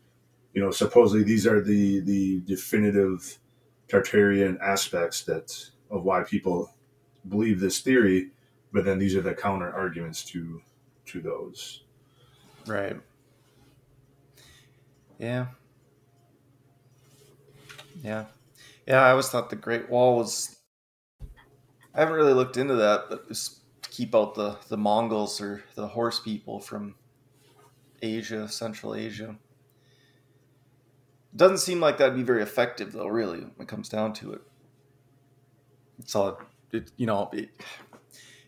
you 0.52 0.60
know, 0.60 0.70
supposedly 0.70 1.22
these 1.22 1.46
are 1.46 1.62
the 1.62 2.00
the 2.00 2.40
definitive 2.40 3.38
Tartarian 3.88 4.58
aspects 4.60 5.22
that 5.24 5.52
of 5.90 6.04
why 6.04 6.22
people 6.22 6.74
believe 7.28 7.60
this 7.60 7.80
theory, 7.80 8.30
but 8.72 8.84
then 8.84 8.98
these 8.98 9.14
are 9.14 9.20
the 9.20 9.34
counter 9.34 9.72
arguments 9.72 10.24
to 10.26 10.60
to 11.06 11.20
those. 11.20 11.84
Right. 12.66 12.96
Yeah. 15.18 15.46
Yeah. 18.02 18.24
Yeah, 18.86 19.02
I 19.02 19.10
always 19.10 19.28
thought 19.28 19.50
the 19.50 19.56
Great 19.56 19.88
Wall 19.88 20.16
was. 20.16 20.56
I 21.94 22.00
haven't 22.00 22.14
really 22.14 22.32
looked 22.32 22.56
into 22.56 22.76
that, 22.76 23.04
but 23.08 23.24
it's 23.28 23.59
keep 24.00 24.14
out 24.14 24.34
the, 24.34 24.56
the 24.68 24.78
Mongols 24.78 25.42
or 25.42 25.62
the 25.74 25.86
horse 25.86 26.20
people 26.20 26.58
from 26.58 26.94
Asia, 28.00 28.48
Central 28.48 28.94
Asia. 28.94 29.36
Doesn't 31.36 31.58
seem 31.58 31.80
like 31.80 31.98
that'd 31.98 32.16
be 32.16 32.22
very 32.22 32.42
effective, 32.42 32.92
though, 32.92 33.08
really, 33.08 33.40
when 33.40 33.52
it 33.60 33.68
comes 33.68 33.90
down 33.90 34.14
to 34.14 34.32
it. 34.32 34.40
It's 35.98 36.14
all, 36.14 36.40
it, 36.72 36.90
you 36.96 37.04
know, 37.04 37.28
it, 37.34 37.50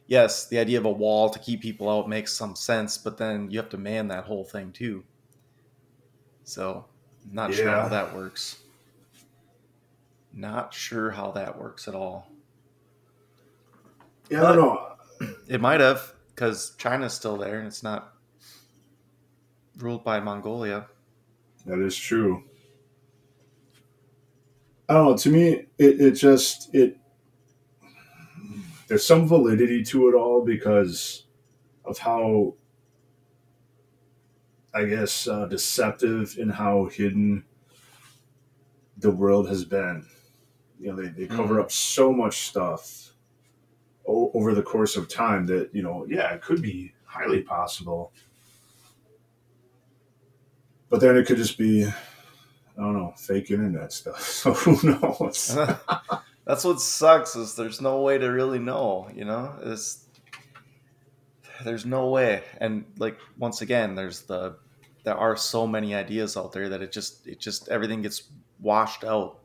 yes, 0.07 0.49
the 0.49 0.59
idea 0.59 0.79
of 0.79 0.87
a 0.87 0.91
wall 0.91 1.29
to 1.29 1.39
keep 1.39 1.61
people 1.61 1.91
out 1.91 2.09
makes 2.09 2.33
some 2.33 2.57
sense, 2.57 2.97
but 2.97 3.19
then 3.19 3.51
you 3.51 3.59
have 3.59 3.69
to 3.69 3.77
man 3.77 4.09
that 4.09 4.25
whole 4.25 4.45
thing 4.45 4.73
too. 4.73 5.05
So, 6.45 6.87
not 7.31 7.53
sure 7.53 7.69
how 7.69 7.89
that 7.89 8.17
works. 8.17 8.57
Not 10.33 10.73
sure 10.73 11.11
how 11.11 11.31
that 11.33 11.61
works 11.61 11.89
at 11.89 11.95
all. 11.95 12.27
Yeah, 14.31 14.45
I 14.45 14.57
don't 14.57 14.57
know. 14.57 14.92
It 15.49 15.61
might 15.61 15.81
have, 15.81 16.13
because 16.35 16.75
China's 16.79 17.13
still 17.13 17.37
there 17.37 17.59
and 17.59 17.67
it's 17.67 17.83
not 17.83 18.15
ruled 19.79 20.05
by 20.05 20.21
Mongolia. 20.21 20.87
That 21.67 21.79
is 21.79 21.97
true. 21.97 22.45
I 24.89 24.95
don't 24.95 25.11
know. 25.11 25.17
To 25.17 25.31
me, 25.31 25.67
it, 25.79 26.01
it 26.01 26.11
just 26.13 26.75
it 26.75 26.99
there's 28.89 29.07
some 29.07 29.27
validity 29.27 29.83
to 29.85 30.09
it 30.09 30.15
all 30.15 30.45
because 30.45 31.25
of 31.85 31.99
how 31.99 32.55
I 34.75 34.85
guess 34.85 35.29
uh, 35.29 35.47
deceptive 35.47 36.37
and 36.39 36.53
how 36.53 36.87
hidden 36.87 37.45
the 38.99 39.11
world 39.11 39.49
has 39.49 39.65
been. 39.65 40.07
You 40.79 40.89
know, 40.89 41.03
they, 41.03 41.09
they 41.09 41.27
cover 41.27 41.61
up 41.61 41.71
so 41.71 42.13
much 42.13 42.49
stuff 42.49 43.12
o- 44.07 44.31
over 44.35 44.55
the 44.55 44.63
course 44.63 44.97
of 44.97 45.09
time 45.09 45.47
that 45.47 45.71
you 45.73 45.83
know, 45.83 46.07
yeah, 46.09 46.33
it 46.33 46.43
could 46.43 46.63
be 46.63 46.93
highly 47.05 47.43
possible 47.43 48.13
but 50.93 51.01
then 51.01 51.17
it 51.17 51.27
could 51.27 51.39
just 51.39 51.57
be, 51.57 51.87
I 51.87 51.93
don't 52.77 52.93
know, 52.93 53.15
fake 53.17 53.51
internet 53.51 53.95
stuff. 53.95 54.21
So 54.29 54.53
who 54.53 54.91
knows? 54.91 55.57
That's 56.45 56.65
what 56.65 56.83
sucks 56.83 57.35
is 57.35 57.55
there's 57.55 57.81
no 57.81 58.03
way 58.03 58.19
to 58.19 58.27
really 58.27 58.59
know, 58.59 59.09
you 59.15 59.25
know? 59.25 59.55
It's 59.63 60.05
there's 61.65 61.87
no 61.87 62.11
way. 62.11 62.43
And 62.59 62.85
like 62.99 63.17
once 63.39 63.63
again, 63.63 63.95
there's 63.95 64.21
the 64.23 64.57
there 65.05 65.17
are 65.17 65.35
so 65.35 65.67
many 65.67 65.95
ideas 65.95 66.37
out 66.37 66.53
there 66.53 66.69
that 66.69 66.83
it 66.83 66.93
just 66.93 67.27
it 67.27 67.41
just 67.41 67.71
everything 67.71 68.03
gets 68.03 68.25
washed 68.61 69.03
out. 69.03 69.39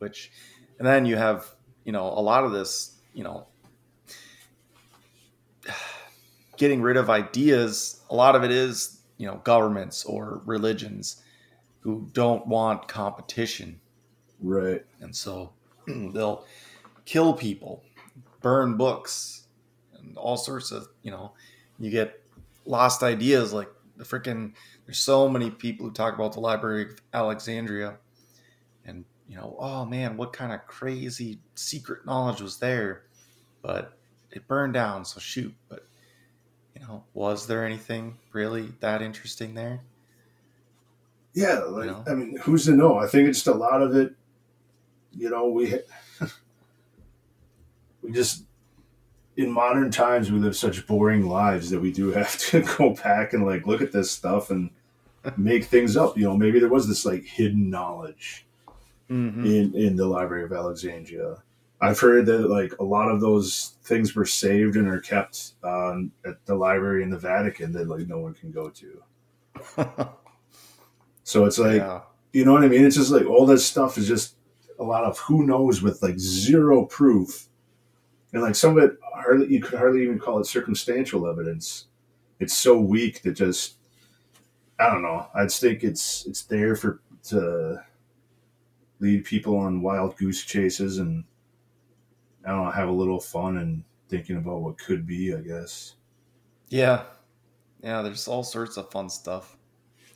Which 0.00 0.32
and 0.78 0.86
then 0.86 1.06
you 1.06 1.16
have, 1.16 1.50
you 1.84 1.92
know, 1.92 2.08
a 2.08 2.20
lot 2.20 2.44
of 2.44 2.52
this, 2.52 2.98
you 3.14 3.24
know, 3.24 3.46
getting 6.62 6.80
rid 6.80 6.96
of 6.96 7.10
ideas, 7.10 8.02
a 8.08 8.14
lot 8.14 8.36
of 8.36 8.44
it 8.44 8.52
is, 8.52 9.00
you 9.18 9.26
know, 9.26 9.40
governments 9.42 10.04
or 10.04 10.42
religions 10.46 11.20
who 11.80 12.08
don't 12.12 12.46
want 12.46 12.86
competition 12.86 13.80
right. 14.40 14.84
and 15.00 15.14
so 15.14 15.52
they'll 15.86 16.44
kill 17.04 17.34
people, 17.34 17.82
burn 18.42 18.76
books, 18.76 19.48
and 19.98 20.16
all 20.16 20.36
sorts 20.36 20.70
of 20.70 20.86
you 21.02 21.10
know. 21.10 21.32
You 21.80 21.90
get 21.90 22.22
lost 22.64 23.02
ideas 23.02 23.52
like 23.52 23.68
the 23.96 24.04
freaking. 24.04 24.52
There's 24.86 25.00
so 25.00 25.28
many 25.28 25.50
people 25.50 25.86
who 25.86 25.92
talk 25.92 26.14
about 26.14 26.32
the 26.32 26.38
Library 26.38 26.82
of 26.82 27.02
Alexandria, 27.12 27.98
and 28.86 29.04
you 29.28 29.34
know, 29.34 29.56
oh 29.58 29.84
man, 29.84 30.16
what 30.16 30.32
kind 30.32 30.52
of 30.52 30.64
crazy 30.68 31.40
secret 31.56 32.06
knowledge 32.06 32.40
was 32.40 32.58
there? 32.58 33.06
But 33.62 33.98
it 34.30 34.46
burned 34.46 34.74
down, 34.74 35.04
so 35.04 35.18
shoot. 35.18 35.52
But 35.68 35.88
you 36.82 36.88
know, 36.88 37.04
was 37.14 37.46
there 37.46 37.64
anything 37.64 38.18
really 38.32 38.72
that 38.80 39.02
interesting 39.02 39.54
there? 39.54 39.80
Yeah, 41.32 41.60
like 41.60 41.84
you 41.84 41.90
know? 41.92 42.04
I 42.08 42.14
mean, 42.14 42.36
who's 42.38 42.64
to 42.66 42.72
know? 42.72 42.98
I 42.98 43.06
think 43.06 43.28
it's 43.28 43.38
just 43.38 43.54
a 43.54 43.58
lot 43.58 43.82
of 43.82 43.94
it. 43.94 44.14
You 45.12 45.30
know, 45.30 45.48
we 45.48 45.78
we 48.02 48.12
just 48.12 48.44
in 49.36 49.50
modern 49.50 49.90
times 49.90 50.30
we 50.30 50.38
live 50.38 50.56
such 50.56 50.86
boring 50.86 51.26
lives 51.26 51.70
that 51.70 51.80
we 51.80 51.92
do 51.92 52.10
have 52.12 52.36
to 52.38 52.62
go 52.62 52.90
back 52.90 53.32
and 53.32 53.46
like 53.46 53.66
look 53.66 53.80
at 53.80 53.92
this 53.92 54.10
stuff 54.10 54.50
and 54.50 54.70
make 55.36 55.64
things 55.64 55.96
up. 55.96 56.18
You 56.18 56.24
know, 56.24 56.36
maybe 56.36 56.58
there 56.58 56.68
was 56.68 56.88
this 56.88 57.06
like 57.06 57.24
hidden 57.24 57.70
knowledge 57.70 58.44
mm-hmm. 59.08 59.46
in 59.46 59.74
in 59.76 59.96
the 59.96 60.06
Library 60.06 60.42
of 60.42 60.52
Alexandria. 60.52 61.42
I've 61.82 61.98
heard 61.98 62.26
that 62.26 62.48
like 62.48 62.72
a 62.78 62.84
lot 62.84 63.08
of 63.08 63.20
those 63.20 63.74
things 63.82 64.14
were 64.14 64.24
saved 64.24 64.76
and 64.76 64.86
are 64.86 65.00
kept 65.00 65.54
um, 65.64 66.12
at 66.24 66.46
the 66.46 66.54
library 66.54 67.02
in 67.02 67.10
the 67.10 67.18
Vatican 67.18 67.72
that 67.72 67.88
like 67.88 68.06
no 68.06 68.18
one 68.18 68.34
can 68.34 68.52
go 68.52 68.70
to. 68.70 69.02
so 71.24 71.44
it's 71.44 71.58
like 71.58 71.78
yeah. 71.78 72.02
you 72.32 72.44
know 72.44 72.52
what 72.52 72.62
I 72.62 72.68
mean. 72.68 72.84
It's 72.84 72.96
just 72.96 73.10
like 73.10 73.26
all 73.26 73.46
this 73.46 73.66
stuff 73.66 73.98
is 73.98 74.06
just 74.06 74.36
a 74.78 74.84
lot 74.84 75.02
of 75.02 75.18
who 75.18 75.44
knows 75.44 75.82
with 75.82 76.00
like 76.02 76.20
zero 76.20 76.84
proof, 76.84 77.48
and 78.32 78.42
like 78.42 78.54
some 78.54 78.78
of 78.78 78.84
it 78.84 78.96
hardly 79.02 79.52
you 79.52 79.60
could 79.60 79.76
hardly 79.76 80.04
even 80.04 80.20
call 80.20 80.38
it 80.38 80.46
circumstantial 80.46 81.26
evidence. 81.26 81.86
It's 82.38 82.56
so 82.56 82.78
weak 82.78 83.22
that 83.22 83.32
just 83.32 83.74
I 84.78 84.88
don't 84.88 85.02
know. 85.02 85.26
I 85.34 85.42
just 85.42 85.60
think 85.60 85.82
it's 85.82 86.26
it's 86.26 86.42
there 86.42 86.76
for 86.76 87.00
to 87.24 87.82
lead 89.00 89.24
people 89.24 89.56
on 89.56 89.82
wild 89.82 90.16
goose 90.16 90.44
chases 90.44 90.98
and 90.98 91.24
I 92.44 92.50
don't 92.50 92.64
know, 92.64 92.70
have 92.70 92.88
a 92.88 92.92
little 92.92 93.20
fun 93.20 93.58
and 93.58 93.84
thinking 94.08 94.36
about 94.36 94.62
what 94.62 94.78
could 94.78 95.06
be, 95.06 95.34
I 95.34 95.40
guess. 95.40 95.94
Yeah. 96.68 97.04
Yeah, 97.82 98.02
there's 98.02 98.28
all 98.28 98.44
sorts 98.44 98.76
of 98.76 98.90
fun 98.90 99.08
stuff. 99.08 99.56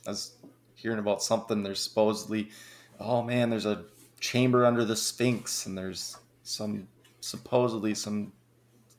I 0.05 0.11
was 0.11 0.37
hearing 0.75 0.99
about 0.99 1.21
something 1.23 1.63
there's 1.63 1.81
supposedly 1.81 2.49
oh 2.99 3.21
man, 3.21 3.49
there's 3.49 3.65
a 3.65 3.85
chamber 4.19 4.65
under 4.65 4.85
the 4.85 4.95
Sphinx 4.95 5.65
and 5.65 5.77
there's 5.77 6.17
some 6.43 6.87
supposedly 7.19 7.93
some 7.93 8.31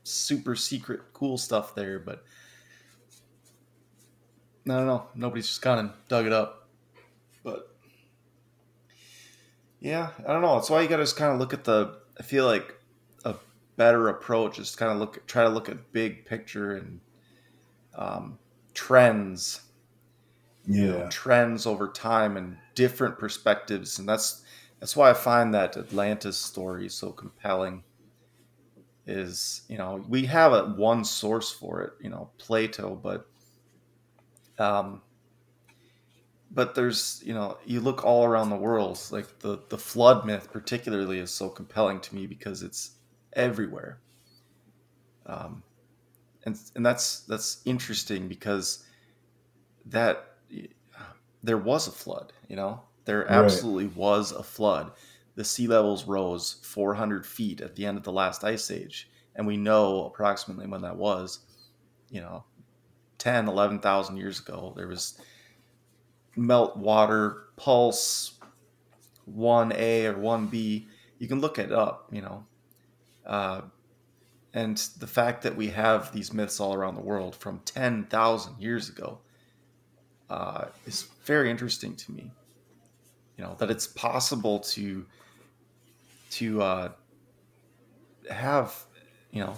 super 0.05 0.55
secret 0.55 1.01
cool 1.13 1.39
stuff 1.39 1.75
there, 1.75 1.99
but 1.99 2.25
I 4.67 4.73
don't 4.77 4.87
know. 4.87 5.07
Nobody's 5.15 5.49
just 5.49 5.63
kind 5.63 5.81
of 5.81 5.95
dug 6.09 6.27
it 6.27 6.33
up. 6.33 6.69
But 7.43 7.75
yeah, 9.81 10.11
I 10.27 10.33
don't 10.33 10.43
know. 10.43 10.55
That's 10.55 10.71
why 10.71 10.83
you 10.83 10.89
got 10.89 10.97
to 10.97 11.03
just 11.03 11.17
kind 11.17 11.33
of 11.33 11.39
look 11.39 11.55
at 11.55 11.65
the. 11.65 11.99
I 12.19 12.23
feel 12.23 12.45
like 12.45 12.78
better 13.79 14.09
approach 14.09 14.59
is 14.59 14.77
kind 14.77 14.93
of 14.93 14.99
look, 14.99 15.27
try 15.27 15.45
to 15.45 15.49
look 15.49 15.71
at 15.71 15.93
big 15.93 16.27
picture 16.27 16.77
and 16.77 17.01
um, 17.95 18.39
trends. 18.75 19.63
Yeah, 20.67 20.77
you 20.77 20.89
know, 20.89 21.09
trends 21.09 21.65
over 21.65 21.89
time 21.89 22.37
and 22.37 22.59
different 22.75 23.19
perspectives, 23.19 23.99
and 23.99 24.07
that's 24.07 24.43
that's 24.81 24.95
why 24.95 25.09
I 25.09 25.15
find 25.15 25.55
that 25.55 25.79
Atlantis 25.79 26.37
story 26.37 26.91
so 26.91 27.11
compelling. 27.11 27.85
Is 29.07 29.63
you 29.69 29.79
know 29.79 30.05
we 30.07 30.27
have 30.27 30.53
a 30.53 30.67
one 30.67 31.07
source 31.07 31.51
for 31.51 31.81
it, 31.81 31.93
you 32.03 32.11
know 32.11 32.29
Plato, 32.37 32.95
but 32.95 33.27
um, 34.63 35.01
but 36.51 36.75
there's 36.75 37.23
you 37.25 37.33
know 37.33 37.57
you 37.65 37.81
look 37.81 38.05
all 38.05 38.25
around 38.25 38.51
the 38.51 38.57
world 38.57 39.01
like 39.11 39.39
the 39.39 39.61
the 39.71 39.79
flood 39.79 40.27
myth 40.27 40.51
particularly 40.53 41.19
is 41.19 41.31
so 41.31 41.49
compelling 41.49 42.01
to 42.01 42.15
me 42.15 42.27
because 42.27 42.63
it's 42.63 42.98
everywhere 43.35 44.01
um, 45.27 45.63
and 46.45 46.59
and 46.75 46.85
that's 46.85 47.21
that's 47.21 47.63
interesting 47.65 48.29
because 48.29 48.85
that 49.87 50.37
there 51.43 51.59
was 51.59 51.87
a 51.87 51.93
flood 51.93 52.33
you 52.49 52.57
know 52.57 52.81
there 53.05 53.31
absolutely 53.31 53.87
right. 53.87 53.97
was 53.97 54.33
a 54.33 54.43
flood 54.43 54.93
the 55.35 55.45
sea 55.45 55.67
levels 55.67 56.07
rose 56.07 56.57
400 56.63 57.25
feet 57.25 57.61
at 57.61 57.77
the 57.77 57.87
end 57.87 57.97
of 57.97 58.05
the 58.05 58.13
last 58.13 58.45
ice 58.45 58.71
age 58.71 59.09
and 59.37 59.47
we 59.47 59.57
know 59.57 60.07
approximately 60.07 60.67
when 60.67 60.83
that 60.83 60.97
was 60.97 61.41
you 62.11 62.21
know 62.21 62.45
10 63.19 63.49
11,000 63.49 64.17
years 64.17 64.41
ago 64.41 64.73
there 64.77 64.89
was 64.89 65.21
melt 66.37 66.77
water 66.77 67.49
pulse 67.57 68.39
1A 69.37 70.05
or 70.07 70.15
1B. 70.15 70.87
You 71.19 71.29
can 71.29 71.41
look 71.41 71.59
it 71.59 71.73
up, 71.73 72.09
you 72.13 72.23
know. 72.23 72.45
Uh, 73.29 73.63
and 74.55 74.79
the 74.99 75.07
fact 75.07 75.43
that 75.43 75.57
we 75.57 75.69
have 75.69 76.13
these 76.13 76.33
myths 76.33 76.59
all 76.59 76.75
around 76.75 76.95
the 76.95 77.03
world 77.03 77.37
from 77.37 77.61
10,000 77.65 78.59
years 78.59 78.89
ago 78.89 79.19
uh, 80.31 80.67
is 80.87 81.03
very 81.25 81.51
interesting 81.51 81.95
to 81.97 82.13
me. 82.13 82.31
You 83.37 83.45
know, 83.45 83.55
that 83.59 83.71
it's 83.71 83.87
possible 83.87 84.59
to 84.61 85.07
to 86.31 86.61
uh, 86.61 86.89
have, 88.31 88.85
you 89.31 89.41
know, 89.41 89.55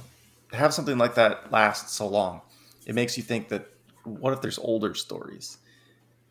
have 0.53 0.73
something 0.75 0.99
like 0.99 1.15
that 1.15 1.51
last 1.51 1.91
so 1.91 2.07
long. 2.07 2.43
It 2.87 2.95
makes 2.95 3.17
you 3.17 3.23
think 3.23 3.49
that 3.49 3.67
what 4.05 4.33
if 4.33 4.41
there's 4.43 4.59
older 4.59 4.95
stories? 4.95 5.59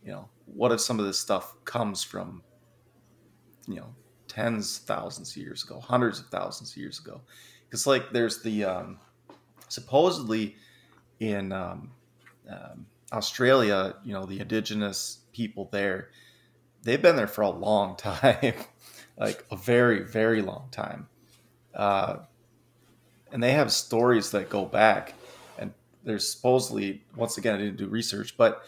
You 0.04 0.12
know, 0.12 0.30
what 0.46 0.72
if 0.72 0.80
some 0.80 1.00
of 1.00 1.06
this 1.06 1.20
stuff 1.20 1.56
comes 1.66 2.04
from 2.04 2.44
you 3.68 3.76
know 3.76 3.96
tens 4.30 4.78
of 4.78 4.84
thousands 4.84 5.32
of 5.32 5.38
years 5.38 5.64
ago 5.64 5.80
hundreds 5.82 6.20
of 6.20 6.28
thousands 6.28 6.72
of 6.72 6.78
years 6.78 7.00
ago. 7.00 7.20
Because 7.66 7.86
like 7.86 8.12
there's 8.12 8.42
the 8.42 8.64
um, 8.64 9.00
supposedly 9.68 10.56
in 11.20 11.52
um, 11.52 11.92
um, 12.50 12.86
australia 13.12 13.96
you 14.06 14.14
know 14.14 14.26
the 14.26 14.40
indigenous 14.40 15.20
people 15.34 15.68
there 15.72 16.10
they've 16.84 17.02
been 17.02 17.16
there 17.16 17.28
for 17.28 17.42
a 17.42 17.50
long 17.50 17.96
time 17.98 18.54
like 19.18 19.44
a 19.52 19.56
very 19.58 20.04
very 20.04 20.42
long 20.42 20.68
time. 20.72 21.08
Uh, 21.74 22.18
and 23.32 23.44
they 23.44 23.52
have 23.52 23.72
stories 23.72 24.32
that 24.32 24.50
go 24.50 24.66
back 24.66 25.14
and 25.58 25.74
there's 26.04 26.28
supposedly 26.28 27.04
once 27.16 27.38
again 27.38 27.56
i 27.56 27.58
didn't 27.58 27.78
do 27.78 27.88
research 27.88 28.36
but 28.38 28.64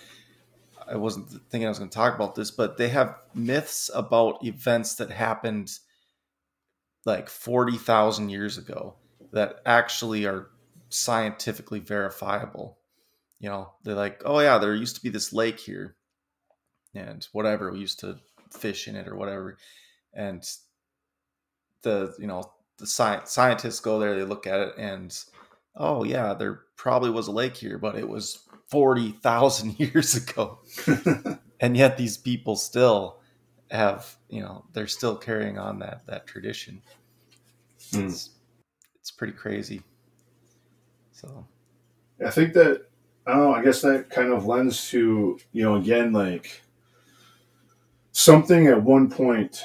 I 0.91 0.97
wasn't 0.97 1.29
thinking 1.49 1.65
I 1.65 1.69
was 1.69 1.79
going 1.79 1.89
to 1.89 1.95
talk 1.95 2.15
about 2.15 2.35
this, 2.35 2.51
but 2.51 2.77
they 2.77 2.89
have 2.89 3.15
myths 3.33 3.89
about 3.93 4.43
events 4.43 4.95
that 4.95 5.09
happened 5.09 5.71
like 7.05 7.29
40,000 7.29 8.29
years 8.29 8.57
ago 8.57 8.95
that 9.31 9.61
actually 9.65 10.25
are 10.25 10.49
scientifically 10.89 11.79
verifiable. 11.79 12.77
You 13.39 13.49
know, 13.49 13.73
they're 13.83 13.95
like, 13.95 14.21
oh, 14.25 14.39
yeah, 14.39 14.57
there 14.57 14.75
used 14.75 14.97
to 14.97 15.01
be 15.01 15.09
this 15.09 15.31
lake 15.31 15.59
here 15.59 15.95
and 16.93 17.25
whatever. 17.31 17.71
We 17.71 17.79
used 17.79 17.99
to 18.01 18.17
fish 18.51 18.87
in 18.87 18.95
it 18.95 19.07
or 19.07 19.15
whatever. 19.15 19.57
And 20.13 20.43
the, 21.83 22.13
you 22.19 22.27
know, 22.27 22.51
the 22.77 22.85
sci- 22.85 23.25
scientists 23.25 23.79
go 23.79 23.97
there, 23.97 24.15
they 24.15 24.25
look 24.25 24.45
at 24.45 24.59
it, 24.59 24.73
and 24.77 25.17
oh, 25.75 26.03
yeah, 26.03 26.33
there 26.33 26.63
probably 26.81 27.11
was 27.11 27.27
a 27.27 27.31
lake 27.31 27.55
here, 27.55 27.77
but 27.77 27.95
it 27.95 28.09
was 28.09 28.39
40,000 28.71 29.79
years 29.79 30.15
ago. 30.15 30.57
and 31.59 31.77
yet 31.77 31.95
these 31.95 32.17
people 32.17 32.55
still 32.55 33.19
have, 33.69 34.15
you 34.29 34.41
know, 34.41 34.65
they're 34.73 34.87
still 34.87 35.15
carrying 35.15 35.59
on 35.59 35.77
that 35.77 36.07
that 36.07 36.25
tradition. 36.25 36.81
Mm. 37.91 38.07
It's 38.07 38.31
it's 38.99 39.11
pretty 39.11 39.33
crazy. 39.33 39.83
So 41.11 41.45
I 42.25 42.31
think 42.31 42.53
that 42.53 42.87
I 43.27 43.33
don't 43.33 43.43
know, 43.43 43.53
I 43.53 43.63
guess 43.63 43.83
that 43.83 44.09
kind 44.09 44.33
of 44.33 44.47
lends 44.47 44.89
to, 44.89 45.37
you 45.51 45.63
know, 45.63 45.75
again 45.75 46.11
like 46.13 46.63
something 48.11 48.65
at 48.65 48.81
one 48.81 49.07
point 49.07 49.63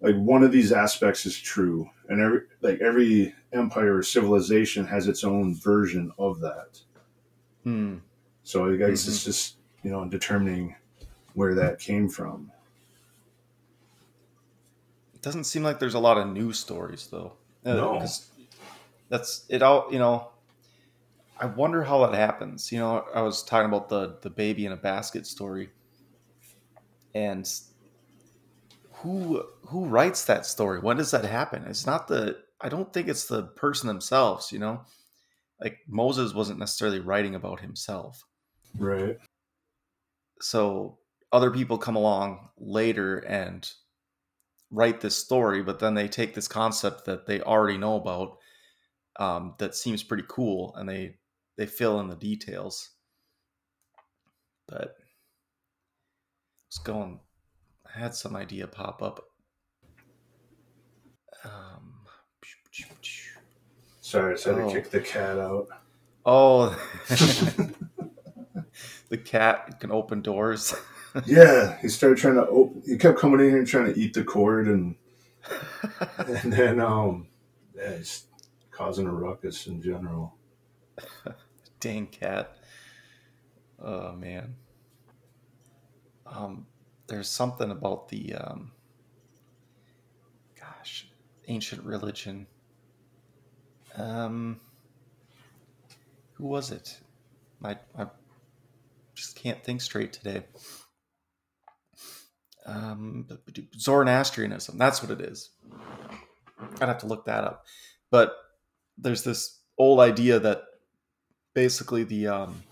like 0.00 0.16
one 0.16 0.42
of 0.42 0.52
these 0.52 0.72
aspects 0.72 1.26
is 1.26 1.38
true 1.38 1.88
and 2.08 2.20
every 2.20 2.40
like 2.60 2.80
every 2.80 3.34
empire 3.52 3.96
or 3.96 4.02
civilization 4.02 4.86
has 4.86 5.08
its 5.08 5.24
own 5.24 5.54
version 5.54 6.12
of 6.18 6.40
that 6.40 6.80
Hmm. 7.64 7.96
So 8.42 8.72
I 8.72 8.76
guess 8.76 8.88
mm-hmm. 8.88 9.10
it's 9.10 9.24
just 9.24 9.56
you 9.82 9.90
know 9.90 10.04
determining 10.06 10.74
where 11.34 11.54
that 11.54 11.78
came 11.78 12.08
from. 12.08 12.50
It 15.14 15.22
doesn't 15.22 15.44
seem 15.44 15.62
like 15.62 15.78
there's 15.78 15.94
a 15.94 16.00
lot 16.00 16.18
of 16.18 16.28
new 16.28 16.52
stories 16.52 17.08
though. 17.10 17.34
Uh, 17.64 17.74
no, 17.74 18.06
that's 19.08 19.44
it. 19.48 19.62
All 19.62 19.88
you 19.90 19.98
know. 19.98 20.28
I 21.38 21.46
wonder 21.46 21.82
how 21.82 22.06
that 22.06 22.14
happens. 22.14 22.70
You 22.70 22.80
know, 22.80 23.02
I 23.14 23.22
was 23.22 23.42
talking 23.42 23.68
about 23.68 23.88
the 23.88 24.18
the 24.20 24.30
baby 24.30 24.66
in 24.66 24.72
a 24.72 24.76
basket 24.76 25.26
story, 25.26 25.70
and 27.14 27.50
who 29.02 29.42
who 29.66 29.86
writes 29.86 30.24
that 30.24 30.46
story? 30.46 30.80
When 30.80 30.96
does 30.96 31.10
that 31.10 31.24
happen? 31.24 31.64
It's 31.64 31.86
not 31.86 32.08
the. 32.08 32.38
I 32.60 32.68
don't 32.68 32.92
think 32.92 33.08
it's 33.08 33.26
the 33.26 33.42
person 33.42 33.88
themselves. 33.88 34.52
You 34.52 34.58
know, 34.58 34.82
like 35.60 35.78
Moses 35.88 36.34
wasn't 36.34 36.58
necessarily 36.58 37.00
writing 37.00 37.34
about 37.34 37.60
himself. 37.60 38.24
Right. 38.78 39.18
So 40.40 40.98
other 41.32 41.50
people 41.50 41.78
come 41.78 41.96
along 41.96 42.48
later 42.58 43.18
and 43.18 43.70
write 44.70 45.00
this 45.00 45.16
story, 45.16 45.62
but 45.62 45.78
then 45.78 45.94
they 45.94 46.08
take 46.08 46.34
this 46.34 46.48
concept 46.48 47.04
that 47.06 47.26
they 47.26 47.40
already 47.40 47.78
know 47.78 47.96
about 47.96 48.38
um, 49.18 49.54
that 49.58 49.74
seems 49.74 50.02
pretty 50.02 50.24
cool, 50.28 50.74
and 50.76 50.88
they 50.88 51.16
they 51.56 51.66
fill 51.66 52.00
in 52.00 52.08
the 52.08 52.16
details. 52.16 52.90
But 54.68 54.94
was 56.70 56.78
going. 56.84 57.20
I 57.94 57.98
had 57.98 58.14
some 58.14 58.36
idea 58.36 58.66
pop 58.66 59.02
up. 59.02 59.24
Um, 61.44 61.94
Sorry, 64.00 64.34
I 64.34 64.36
said 64.36 64.56
Oh. 64.58 64.68
to 64.68 64.74
kick 64.74 64.90
the 64.90 65.00
cat 65.00 65.38
out. 65.38 65.68
oh, 66.26 66.70
the 69.08 69.18
cat 69.18 69.78
can 69.80 69.90
open 69.92 70.20
doors. 70.22 70.74
Yeah, 71.26 71.76
he 71.80 71.88
started 71.88 72.18
trying 72.18 72.36
to. 72.36 72.42
Op- 72.46 72.84
he 72.86 72.96
kept 72.96 73.18
coming 73.18 73.40
in 73.40 73.48
here 73.48 73.58
and 73.58 73.66
trying 73.66 73.92
to 73.92 73.98
eat 73.98 74.14
the 74.14 74.22
cord, 74.22 74.68
and 74.68 74.94
and 76.18 76.52
then 76.52 76.78
um, 76.80 77.26
yeah, 77.74 77.96
he's 77.96 78.26
causing 78.70 79.08
a 79.08 79.12
ruckus 79.12 79.66
in 79.66 79.82
general. 79.82 80.36
Dang 81.80 82.06
cat. 82.06 82.56
Oh 83.82 84.12
man. 84.12 84.54
Um, 86.24 86.68
there's 87.10 87.28
something 87.28 87.70
about 87.72 88.08
the 88.08 88.34
um, 88.36 88.70
gosh, 90.58 91.08
ancient 91.48 91.84
religion. 91.84 92.46
Um, 93.96 94.60
who 96.34 96.46
was 96.46 96.70
it? 96.70 97.00
I 97.62 97.76
I 97.98 98.06
just 99.14 99.36
can't 99.36 99.62
think 99.62 99.80
straight 99.80 100.12
today. 100.12 100.44
Um, 102.64 103.26
Zoroastrianism. 103.76 104.78
That's 104.78 105.02
what 105.02 105.10
it 105.10 105.20
is. 105.20 105.50
I'd 106.80 106.88
have 106.88 106.98
to 106.98 107.06
look 107.06 107.26
that 107.26 107.42
up. 107.42 107.64
But 108.10 108.36
there's 108.96 109.24
this 109.24 109.58
old 109.76 109.98
idea 109.98 110.38
that 110.38 110.62
basically 111.54 112.04
the 112.04 112.28
um, 112.28 112.62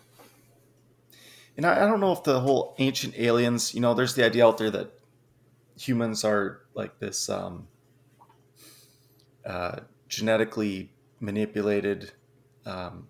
and 1.58 1.66
I, 1.66 1.84
I 1.84 1.86
don't 1.88 2.00
know 2.00 2.12
if 2.12 2.22
the 2.22 2.40
whole 2.40 2.74
ancient 2.78 3.18
aliens. 3.18 3.74
You 3.74 3.80
know, 3.80 3.92
there's 3.92 4.14
the 4.14 4.24
idea 4.24 4.46
out 4.46 4.58
there 4.58 4.70
that 4.70 4.92
humans 5.76 6.24
are 6.24 6.62
like 6.74 7.00
this 7.00 7.28
um, 7.28 7.66
uh, 9.44 9.80
genetically 10.08 10.92
manipulated 11.20 12.12
um, 12.64 13.08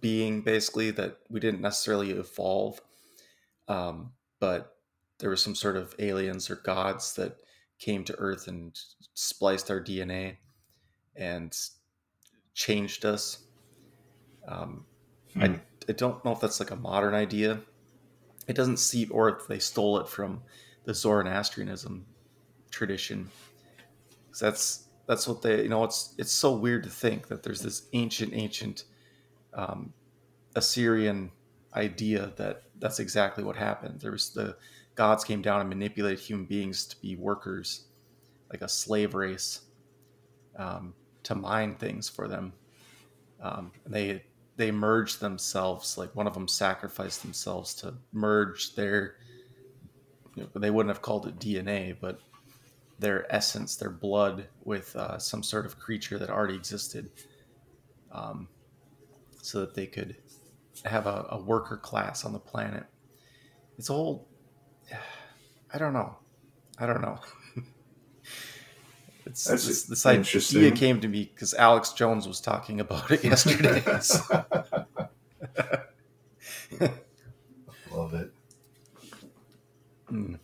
being, 0.00 0.40
basically 0.40 0.90
that 0.92 1.18
we 1.28 1.38
didn't 1.38 1.60
necessarily 1.60 2.12
evolve, 2.12 2.80
um, 3.68 4.12
but 4.40 4.76
there 5.18 5.28
was 5.28 5.42
some 5.42 5.54
sort 5.54 5.76
of 5.76 5.94
aliens 5.98 6.48
or 6.48 6.56
gods 6.56 7.14
that 7.14 7.36
came 7.78 8.04
to 8.04 8.14
Earth 8.16 8.48
and 8.48 8.78
spliced 9.12 9.70
our 9.70 9.82
DNA 9.82 10.36
and 11.14 11.54
changed 12.54 13.04
us. 13.04 13.44
Um, 14.48 14.86
I, 15.38 15.48
Hmm. 15.48 15.54
I 15.88 15.92
don't 15.92 16.24
know 16.24 16.32
if 16.32 16.40
that's 16.40 16.60
like 16.60 16.70
a 16.70 16.76
modern 16.76 17.14
idea. 17.14 17.60
It 18.46 18.54
doesn't 18.54 18.78
seem, 18.78 19.10
or 19.12 19.28
if 19.28 19.46
they 19.46 19.58
stole 19.58 19.98
it 19.98 20.08
from 20.08 20.42
the 20.84 20.94
Zoroastrianism 20.94 22.06
tradition. 22.70 23.30
that's 24.40 24.84
that's 25.06 25.28
what 25.28 25.40
they, 25.42 25.62
you 25.62 25.68
know, 25.68 25.84
it's 25.84 26.14
it's 26.18 26.32
so 26.32 26.52
weird 26.52 26.82
to 26.84 26.90
think 26.90 27.28
that 27.28 27.42
there's 27.42 27.62
this 27.62 27.88
ancient, 27.92 28.32
ancient 28.34 28.84
um, 29.54 29.92
Assyrian 30.54 31.30
idea 31.74 32.32
that 32.36 32.62
that's 32.78 32.98
exactly 32.98 33.44
what 33.44 33.56
happened. 33.56 34.00
There 34.00 34.12
was 34.12 34.30
the 34.30 34.56
gods 34.94 35.24
came 35.24 35.42
down 35.42 35.60
and 35.60 35.68
manipulated 35.68 36.18
human 36.18 36.46
beings 36.46 36.86
to 36.86 37.00
be 37.00 37.16
workers, 37.16 37.86
like 38.50 38.62
a 38.62 38.68
slave 38.68 39.14
race, 39.14 39.62
um, 40.56 40.94
to 41.22 41.34
mine 41.34 41.76
things 41.76 42.08
for 42.08 42.26
them. 42.28 42.52
Um, 43.40 43.70
and 43.84 43.94
they 43.94 44.24
they 44.56 44.70
merged 44.70 45.20
themselves. 45.20 45.98
Like 45.98 46.14
one 46.14 46.26
of 46.26 46.34
them 46.34 46.48
sacrificed 46.48 47.22
themselves 47.22 47.74
to 47.76 47.94
merge 48.12 48.74
their. 48.74 49.16
You 50.34 50.42
know, 50.42 50.60
they 50.60 50.70
wouldn't 50.70 50.94
have 50.94 51.02
called 51.02 51.26
it 51.26 51.38
DNA, 51.38 51.96
but 51.98 52.20
their 52.98 53.32
essence, 53.34 53.76
their 53.76 53.90
blood, 53.90 54.46
with 54.64 54.94
uh, 54.96 55.18
some 55.18 55.42
sort 55.42 55.64
of 55.66 55.78
creature 55.78 56.18
that 56.18 56.28
already 56.30 56.54
existed, 56.54 57.10
um, 58.12 58.48
so 59.40 59.60
that 59.60 59.74
they 59.74 59.86
could 59.86 60.16
have 60.84 61.06
a, 61.06 61.26
a 61.30 61.40
worker 61.40 61.76
class 61.76 62.24
on 62.24 62.32
the 62.32 62.38
planet. 62.38 62.84
It's 63.78 63.90
a 63.90 63.92
whole. 63.92 64.28
I 65.72 65.78
don't 65.78 65.92
know. 65.92 66.16
I 66.78 66.86
don't 66.86 67.02
know. 67.02 67.18
It's 69.26 69.44
That's 69.44 69.66
this, 69.66 69.82
this 69.84 70.06
idea 70.06 70.70
came 70.70 71.00
to 71.00 71.08
me 71.08 71.30
because 71.34 71.52
Alex 71.54 71.92
Jones 71.92 72.26
was 72.28 72.40
talking 72.40 72.80
about 72.80 73.10
it 73.10 73.24
yesterday. 73.24 73.82
So- 74.00 74.46
Love 77.92 78.14
it. 78.14 78.32
Hmm. 80.08 80.34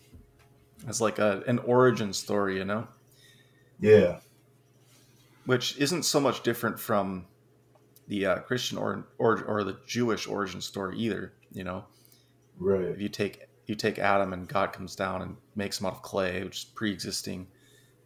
It's 0.89 1.01
like 1.01 1.19
a, 1.19 1.43
an 1.47 1.59
origin 1.61 2.13
story, 2.13 2.57
you 2.59 2.65
know, 2.65 2.89
Yeah. 3.81 4.19
which 5.47 5.77
isn't 5.79 6.03
so 6.05 6.19
much 6.21 6.43
different 6.43 6.79
from 6.81 7.27
the 8.09 8.27
uh, 8.27 8.37
Christian 8.41 8.79
or, 8.79 9.07
or 9.19 9.43
or 9.45 9.65
the 9.65 9.79
Jewish 9.87 10.27
origin 10.27 10.61
story 10.61 10.99
either. 10.99 11.33
You 11.53 11.65
know, 11.65 11.85
Right. 12.59 12.83
if 12.85 13.01
you 13.01 13.09
take 13.09 13.43
you 13.67 13.75
take 13.77 13.99
Adam 13.99 14.33
and 14.33 14.49
God 14.49 14.73
comes 14.73 14.97
down 14.97 15.23
and 15.23 15.37
makes 15.55 15.79
him 15.81 15.87
out 15.87 15.95
of 15.95 16.03
clay, 16.03 16.43
which 16.43 16.59
is 16.59 16.65
pre-existing, 16.65 17.47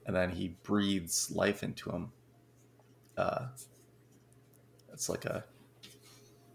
and 0.06 0.14
then 0.16 0.30
he 0.30 0.56
breathes 0.62 1.30
life 1.34 1.62
into 1.62 1.90
him. 1.90 2.10
Uh, 3.16 3.46
it's 4.92 5.08
like 5.08 5.24
a 5.26 5.44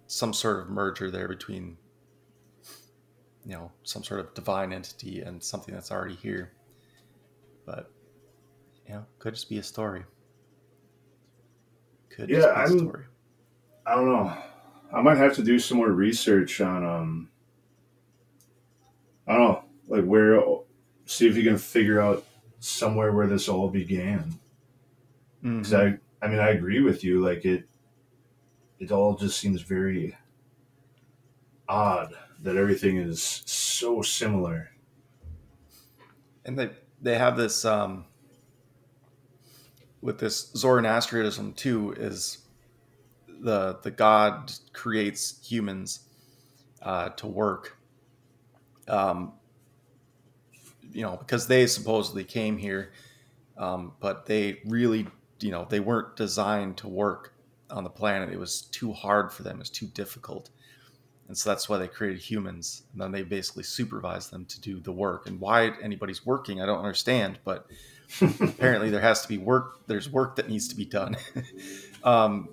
some 0.07 0.33
sort 0.33 0.59
of 0.61 0.69
merger 0.69 1.09
there 1.11 1.27
between 1.27 1.77
you 3.45 3.53
know 3.53 3.71
some 3.83 4.03
sort 4.03 4.19
of 4.19 4.33
divine 4.33 4.73
entity 4.73 5.21
and 5.21 5.41
something 5.43 5.73
that's 5.73 5.91
already 5.91 6.15
here. 6.15 6.51
But 7.65 7.91
you 8.87 8.93
know, 8.95 9.05
could 9.19 9.33
just 9.35 9.49
be 9.49 9.57
a 9.59 9.63
story. 9.63 10.03
Could 12.09 12.29
just 12.29 12.47
Yeah, 12.47 12.53
be 12.53 12.59
a 12.59 12.63
I'm- 12.63 12.79
story. 12.79 13.05
I 13.85 13.95
don't 13.95 14.05
know. 14.07 14.37
I 14.93 15.01
might 15.01 15.17
have 15.17 15.33
to 15.35 15.43
do 15.43 15.57
some 15.57 15.77
more 15.77 15.91
research 15.91 16.61
on 16.61 16.83
um. 16.85 17.27
I 19.27 19.33
don't 19.33 19.41
know, 19.43 19.63
like 19.87 20.03
where, 20.03 20.41
see 21.05 21.27
if 21.27 21.37
you 21.37 21.43
can 21.43 21.57
figure 21.57 22.01
out 22.01 22.25
somewhere 22.61 23.11
where 23.11 23.27
this 23.27 23.49
all 23.49 23.69
began. 23.69 24.39
Because 25.59 25.73
Mhm. 25.73 25.99
I, 26.21 26.25
I 26.25 26.29
mean, 26.29 26.39
I 26.39 26.49
agree 26.49 26.81
with 26.81 27.03
you. 27.03 27.21
Like 27.23 27.45
it, 27.45 27.67
it 28.79 28.91
all 28.91 29.15
just 29.15 29.39
seems 29.39 29.61
very 29.61 30.17
odd 31.67 32.13
that 32.39 32.55
everything 32.57 32.97
is 32.97 33.21
so 33.21 34.01
similar. 34.01 34.71
and 36.45 36.57
they 36.57 36.71
they 37.01 37.17
have 37.17 37.37
this 37.37 37.65
um 37.65 38.05
with 40.01 40.19
this 40.19 40.51
Zoroastrianism 40.55 41.53
too 41.53 41.93
is 41.93 42.47
the 43.27 43.79
the 43.83 43.91
god 43.91 44.51
creates 44.73 45.39
humans 45.47 46.07
uh, 46.81 47.09
to 47.09 47.27
work 47.27 47.77
um 48.87 49.33
you 50.91 51.01
know 51.01 51.17
because 51.17 51.47
they 51.47 51.67
supposedly 51.67 52.23
came 52.23 52.57
here 52.57 52.91
um, 53.57 53.93
but 53.99 54.25
they 54.25 54.59
really 54.65 55.07
you 55.39 55.51
know 55.51 55.65
they 55.69 55.79
weren't 55.79 56.15
designed 56.15 56.77
to 56.77 56.87
work 56.87 57.33
on 57.69 57.83
the 57.83 57.89
planet. 57.89 58.29
It 58.33 58.39
was 58.39 58.63
too 58.63 58.91
hard 58.91 59.31
for 59.31 59.43
them. 59.43 59.55
It 59.55 59.59
was 59.59 59.69
too 59.69 59.87
difficult. 59.87 60.49
And 61.27 61.37
so 61.37 61.49
that's 61.49 61.69
why 61.69 61.77
they 61.77 61.87
created 61.87 62.21
humans. 62.21 62.83
And 62.91 63.01
then 63.01 63.11
they 63.13 63.23
basically 63.23 63.63
supervise 63.63 64.29
them 64.29 64.43
to 64.45 64.59
do 64.59 64.81
the 64.81 64.91
work. 64.91 65.27
And 65.27 65.39
why 65.39 65.71
anybody's 65.81 66.25
working 66.25 66.61
i 66.61 66.65
don't 66.65 66.79
understand 66.79 67.39
but 67.45 67.67
apparently 68.21 68.89
there 68.89 68.99
has 69.01 69.21
to 69.21 69.27
be 69.29 69.37
work 69.37 69.87
there's 69.87 70.09
work 70.09 70.35
that 70.35 70.49
needs 70.49 70.67
to 70.67 70.75
be 70.75 70.85
done. 70.85 71.15
Um, 72.03 72.49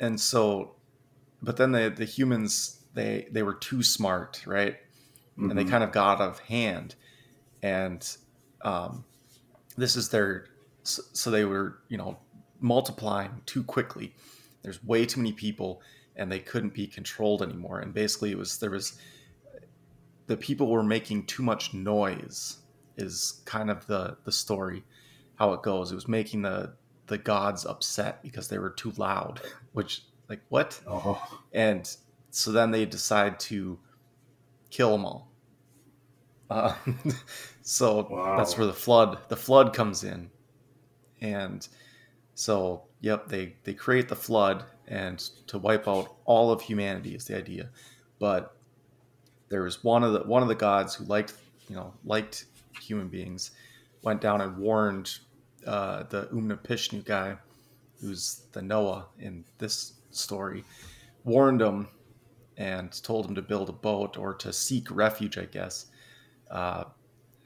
and 0.00 0.20
so 0.20 0.74
but 1.42 1.56
then 1.56 1.72
the 1.72 1.88
the 1.94 2.04
humans 2.04 2.84
they 2.94 3.26
they 3.30 3.42
were 3.42 3.54
too 3.54 3.82
smart 3.82 4.42
right? 4.46 4.76
And 5.38 5.58
they 5.58 5.64
Mhm. 5.64 5.70
kind 5.70 5.82
of 5.84 5.92
got 5.92 6.20
out 6.20 6.28
of 6.28 6.38
hand 6.40 6.94
and 7.62 8.16
um, 8.62 9.04
this 9.76 9.96
is 9.96 10.08
their 10.08 10.46
so, 10.84 11.30
they 11.30 11.44
were 11.44 11.78
you 11.88 11.96
know 11.96 12.18
multiplying 12.60 13.42
too 13.46 13.62
quickly. 13.64 14.14
There's 14.62 14.82
way 14.84 15.06
too 15.06 15.20
many 15.20 15.32
people 15.32 15.82
and 16.16 16.30
they 16.30 16.38
couldn't 16.38 16.74
be 16.74 16.86
controlled 16.86 17.42
anymore. 17.42 17.80
And 17.80 17.92
basically 17.92 18.30
it 18.30 18.38
was 18.38 18.58
there 18.58 18.70
was 18.70 18.98
the 20.26 20.36
people 20.36 20.68
were 20.68 20.82
making 20.82 21.26
too 21.26 21.42
much 21.42 21.74
noise 21.74 22.58
is 22.96 23.42
kind 23.44 23.70
of 23.70 23.86
the 23.86 24.16
the 24.24 24.32
story 24.32 24.84
how 25.36 25.52
it 25.52 25.62
goes. 25.62 25.92
It 25.92 25.94
was 25.94 26.08
making 26.08 26.42
the 26.42 26.74
the 27.06 27.18
gods 27.18 27.66
upset 27.66 28.22
because 28.22 28.48
they 28.48 28.58
were 28.58 28.70
too 28.70 28.92
loud 28.96 29.40
which 29.72 30.02
like 30.28 30.40
what? 30.48 30.80
Oh, 30.86 31.22
and 31.52 31.94
so 32.30 32.52
then 32.52 32.70
they 32.70 32.86
decide 32.86 33.38
to 33.40 33.78
kill 34.70 34.92
them 34.92 35.04
all. 35.04 35.31
Uh, 36.52 36.74
so 37.62 38.06
Wow. 38.10 38.36
that's 38.36 38.56
where 38.58 38.66
the 38.66 38.72
flood 38.72 39.18
the 39.28 39.36
flood 39.36 39.72
comes 39.74 40.04
in, 40.04 40.30
and 41.20 41.66
so 42.34 42.82
yep 43.00 43.28
they 43.28 43.56
they 43.64 43.74
create 43.74 44.08
the 44.08 44.16
flood 44.16 44.64
and 44.88 45.18
to 45.46 45.58
wipe 45.58 45.88
out 45.88 46.14
all 46.24 46.50
of 46.52 46.60
humanity 46.60 47.14
is 47.14 47.24
the 47.24 47.36
idea, 47.36 47.70
but 48.18 48.56
there 49.48 49.62
was 49.62 49.82
one 49.84 50.02
of 50.04 50.12
the 50.12 50.20
one 50.20 50.42
of 50.42 50.48
the 50.48 50.54
gods 50.54 50.94
who 50.94 51.04
liked 51.04 51.34
you 51.68 51.76
know 51.76 51.92
liked 52.04 52.46
human 52.80 53.08
beings, 53.08 53.52
went 54.02 54.20
down 54.20 54.40
and 54.40 54.56
warned 54.58 55.18
uh, 55.66 56.02
the 56.04 56.26
Umnapishnu 56.32 57.04
guy, 57.04 57.36
who's 58.00 58.42
the 58.52 58.62
Noah 58.62 59.06
in 59.18 59.44
this 59.58 59.94
story, 60.10 60.64
warned 61.24 61.62
him 61.62 61.88
and 62.58 62.92
told 63.02 63.26
him 63.26 63.34
to 63.34 63.42
build 63.42 63.68
a 63.68 63.72
boat 63.72 64.18
or 64.18 64.34
to 64.34 64.52
seek 64.52 64.90
refuge, 64.90 65.38
I 65.38 65.46
guess. 65.46 65.86
Uh, 66.52 66.84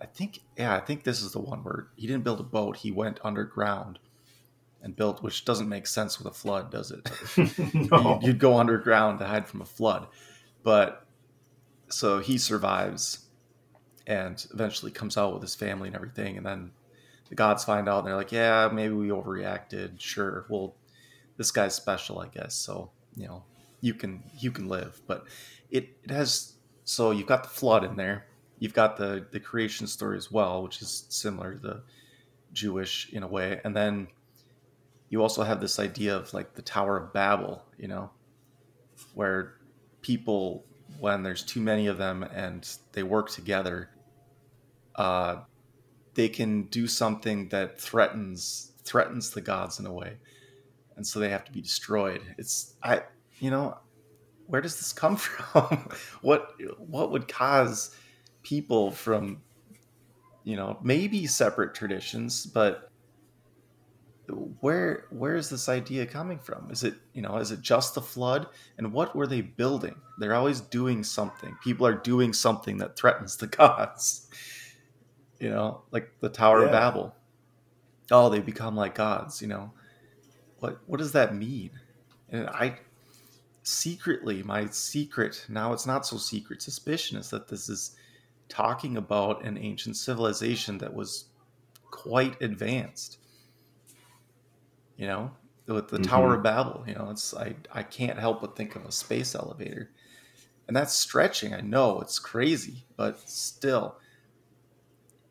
I 0.01 0.07
think, 0.07 0.41
yeah, 0.59 0.75
I 0.75 0.81
think 0.81 1.05
this 1.05 1.23
is 1.23 1.33
the 1.33 1.41
one 1.41 1.61
where 1.61 1.89
he 1.97 2.07
didn't 2.07 2.25
build 2.25 2.41
a 2.41 2.45
boat; 2.45 2.77
he 2.77 2.91
went 2.91 3.21
underground 3.25 3.99
and 4.83 4.95
built, 4.95 5.23
which 5.23 5.45
doesn't 5.45 5.69
make 5.69 5.87
sense 5.87 6.19
with 6.19 6.27
a 6.27 6.37
flood, 6.37 6.71
does 6.71 6.91
it? 6.91 7.11
no. 7.91 8.19
you'd, 8.21 8.27
you'd 8.27 8.39
go 8.39 8.59
underground 8.59 9.21
to 9.21 9.27
hide 9.27 9.47
from 9.47 9.63
a 9.63 9.65
flood, 9.65 10.09
but 10.63 11.07
so 11.89 12.19
he 12.19 12.37
survives 12.37 13.27
and 14.07 14.47
eventually 14.53 14.91
comes 14.91 15.17
out 15.17 15.33
with 15.33 15.43
his 15.43 15.55
family 15.55 15.89
and 15.89 15.97
everything, 15.97 16.37
and 16.37 16.45
then 16.45 16.73
the 17.29 17.35
gods 17.35 17.65
find 17.65 17.89
out 17.89 18.01
and 18.01 18.09
they're 18.09 18.17
like, 18.17 18.33
yeah, 18.33 18.69
maybe 18.73 18.95
we 18.95 19.09
overreacted. 19.09 20.01
Sure, 20.01 20.45
well, 20.49 20.75
this 21.37 21.51
guy's 21.51 21.75
special, 21.75 22.19
I 22.19 22.29
guess. 22.29 22.55
So 22.55 22.91
you 23.17 23.27
know, 23.27 23.45
you 23.81 23.95
can 23.95 24.23
you 24.39 24.51
can 24.51 24.69
live, 24.69 25.01
but 25.07 25.25
it, 25.71 25.89
it 26.05 26.11
has 26.11 26.55
so 26.85 27.11
you've 27.11 27.27
got 27.27 27.43
the 27.43 27.49
flood 27.49 27.83
in 27.85 27.97
there 27.97 28.27
you've 28.59 28.75
got 28.75 28.97
the 28.97 29.27
the 29.31 29.41
creation 29.41 29.87
story 29.87 30.17
as 30.17 30.31
well, 30.31 30.63
which 30.63 30.83
is 30.83 31.07
similar 31.09 31.55
to 31.55 31.59
the 31.61 31.83
Jewish 32.53 33.13
in 33.13 33.23
a 33.23 33.29
way, 33.29 33.61
and 33.65 33.75
then 33.75 34.09
you 35.09 35.23
also 35.23 35.43
have 35.43 35.61
this 35.61 35.79
idea 35.79 36.17
of 36.17 36.33
like 36.35 36.55
the 36.55 36.63
Tower 36.63 36.97
of 36.97 37.13
Babel, 37.13 37.63
you 37.79 37.89
know, 37.89 38.11
where 39.15 39.55
people 40.03 40.65
when 40.99 41.23
there's 41.23 41.43
too 41.43 41.61
many 41.61 41.87
of 41.87 41.99
them 41.99 42.23
and 42.23 42.69
they 42.93 43.03
work 43.03 43.31
together, 43.31 43.91
uh, 44.95 45.37
they 46.15 46.29
can 46.29 46.63
do 46.65 46.87
something 46.87 47.49
that 47.51 47.81
threatens 47.81 48.73
threatens 48.85 49.31
the 49.31 49.41
gods 49.41 49.79
in 49.79 49.87
a 49.87 49.93
way, 49.93 50.17
and 50.97 51.07
so 51.07 51.21
they 51.21 51.29
have 51.29 51.45
to 51.45 51.53
be 51.53 51.61
destroyed. 51.61 52.23
It's 52.39 52.75
I 52.83 53.03
you 53.39 53.51
know 53.51 53.79
where 54.47 54.61
does 54.61 54.77
this 54.77 54.93
come 54.93 55.17
from? 55.17 55.89
what 56.23 56.55
what 56.79 57.11
would 57.11 57.29
cause 57.29 57.95
people 58.47 58.93
from 58.93 59.43
you 60.45 60.55
know 60.55 60.79
maybe 60.81 61.27
separate 61.27 61.75
traditions 61.75 62.47
but 62.47 62.93
where 64.61 65.07
where 65.11 65.37
is 65.37 65.51
this 65.51 65.69
idea 65.69 66.07
coming 66.07 66.39
from? 66.39 66.69
Is 66.71 66.83
it 66.83 66.95
you 67.13 67.23
know 67.23 67.37
is 67.37 67.51
it 67.53 67.61
just 67.61 67.95
the 67.95 68.03
flood? 68.03 68.47
And 68.79 68.93
what 68.93 69.15
were 69.15 69.27
they 69.27 69.41
building? 69.41 69.97
They're 70.19 70.35
always 70.35 70.61
doing 70.61 71.05
something. 71.05 71.57
People 71.63 71.87
are 71.87 71.95
doing 71.95 72.33
something 72.33 72.79
that 72.79 72.97
threatens 72.97 73.37
the 73.37 73.47
gods. 73.63 74.29
You 75.39 75.51
know 75.51 75.83
like 75.91 76.11
the 76.21 76.29
tower 76.29 76.61
yeah. 76.61 76.67
of 76.67 76.73
babel. 76.73 77.15
Oh 78.11 78.29
they 78.29 78.41
become 78.41 78.77
like 78.77 78.95
gods 78.95 79.43
you 79.43 79.49
know. 79.49 79.73
What 80.61 80.81
what 80.87 80.99
does 80.99 81.13
that 81.13 81.35
mean? 81.35 81.71
And 82.31 82.49
i 82.49 82.79
secretly 83.63 84.45
my 84.45 84.65
secret 84.67 85.45
now 85.49 85.73
it's 85.73 85.87
not 85.87 86.07
so 86.07 86.17
secret 86.17 86.63
suspicion 86.63 87.19
is 87.19 87.31
that 87.31 87.49
this 87.49 87.69
is 87.69 87.97
talking 88.49 88.97
about 88.97 89.45
an 89.45 89.59
ancient 89.59 89.97
civilization 89.97 90.79
that 90.79 90.95
was 90.95 91.27
quite 91.91 92.41
advanced. 92.41 93.19
You 94.97 95.07
know, 95.07 95.31
with 95.67 95.89
the 95.89 95.99
mm-hmm. 95.99 96.11
Tower 96.11 96.35
of 96.35 96.43
Babel, 96.43 96.85
you 96.87 96.95
know, 96.95 97.11
it's 97.11 97.35
I 97.35 97.57
I 97.73 97.83
can't 97.83 98.19
help 98.19 98.41
but 98.41 98.57
think 98.57 98.77
of 98.77 98.85
a 98.85 98.93
space 98.93 99.35
elevator. 99.35 99.91
And 100.67 100.77
that's 100.77 100.95
stretching. 100.95 101.55
I 101.55 101.61
know 101.61 102.01
it's 102.01 102.19
crazy, 102.19 102.87
but 102.97 103.21
still 103.29 103.97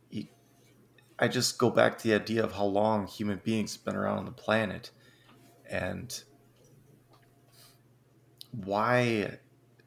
you, 0.09 0.27
I 1.19 1.27
just 1.27 1.57
go 1.57 1.69
back 1.69 1.97
to 1.97 2.07
the 2.07 2.15
idea 2.15 2.43
of 2.43 2.53
how 2.53 2.65
long 2.65 3.07
human 3.07 3.41
beings 3.43 3.75
have 3.75 3.83
been 3.83 3.95
around 3.95 4.19
on 4.19 4.25
the 4.25 4.31
planet 4.31 4.91
and 5.69 6.23
why 8.51 9.39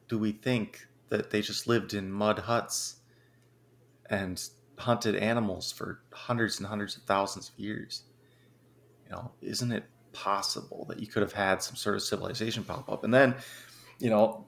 do 0.07 0.19
we 0.19 0.31
think 0.31 0.87
that 1.09 1.31
they 1.31 1.41
just 1.41 1.67
lived 1.67 1.93
in 1.93 2.11
mud 2.11 2.39
huts 2.39 2.98
and 4.09 4.41
hunted 4.77 5.15
animals 5.15 5.71
for 5.71 6.01
hundreds 6.11 6.59
and 6.59 6.67
hundreds 6.67 6.97
of 6.97 7.03
thousands 7.03 7.49
of 7.49 7.59
years. 7.59 8.03
You 9.05 9.11
know, 9.11 9.31
isn't 9.41 9.71
it 9.71 9.83
possible 10.13 10.85
that 10.89 10.99
you 10.99 11.07
could 11.07 11.21
have 11.21 11.33
had 11.33 11.61
some 11.61 11.75
sort 11.75 11.95
of 11.95 12.01
civilization 12.01 12.63
pop 12.63 12.89
up? 12.89 13.03
And 13.03 13.13
then, 13.13 13.35
you 13.99 14.09
know, 14.09 14.45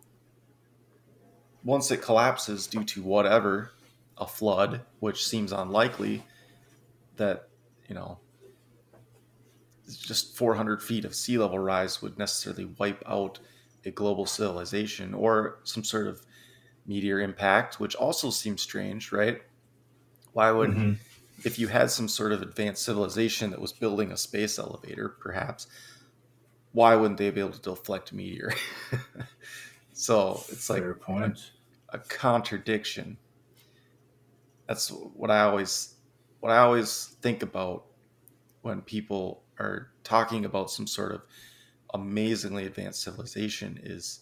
once 1.64 1.92
it 1.92 2.02
collapses 2.02 2.68
due 2.68 2.84
to 2.84 3.02
whatever, 3.02 3.72
a 4.18 4.28
flood, 4.28 4.82
which 5.00 5.26
seems 5.26 5.52
unlikely, 5.52 6.24
that, 7.18 7.50
you 7.88 7.96
know, 7.96 8.20
just 9.88 10.38
400 10.38 10.82
feet 10.82 11.06
of 11.06 11.14
sea 11.16 11.38
level 11.38 11.60
rise 11.60 12.02
would 12.02 12.18
necessarily 12.18 12.66
wipe 12.78 13.04
out 13.06 13.40
a 13.84 13.92
global 13.92 14.26
civilization 14.26 15.14
or 15.14 15.60
some 15.64 15.84
sort 15.84 16.08
of 16.08 16.26
meteor 16.86 17.20
impact, 17.20 17.80
which 17.80 17.96
also 17.96 18.30
seems 18.30 18.62
strange, 18.62 19.12
right? 19.12 19.42
Why 20.34 20.52
would, 20.52 20.72
mm-hmm. 20.72 20.94
if 21.44 21.60
you 21.60 21.68
had 21.68 21.92
some 21.92 22.08
sort 22.08 22.32
of 22.32 22.42
advanced 22.42 22.84
civilization 22.84 23.52
that 23.52 23.62
was 23.62 23.74
building 23.74 24.12
a 24.12 24.18
space 24.18 24.58
elevator, 24.58 25.10
perhaps, 25.10 25.68
why 26.72 26.96
wouldn't 26.96 27.18
they 27.18 27.30
be 27.32 27.42
able 27.42 27.52
to 27.52 27.62
deflect 27.62 28.12
a 28.12 28.16
meteor? 28.16 28.54
so 29.94 30.42
it's 30.50 30.70
like 30.70 30.84
a, 30.84 31.34
a 31.90 32.00
contradiction. 32.00 33.18
That's 34.68 34.90
what 34.90 35.32
I 35.32 35.42
always, 35.42 35.96
what 36.40 36.52
I 36.52 36.60
always 36.60 37.16
think 37.22 37.44
about 37.44 37.86
when 38.62 38.82
people 38.82 39.44
are 39.60 39.92
talking 40.04 40.46
about 40.46 40.72
some 40.72 40.88
sort 40.88 41.12
of 41.12 41.22
amazingly 41.94 42.66
advanced 42.66 43.02
civilization 43.02 43.80
is, 43.84 44.22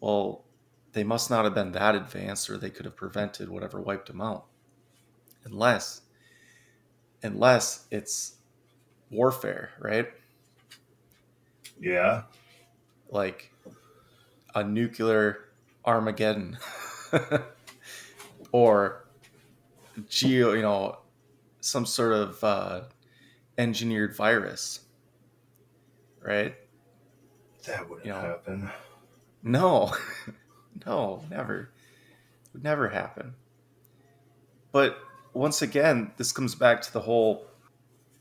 well, 0.00 0.44
they 0.92 1.04
must 1.04 1.28
not 1.28 1.44
have 1.44 1.54
been 1.54 1.72
that 1.72 1.94
advanced 1.94 2.48
or 2.48 2.56
they 2.56 2.70
could 2.70 2.86
have 2.86 2.96
prevented 2.96 3.50
whatever 3.50 3.78
wiped 3.78 4.06
them 4.06 4.22
out 4.22 4.46
unless 5.50 6.02
unless 7.22 7.86
it's 7.90 8.36
warfare, 9.10 9.70
right? 9.78 10.08
Yeah. 11.80 12.22
Like 13.10 13.52
a 14.54 14.64
nuclear 14.64 15.48
Armageddon 15.84 16.58
or 18.52 19.04
geo, 20.08 20.52
you 20.52 20.62
know, 20.62 20.98
some 21.60 21.86
sort 21.86 22.12
of 22.12 22.44
uh, 22.44 22.80
engineered 23.56 24.16
virus, 24.16 24.80
right? 26.20 26.54
That 27.66 27.88
wouldn't 27.88 28.06
you 28.06 28.12
know, 28.12 28.20
happen. 28.20 28.70
No, 29.42 29.92
no, 30.86 31.24
never. 31.30 31.70
Would 32.52 32.64
never 32.64 32.88
happen. 32.88 33.34
But 34.72 34.98
once 35.38 35.62
again, 35.62 36.10
this 36.16 36.32
comes 36.32 36.56
back 36.56 36.82
to 36.82 36.92
the 36.92 36.98
whole. 36.98 37.46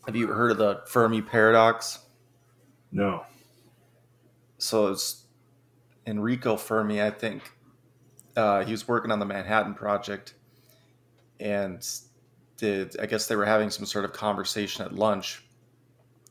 Have 0.05 0.15
you 0.15 0.27
heard 0.27 0.51
of 0.51 0.59
the 0.59 0.83
Fermi 0.85 1.23
paradox? 1.23 1.99
No. 2.91 3.25
So 4.59 4.87
it's 4.87 5.25
Enrico 6.05 6.55
Fermi, 6.57 7.01
I 7.01 7.09
think. 7.09 7.51
Uh, 8.35 8.63
he 8.63 8.71
was 8.71 8.87
working 8.87 9.11
on 9.11 9.17
the 9.17 9.25
Manhattan 9.25 9.73
Project, 9.73 10.35
and 11.39 11.83
did 12.55 12.95
I 12.99 13.07
guess 13.07 13.25
they 13.25 13.35
were 13.35 13.45
having 13.45 13.71
some 13.71 13.87
sort 13.87 14.05
of 14.05 14.13
conversation 14.13 14.85
at 14.85 14.93
lunch, 14.93 15.43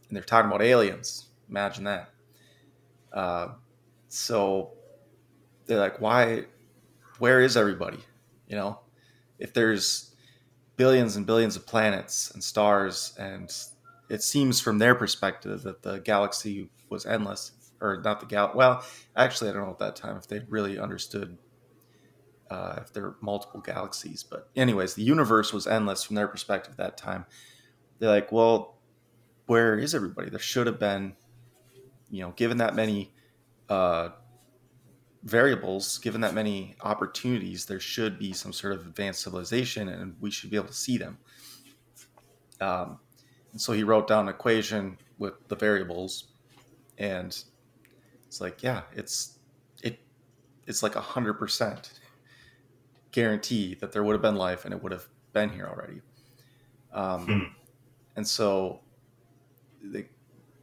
and 0.06 0.16
they're 0.16 0.22
talking 0.22 0.48
about 0.48 0.62
aliens. 0.62 1.26
Imagine 1.50 1.82
that. 1.84 2.10
Uh, 3.12 3.48
so 4.08 4.70
they're 5.66 5.80
like, 5.80 6.00
"Why? 6.00 6.44
Where 7.18 7.40
is 7.40 7.56
everybody? 7.56 7.98
You 8.46 8.54
know, 8.54 8.80
if 9.40 9.52
there's 9.52 10.12
billions 10.76 11.16
and 11.16 11.26
billions 11.26 11.56
of 11.56 11.66
planets 11.66 12.30
and 12.32 12.42
stars, 12.42 13.14
and 13.18 13.52
it 14.08 14.22
seems 14.22 14.60
from 14.60 14.78
their 14.78 14.94
perspective 14.94 15.62
that 15.62 15.82
the 15.82 15.98
galaxy 16.00 16.70
was 16.88 17.06
endless, 17.06 17.52
or 17.80 18.00
not 18.04 18.20
the 18.20 18.26
gal. 18.26 18.52
Well, 18.54 18.84
actually, 19.16 19.50
I 19.50 19.52
don't 19.54 19.64
know 19.66 19.70
at 19.70 19.78
that 19.78 19.96
time 19.96 20.16
if 20.16 20.28
they 20.28 20.42
really 20.48 20.78
understood 20.78 21.38
uh, 22.50 22.78
if 22.80 22.92
there 22.92 23.04
are 23.04 23.16
multiple 23.20 23.60
galaxies. 23.60 24.22
But 24.22 24.48
anyways, 24.54 24.94
the 24.94 25.02
universe 25.02 25.52
was 25.52 25.66
endless 25.66 26.02
from 26.04 26.16
their 26.16 26.28
perspective 26.28 26.72
at 26.72 26.78
that 26.78 26.96
time. 26.96 27.26
They're 27.98 28.10
like, 28.10 28.30
well, 28.30 28.78
where 29.46 29.78
is 29.78 29.94
everybody? 29.94 30.30
There 30.30 30.38
should 30.38 30.66
have 30.66 30.78
been, 30.78 31.16
you 32.10 32.22
know, 32.22 32.32
given 32.32 32.58
that 32.58 32.74
many 32.74 33.12
uh, 33.68 34.10
variables, 35.26 35.98
given 35.98 36.22
that 36.22 36.32
many 36.32 36.74
opportunities, 36.80 37.66
there 37.66 37.80
should 37.80 38.18
be 38.18 38.32
some 38.32 38.52
sort 38.52 38.72
of 38.72 38.86
advanced 38.86 39.22
civilization, 39.22 39.88
and 39.88 40.16
we 40.20 40.30
should 40.30 40.50
be 40.50 40.56
able 40.56 40.68
to 40.68 40.72
see 40.72 40.96
them. 40.96 41.18
Um, 42.60 42.98
and 43.52 43.60
so 43.60 43.74
he 43.74 43.82
wrote 43.82 44.08
down 44.08 44.28
an 44.28 44.34
equation 44.34 44.96
with 45.18 45.34
the 45.48 45.56
variables, 45.56 46.28
and 46.96 47.36
it's 48.26 48.40
like, 48.40 48.62
yeah, 48.62 48.82
it's 48.94 49.38
it, 49.82 49.98
it's 50.66 50.82
like 50.82 50.96
a 50.96 51.00
hundred 51.00 51.34
percent. 51.34 52.00
guarantee 53.12 53.74
that 53.80 53.92
there 53.92 54.04
would 54.04 54.12
have 54.12 54.20
been 54.20 54.36
life 54.36 54.66
and 54.66 54.74
it 54.74 54.82
would 54.82 54.92
have 54.92 55.08
been 55.32 55.48
here 55.48 55.66
already. 55.66 56.02
Um, 56.92 57.26
hmm. 57.26 57.44
And 58.14 58.28
so 58.28 58.80
they, 59.82 60.08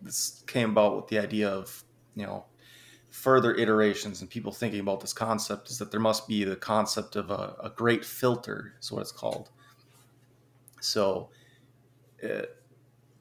this 0.03 0.43
came 0.45 0.69
about 0.69 0.95
with 0.95 1.07
the 1.07 1.17
idea 1.17 1.49
of, 1.49 1.83
you 2.15 2.27
know, 2.27 2.45
further 3.13 3.53
iterations 3.53 4.21
and 4.21 4.29
people 4.29 4.51
thinking 4.51 4.79
about 4.79 4.99
this 4.99 5.13
concept 5.13 5.69
is 5.69 5.77
that 5.77 5.91
there 5.91 5.99
must 5.99 6.27
be 6.27 6.43
the 6.43 6.55
concept 6.55 7.15
of 7.15 7.29
a, 7.29 7.55
a 7.63 7.69
great 7.69 8.03
filter, 8.03 8.73
is 8.81 8.91
what 8.91 9.01
it's 9.01 9.11
called. 9.11 9.51
So 10.81 11.29
uh, 12.23 12.47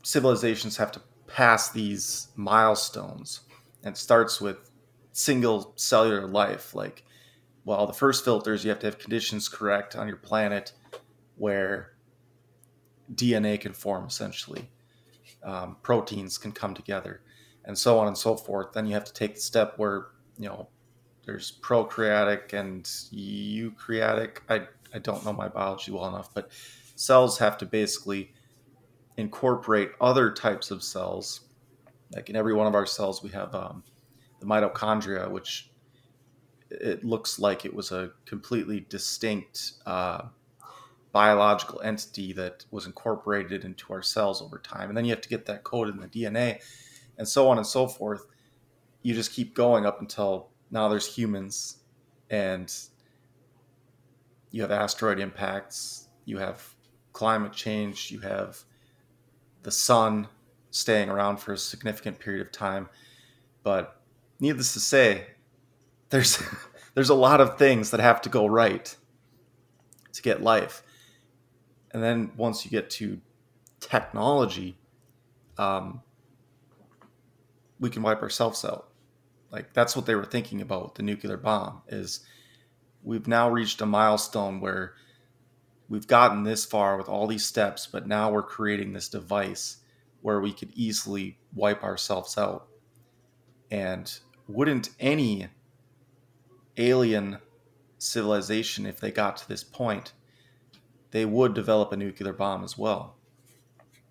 civilizations 0.02 0.78
have 0.78 0.92
to 0.92 1.02
pass 1.26 1.70
these 1.70 2.28
milestones 2.36 3.40
and 3.84 3.94
starts 3.94 4.40
with 4.40 4.70
single 5.12 5.74
cellular 5.76 6.26
life. 6.26 6.74
Like 6.74 7.04
well 7.66 7.86
the 7.86 7.92
first 7.92 8.24
filters 8.24 8.64
you 8.64 8.70
have 8.70 8.80
to 8.80 8.86
have 8.86 8.98
conditions 8.98 9.46
correct 9.46 9.94
on 9.94 10.08
your 10.08 10.16
planet 10.16 10.72
where 11.36 11.92
dna 13.14 13.60
can 13.60 13.74
form 13.74 14.06
essentially. 14.06 14.70
Um, 15.42 15.76
proteins 15.82 16.38
can 16.38 16.52
come 16.52 16.72
together 16.72 17.20
and 17.64 17.76
so 17.76 17.98
on 17.98 18.06
and 18.06 18.18
so 18.18 18.36
forth 18.36 18.72
then 18.72 18.86
you 18.86 18.94
have 18.94 19.04
to 19.04 19.12
take 19.12 19.34
the 19.34 19.40
step 19.40 19.74
where 19.76 20.06
you 20.38 20.48
know 20.48 20.68
there's 21.24 21.58
prokaryotic 21.60 22.52
and 22.52 22.84
eukaryotic 22.84 24.38
i, 24.48 24.62
I 24.94 24.98
don't 24.98 25.24
know 25.24 25.32
my 25.32 25.48
biology 25.48 25.92
well 25.92 26.08
enough 26.08 26.32
but 26.34 26.50
cells 26.96 27.38
have 27.38 27.58
to 27.58 27.66
basically 27.66 28.32
incorporate 29.16 29.90
other 30.00 30.30
types 30.30 30.70
of 30.70 30.82
cells. 30.82 31.42
Like 32.14 32.30
in 32.30 32.36
every 32.36 32.54
one 32.54 32.66
of 32.66 32.74
our 32.74 32.86
cells, 32.86 33.22
we 33.22 33.30
have 33.30 33.54
um, 33.54 33.82
the 34.40 34.46
mitochondria, 34.46 35.30
which 35.30 35.70
it 36.70 37.04
looks 37.04 37.38
like 37.38 37.64
it 37.64 37.74
was 37.74 37.92
a 37.92 38.12
completely 38.24 38.86
distinct 38.88 39.72
uh, 39.86 40.22
biological 41.12 41.80
entity 41.82 42.32
that 42.32 42.64
was 42.70 42.86
incorporated 42.86 43.64
into 43.64 43.92
our 43.92 44.02
cells 44.02 44.40
over 44.40 44.58
time. 44.58 44.88
And 44.88 44.96
then 44.96 45.04
you 45.04 45.10
have 45.10 45.20
to 45.20 45.28
get 45.28 45.46
that 45.46 45.64
coded 45.64 45.94
in 45.94 46.00
the 46.00 46.08
DNA 46.08 46.60
and 47.18 47.26
so 47.26 47.48
on 47.48 47.58
and 47.58 47.66
so 47.66 47.86
forth. 47.86 48.26
You 49.02 49.14
just 49.14 49.32
keep 49.32 49.54
going 49.54 49.86
up 49.86 50.00
until 50.00 50.50
now 50.70 50.88
there's 50.88 51.14
humans 51.14 51.78
and 52.30 52.72
you 54.50 54.62
have 54.62 54.70
asteroid 54.70 55.18
impacts, 55.18 56.08
you 56.24 56.38
have 56.38 56.74
climate 57.12 57.52
change, 57.52 58.10
you 58.10 58.20
have 58.20 58.62
the 59.62 59.70
sun 59.70 60.28
staying 60.70 61.08
around 61.08 61.38
for 61.38 61.52
a 61.52 61.58
significant 61.58 62.18
period 62.18 62.44
of 62.46 62.52
time. 62.52 62.88
But 63.62 64.00
needless 64.40 64.72
to 64.74 64.80
say, 64.80 65.26
there's 66.10 66.42
there's 66.94 67.10
a 67.10 67.14
lot 67.14 67.40
of 67.40 67.58
things 67.58 67.90
that 67.90 68.00
have 68.00 68.20
to 68.22 68.28
go 68.28 68.46
right 68.46 68.94
to 70.12 70.22
get 70.22 70.42
life. 70.42 70.82
And 71.92 72.02
then 72.02 72.32
once 72.36 72.64
you 72.64 72.70
get 72.70 72.90
to 72.90 73.20
technology, 73.80 74.78
um, 75.58 76.02
we 77.82 77.90
can 77.90 78.02
wipe 78.02 78.22
ourselves 78.22 78.64
out. 78.64 78.88
Like 79.50 79.74
that's 79.74 79.96
what 79.96 80.06
they 80.06 80.14
were 80.14 80.24
thinking 80.24 80.62
about 80.62 80.94
the 80.94 81.02
nuclear 81.02 81.36
bomb. 81.36 81.82
Is 81.88 82.20
we've 83.02 83.26
now 83.26 83.50
reached 83.50 83.80
a 83.80 83.86
milestone 83.86 84.60
where 84.60 84.94
we've 85.88 86.06
gotten 86.06 86.44
this 86.44 86.64
far 86.64 86.96
with 86.96 87.08
all 87.08 87.26
these 87.26 87.44
steps, 87.44 87.88
but 87.90 88.06
now 88.06 88.30
we're 88.30 88.44
creating 88.44 88.92
this 88.92 89.08
device 89.08 89.78
where 90.22 90.40
we 90.40 90.52
could 90.52 90.70
easily 90.74 91.38
wipe 91.54 91.82
ourselves 91.82 92.38
out. 92.38 92.68
And 93.70 94.10
wouldn't 94.46 94.90
any 95.00 95.48
alien 96.76 97.38
civilization, 97.98 98.86
if 98.86 99.00
they 99.00 99.10
got 99.10 99.36
to 99.38 99.48
this 99.48 99.64
point, 99.64 100.12
they 101.10 101.24
would 101.24 101.52
develop 101.52 101.90
a 101.90 101.96
nuclear 101.96 102.32
bomb 102.32 102.62
as 102.62 102.78
well. 102.78 103.16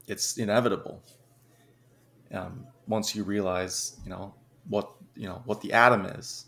It's 0.08 0.38
inevitable. 0.38 1.02
Um, 2.34 2.68
once 2.92 3.16
you 3.16 3.24
realize, 3.24 4.00
you 4.04 4.12
know, 4.12 4.36
what 4.68 4.92
you 5.16 5.28
know 5.28 5.42
what 5.46 5.62
the 5.62 5.74
atom 5.74 6.06
is, 6.06 6.46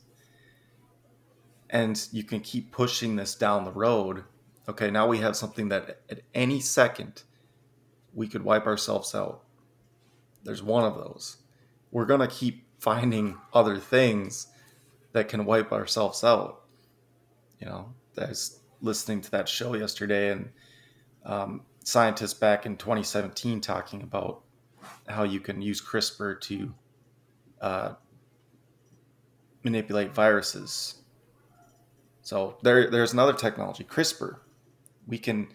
and 1.72 2.08
you 2.12 2.24
can 2.24 2.40
keep 2.40 2.72
pushing 2.72 3.16
this 3.16 3.34
down 3.34 3.66
the 3.66 3.72
road 3.72 4.24
okay, 4.68 4.90
now 4.90 5.08
we 5.08 5.20
have 5.20 5.36
something 5.36 5.70
that 5.70 6.02
at 6.10 6.22
any 6.34 6.60
second 6.60 7.24
we 8.14 8.28
could 8.28 8.44
wipe 8.44 8.66
ourselves 8.66 9.14
out. 9.16 9.44
There's 10.44 10.64
one 10.64 10.84
of 10.84 10.96
those. 10.96 11.38
We're 11.92 12.06
going 12.06 12.22
to 12.22 12.28
keep 12.28 12.66
finding 12.80 13.38
other 13.54 13.78
things 13.78 14.48
that 15.14 15.30
can 15.30 15.46
wipe 15.46 15.72
ourselves 15.72 16.24
out. 16.24 16.64
You 17.60 17.68
know, 17.68 17.94
I 18.18 18.26
was 18.26 18.60
listening 18.82 19.22
to 19.22 19.32
that 19.32 19.48
show 19.48 19.74
yesterday, 19.74 20.32
and 20.32 20.50
um, 21.26 21.62
scientists 21.84 22.34
back 22.34 22.66
in 22.66 22.78
2017 22.78 23.62
talking 23.62 24.02
about 24.02 24.43
how 25.08 25.24
you 25.24 25.40
can 25.40 25.62
use 25.62 25.82
CRISPR 25.82 26.40
to 26.42 26.74
uh, 27.62 27.94
manipulate 29.64 30.14
viruses. 30.14 30.96
So 32.22 32.58
there, 32.64 32.90
there's 32.90 33.14
another 33.14 33.34
technology, 33.34 33.84
CRISPR 33.84 34.38
we 35.08 35.18
can 35.18 35.48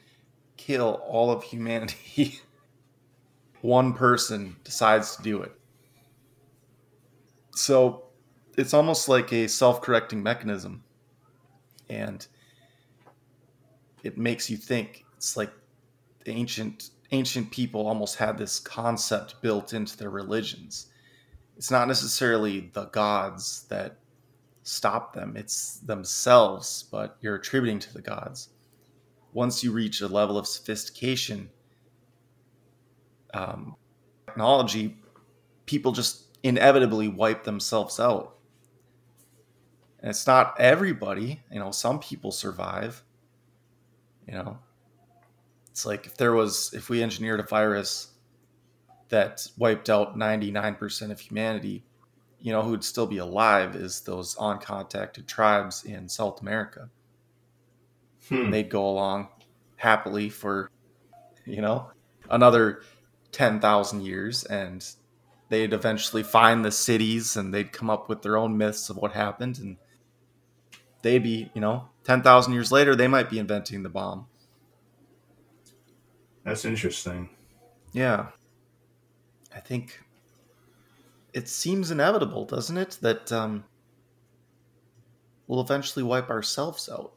kill 0.56 1.00
all 1.06 1.30
of 1.30 1.42
humanity. 1.42 2.40
One 3.60 3.92
person 3.92 4.56
decides 4.64 5.16
to 5.16 5.22
do 5.22 5.42
it. 5.42 5.52
So 7.54 8.04
it's 8.56 8.74
almost 8.74 9.08
like 9.08 9.32
a 9.32 9.48
self 9.48 9.82
correcting 9.82 10.22
mechanism. 10.22 10.84
And 11.90 12.26
it 14.02 14.16
makes 14.16 14.48
you 14.48 14.56
think. 14.56 15.04
It's 15.16 15.36
like 15.36 15.50
ancient 16.26 16.90
ancient 17.10 17.50
people 17.50 17.86
almost 17.86 18.16
had 18.16 18.36
this 18.36 18.60
concept 18.60 19.40
built 19.40 19.72
into 19.72 19.96
their 19.96 20.10
religions. 20.10 20.86
It's 21.56 21.70
not 21.70 21.88
necessarily 21.88 22.70
the 22.72 22.84
gods 22.86 23.66
that 23.68 23.98
stop 24.62 25.14
them, 25.14 25.36
it's 25.36 25.78
themselves, 25.78 26.84
but 26.90 27.16
you're 27.20 27.36
attributing 27.36 27.78
to 27.80 27.94
the 27.94 28.02
gods 28.02 28.50
once 29.32 29.62
you 29.62 29.72
reach 29.72 30.00
a 30.00 30.08
level 30.08 30.38
of 30.38 30.46
sophistication, 30.46 31.50
um, 33.34 33.76
technology, 34.26 34.96
people 35.66 35.92
just 35.92 36.36
inevitably 36.42 37.08
wipe 37.08 37.44
themselves 37.44 38.00
out. 38.00 38.36
And 40.00 40.10
it's 40.10 40.26
not 40.26 40.54
everybody, 40.58 41.40
you 41.52 41.58
know, 41.58 41.70
some 41.70 41.98
people 41.98 42.32
survive. 42.32 43.02
You 44.26 44.34
know, 44.34 44.58
it's 45.78 45.86
like 45.86 46.06
if 46.06 46.16
there 46.16 46.32
was, 46.32 46.74
if 46.74 46.90
we 46.90 47.04
engineered 47.04 47.38
a 47.38 47.44
virus 47.44 48.08
that 49.10 49.46
wiped 49.56 49.88
out 49.88 50.18
99% 50.18 51.12
of 51.12 51.20
humanity, 51.20 51.84
you 52.40 52.50
know, 52.50 52.62
who 52.62 52.72
would 52.72 52.82
still 52.82 53.06
be 53.06 53.18
alive 53.18 53.76
is 53.76 54.00
those 54.00 54.34
uncontacted 54.34 55.28
tribes 55.28 55.84
in 55.84 56.08
South 56.08 56.40
America. 56.40 56.90
Hmm. 58.28 58.50
They'd 58.50 58.68
go 58.68 58.88
along 58.88 59.28
happily 59.76 60.28
for, 60.30 60.68
you 61.44 61.62
know, 61.62 61.92
another 62.28 62.82
10,000 63.30 64.02
years 64.02 64.42
and 64.42 64.84
they'd 65.48 65.72
eventually 65.72 66.24
find 66.24 66.64
the 66.64 66.72
cities 66.72 67.36
and 67.36 67.54
they'd 67.54 67.70
come 67.70 67.88
up 67.88 68.08
with 68.08 68.22
their 68.22 68.36
own 68.36 68.58
myths 68.58 68.90
of 68.90 68.96
what 68.96 69.12
happened 69.12 69.60
and 69.60 69.76
they'd 71.02 71.22
be, 71.22 71.52
you 71.54 71.60
know, 71.60 71.88
10,000 72.02 72.52
years 72.52 72.72
later 72.72 72.96
they 72.96 73.06
might 73.06 73.30
be 73.30 73.38
inventing 73.38 73.84
the 73.84 73.88
bomb. 73.88 74.26
That's 76.48 76.64
interesting. 76.64 77.28
Yeah. 77.92 78.28
I 79.54 79.60
think 79.60 80.02
it 81.34 81.46
seems 81.46 81.90
inevitable, 81.90 82.46
doesn't 82.46 82.78
it, 82.78 82.98
that 83.02 83.30
um, 83.30 83.64
we'll 85.46 85.60
eventually 85.60 86.02
wipe 86.02 86.30
ourselves 86.30 86.88
out. 86.88 87.12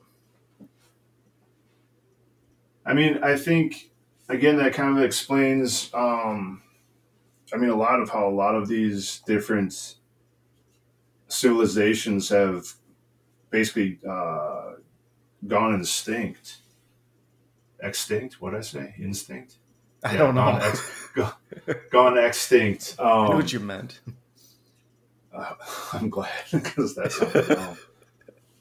I 2.86 2.94
mean, 2.94 3.24
I 3.24 3.38
think 3.38 3.92
again 4.28 4.58
that 4.58 4.74
kind 4.74 4.98
of 4.98 5.04
explains. 5.04 5.90
Um, 5.94 6.62
I 7.54 7.58
mean, 7.58 7.70
a 7.70 7.76
lot 7.76 8.02
of 8.02 8.10
how 8.10 8.28
a 8.28 8.36
lot 8.36 8.56
of 8.56 8.68
these 8.68 9.22
different 9.26 9.96
civilizations 11.30 12.28
have 12.30 12.66
basically 13.50 14.00
uh, 14.08 14.74
gone 15.48 15.80
extinct. 15.80 16.61
Extinct? 17.82 18.42
What 18.42 18.52
did 18.52 18.60
I 18.60 18.62
say? 18.62 18.96
Instinct? 19.00 19.56
I 20.04 20.14
yeah, 20.14 20.18
don't 20.20 20.36
know. 20.36 20.42
Gone, 20.42 20.62
ex- 20.62 21.10
gone, 21.16 21.34
gone 21.92 22.18
extinct. 22.18 22.96
Um, 23.00 23.08
I 23.08 23.28
knew 23.30 23.36
what 23.36 23.54
you 23.54 23.60
meant. 23.60 24.00
Uh, 25.34 25.54
I'm 25.94 26.10
glad 26.10 26.30
because 26.52 26.96
that's 26.96 27.22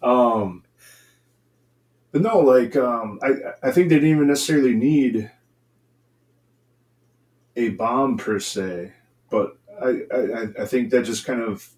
um, 0.03 0.65
but 2.13 2.23
no, 2.23 2.41
like 2.41 2.77
um, 2.77 3.19
I 3.23 3.69
I 3.69 3.71
think 3.71 3.89
they 3.89 3.97
didn't 3.97 4.11
even 4.11 4.29
necessarily 4.29 4.75
need 4.75 5.31
a 7.57 7.71
bomb 7.71 8.17
per 8.17 8.39
se, 8.39 8.93
but 9.31 9.59
I, 9.83 10.01
I 10.13 10.63
I 10.63 10.67
think 10.67 10.91
that 10.91 11.05
just 11.05 11.25
kind 11.25 11.41
of 11.41 11.69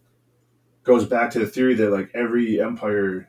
goes 0.85 1.05
back 1.05 1.31
to 1.33 1.39
the 1.39 1.47
theory 1.47 1.75
that 1.75 1.91
like 1.91 2.11
every 2.15 2.61
empire 2.61 3.29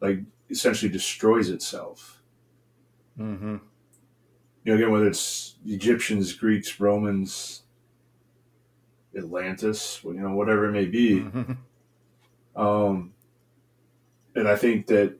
like 0.00 0.20
essentially 0.50 0.90
destroys 0.90 1.48
itself. 1.48 2.21
Mm-hmm. 3.18 3.56
You 4.64 4.72
know, 4.72 4.74
again, 4.74 4.90
whether 4.90 5.08
it's 5.08 5.56
Egyptians, 5.66 6.32
Greeks, 6.32 6.80
Romans, 6.80 7.62
Atlantis, 9.16 10.00
you 10.04 10.14
know, 10.14 10.34
whatever 10.34 10.68
it 10.68 10.72
may 10.72 10.86
be. 10.86 11.20
Mm-hmm. 11.20 12.60
Um, 12.60 13.12
and 14.34 14.48
I 14.48 14.56
think 14.56 14.86
that, 14.86 15.18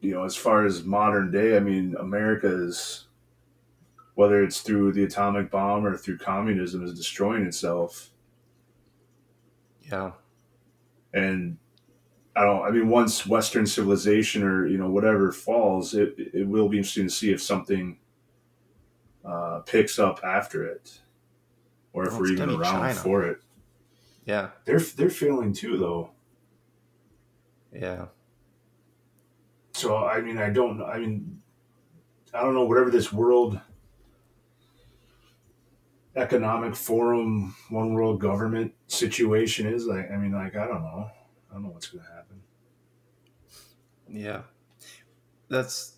you 0.00 0.12
know, 0.12 0.24
as 0.24 0.36
far 0.36 0.66
as 0.66 0.84
modern 0.84 1.30
day, 1.30 1.56
I 1.56 1.60
mean, 1.60 1.94
America 1.98 2.48
is, 2.48 3.06
whether 4.14 4.42
it's 4.42 4.60
through 4.60 4.92
the 4.92 5.04
atomic 5.04 5.50
bomb 5.50 5.86
or 5.86 5.96
through 5.96 6.18
communism, 6.18 6.84
is 6.84 6.94
destroying 6.94 7.44
itself. 7.44 8.10
Yeah. 9.80 10.12
And 11.14 11.58
I 12.40 12.44
don't, 12.44 12.62
I 12.62 12.70
mean, 12.70 12.88
once 12.88 13.26
Western 13.26 13.66
civilization 13.66 14.42
or, 14.42 14.66
you 14.66 14.78
know, 14.78 14.88
whatever 14.88 15.30
falls, 15.30 15.92
it, 15.94 16.14
it 16.16 16.46
will 16.46 16.68
be 16.70 16.78
interesting 16.78 17.04
to 17.04 17.10
see 17.10 17.32
if 17.32 17.42
something 17.42 17.98
uh, 19.24 19.60
picks 19.66 19.98
up 19.98 20.20
after 20.24 20.64
it 20.64 21.00
or 21.92 22.06
if 22.06 22.12
Well, 22.12 22.20
we're 22.22 22.32
even 22.32 22.48
around 22.50 22.80
China. 22.80 22.94
for 22.94 23.24
it. 23.24 23.42
Yeah. 24.24 24.50
They're, 24.64 24.80
they're 24.80 25.10
failing 25.10 25.52
too, 25.52 25.76
though. 25.76 26.12
Yeah. 27.74 28.06
So 29.72 29.96
I 29.96 30.22
mean, 30.22 30.38
I 30.38 30.50
don't. 30.50 30.82
I 30.82 30.98
mean, 30.98 31.40
I 32.34 32.40
don't 32.42 32.54
know. 32.54 32.64
Whatever 32.64 32.90
this 32.90 33.12
world 33.12 33.60
economic 36.16 36.74
forum, 36.74 37.54
one 37.68 37.92
world 37.92 38.20
government 38.20 38.72
situation 38.88 39.66
is, 39.66 39.86
like, 39.86 40.10
I 40.10 40.16
mean, 40.16 40.32
like, 40.32 40.56
I 40.56 40.66
don't 40.66 40.82
know. 40.82 41.10
I 41.50 41.54
don't 41.54 41.64
know 41.64 41.70
what's 41.70 41.88
going 41.88 42.04
to 42.04 42.10
happen. 42.12 42.40
Yeah. 44.08 44.42
That's 45.48 45.94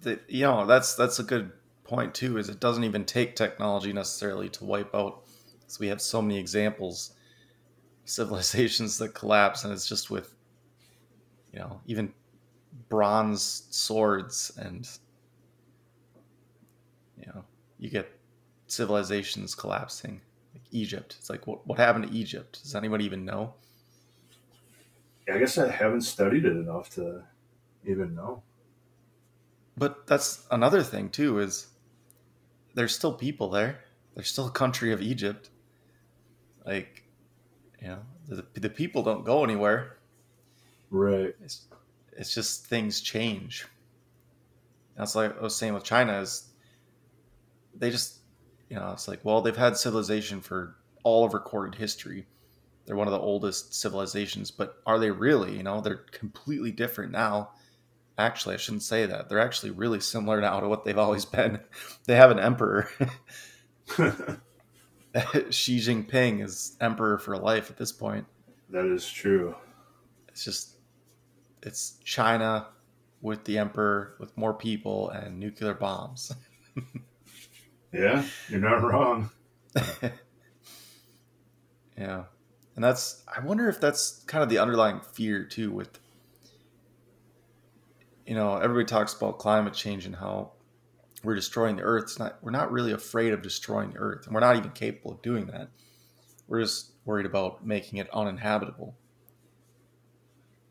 the 0.00 0.20
you 0.28 0.42
know, 0.42 0.64
that's 0.66 0.94
that's 0.94 1.18
a 1.18 1.24
good 1.24 1.52
point 1.84 2.14
too, 2.14 2.38
is 2.38 2.48
it 2.48 2.60
doesn't 2.60 2.84
even 2.84 3.04
take 3.04 3.34
technology 3.34 3.92
necessarily 3.92 4.48
to 4.50 4.64
wipe 4.64 4.94
out 4.94 5.24
because 5.58 5.80
we 5.80 5.88
have 5.88 6.00
so 6.00 6.22
many 6.22 6.38
examples 6.38 7.14
civilizations 8.04 8.98
that 8.98 9.14
collapse 9.14 9.64
and 9.64 9.72
it's 9.72 9.88
just 9.88 10.10
with 10.10 10.34
you 11.52 11.58
know, 11.58 11.80
even 11.86 12.12
bronze 12.88 13.66
swords 13.70 14.52
and 14.58 14.88
you 17.18 17.26
know, 17.26 17.44
you 17.78 17.90
get 17.90 18.08
civilizations 18.68 19.54
collapsing. 19.54 20.20
Like 20.54 20.62
Egypt. 20.70 21.16
It's 21.18 21.28
like 21.28 21.46
what 21.46 21.66
what 21.66 21.78
happened 21.78 22.08
to 22.08 22.14
Egypt? 22.14 22.62
Does 22.62 22.74
anybody 22.74 23.04
even 23.04 23.24
know? 23.24 23.54
Yeah, 25.28 25.34
I 25.34 25.38
guess 25.38 25.58
I 25.58 25.70
haven't 25.70 26.00
studied 26.00 26.46
it 26.46 26.56
enough 26.56 26.88
to 26.94 27.22
even 27.84 28.14
know. 28.14 28.42
But 29.76 30.06
that's 30.06 30.46
another 30.50 30.82
thing 30.82 31.10
too 31.10 31.38
is 31.38 31.66
there's 32.74 32.94
still 32.94 33.12
people 33.12 33.50
there. 33.50 33.80
There's 34.14 34.28
still 34.28 34.46
a 34.46 34.50
country 34.50 34.90
of 34.92 35.02
Egypt. 35.02 35.50
Like, 36.64 37.04
you 37.80 37.88
know, 37.88 37.98
the, 38.26 38.44
the 38.54 38.70
people 38.70 39.02
don't 39.02 39.24
go 39.24 39.44
anywhere. 39.44 39.98
Right. 40.90 41.34
It's 41.44 41.66
it's 42.16 42.34
just 42.34 42.66
things 42.66 43.00
change. 43.00 43.66
That's 44.96 45.14
like 45.14 45.38
I 45.38 45.42
was 45.42 45.54
saying 45.54 45.74
with 45.74 45.84
China 45.84 46.20
is 46.20 46.48
they 47.74 47.90
just 47.90 48.18
you 48.70 48.76
know 48.76 48.92
it's 48.92 49.06
like 49.06 49.20
well 49.24 49.42
they've 49.42 49.56
had 49.56 49.76
civilization 49.76 50.40
for 50.40 50.74
all 51.04 51.24
of 51.26 51.34
recorded 51.34 51.78
history. 51.78 52.26
They're 52.88 52.96
one 52.96 53.06
of 53.06 53.12
the 53.12 53.20
oldest 53.20 53.74
civilizations, 53.74 54.50
but 54.50 54.76
are 54.86 54.98
they 54.98 55.10
really? 55.10 55.54
You 55.54 55.62
know, 55.62 55.82
they're 55.82 56.06
completely 56.10 56.72
different 56.72 57.12
now. 57.12 57.50
Actually, 58.16 58.54
I 58.54 58.56
shouldn't 58.56 58.82
say 58.82 59.04
that. 59.04 59.28
They're 59.28 59.40
actually 59.40 59.72
really 59.72 60.00
similar 60.00 60.40
now 60.40 60.58
to 60.60 60.68
what 60.68 60.86
they've 60.86 60.96
always 61.06 61.26
been. 61.26 61.60
They 62.06 62.16
have 62.16 62.30
an 62.30 62.38
emperor. 62.38 62.88
Xi 65.50 65.78
Jinping 65.80 66.42
is 66.42 66.78
emperor 66.80 67.18
for 67.18 67.36
life 67.36 67.68
at 67.68 67.76
this 67.76 67.92
point. 67.92 68.24
that 68.70 68.86
is 68.86 69.06
true. 69.06 69.54
It's 70.28 70.42
just 70.42 70.78
it's 71.62 71.98
China 72.04 72.68
with 73.20 73.44
the 73.44 73.58
emperor 73.58 74.14
with 74.18 74.34
more 74.34 74.54
people 74.54 75.10
and 75.10 75.38
nuclear 75.38 75.74
bombs. 75.74 76.32
Yeah, 77.92 78.24
you're 78.48 78.60
not 78.60 78.82
wrong. 78.82 79.28
yeah. 81.98 82.24
And 82.78 82.84
that's 82.84 83.24
I 83.26 83.40
wonder 83.40 83.68
if 83.68 83.80
that's 83.80 84.22
kind 84.28 84.40
of 84.40 84.48
the 84.48 84.58
underlying 84.58 85.00
fear 85.00 85.42
too 85.42 85.72
with 85.72 85.98
you 88.24 88.36
know, 88.36 88.56
everybody 88.56 88.84
talks 88.84 89.12
about 89.14 89.40
climate 89.40 89.74
change 89.74 90.06
and 90.06 90.14
how 90.14 90.52
we're 91.24 91.34
destroying 91.34 91.74
the 91.74 91.82
earth. 91.82 92.04
It's 92.04 92.20
not 92.20 92.38
we're 92.40 92.52
not 92.52 92.70
really 92.70 92.92
afraid 92.92 93.32
of 93.32 93.42
destroying 93.42 93.94
the 93.94 93.98
earth 93.98 94.26
and 94.26 94.32
we're 94.32 94.42
not 94.42 94.54
even 94.54 94.70
capable 94.70 95.10
of 95.10 95.22
doing 95.22 95.46
that. 95.46 95.70
We're 96.46 96.60
just 96.60 96.92
worried 97.04 97.26
about 97.26 97.66
making 97.66 97.98
it 97.98 98.08
uninhabitable. 98.14 98.94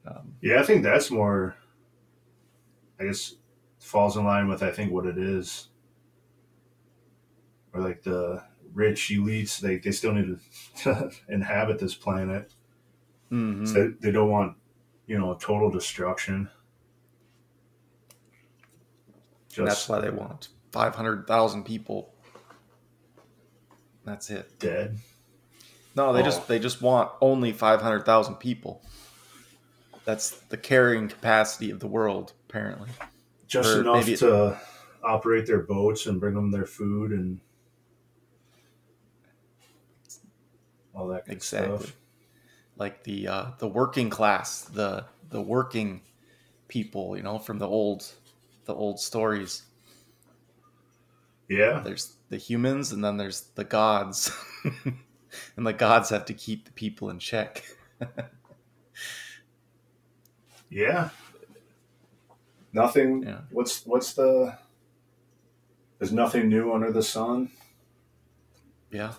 Um, 0.07 0.35
Yeah, 0.41 0.61
I 0.61 0.63
think 0.63 0.83
that's 0.83 1.11
more. 1.11 1.57
I 3.01 3.03
guess 3.03 3.35
falls 3.81 4.15
in 4.15 4.23
line 4.23 4.47
with 4.47 4.63
I 4.63 4.71
think 4.71 4.93
what 4.93 5.05
it 5.07 5.17
is. 5.17 5.67
Or 7.73 7.81
like 7.81 8.03
the 8.03 8.46
rich 8.77 9.09
elites, 9.09 9.59
they 9.59 9.77
they 9.77 9.91
still 9.91 10.13
need 10.13 10.37
to 10.83 11.11
inhabit 11.29 11.79
this 11.79 11.95
planet. 11.95 12.53
mhm. 13.31 13.67
So 13.67 13.93
they, 13.99 14.11
don't 14.11 14.29
want, 14.29 14.55
you 15.07 15.17
know, 15.17 15.33
total 15.33 15.69
destruction. 15.71 16.49
And 19.57 19.67
that's 19.67 19.89
why 19.89 19.99
they 19.99 20.11
want 20.11 20.49
500,000 20.71 21.63
people. 21.63 22.13
That's 24.05 24.29
it. 24.29 24.59
dead. 24.59 24.99
No, 25.95 26.13
they 26.13 26.21
Oh. 26.21 26.25
just 26.25 26.47
they 26.47 26.59
just 26.59 26.79
want 26.81 27.11
only 27.21 27.51
500,000 27.51 28.35
people. 28.35 28.81
That's 30.05 30.29
the 30.49 30.57
carrying 30.57 31.09
capacity 31.09 31.71
of 31.71 31.79
the 31.79 31.87
world 31.87 32.33
apparently. 32.47 32.89
Just 33.47 33.75
Or 33.75 33.81
enough 33.81 34.05
to 34.05 34.59
operate 35.03 35.47
their 35.47 35.61
boats 35.63 36.05
and 36.05 36.19
bring 36.19 36.35
them 36.35 36.51
their 36.51 36.65
food 36.67 37.11
and 37.11 37.39
all 40.97 41.07
that 41.09 41.23
Exactly. 41.27 41.77
stuff. 41.77 41.95
Like 42.77 43.03
the 43.03 43.27
uh 43.27 43.45
the 43.59 43.67
working 43.67 44.09
class, 44.09 44.61
the 44.63 45.05
the 45.29 45.41
working 45.41 46.01
people, 46.67 47.17
you 47.17 47.23
know, 47.23 47.39
from 47.39 47.59
the 47.59 47.67
old 47.67 48.05
the 48.65 48.73
old 48.73 48.99
stories. 48.99 49.63
Yeah. 51.49 51.79
There's 51.79 52.15
the 52.29 52.37
humans 52.37 52.91
and 52.91 53.03
then 53.03 53.17
there's 53.17 53.41
the 53.55 53.63
gods. 53.63 54.31
and 55.57 55.65
the 55.67 55.73
gods 55.73 56.09
have 56.09 56.25
to 56.25 56.33
keep 56.33 56.65
the 56.65 56.71
people 56.73 57.09
in 57.09 57.19
check. 57.19 57.63
Yeah. 60.69 61.09
Nothing. 62.73 63.23
Yeah. 63.23 63.41
What's 63.51 63.85
what's 63.85 64.13
the? 64.13 64.57
There's 65.99 66.11
nothing 66.11 66.49
new 66.49 66.73
under 66.73 66.91
the 66.91 67.01
sun. 67.03 67.51
yeah. 68.91 69.13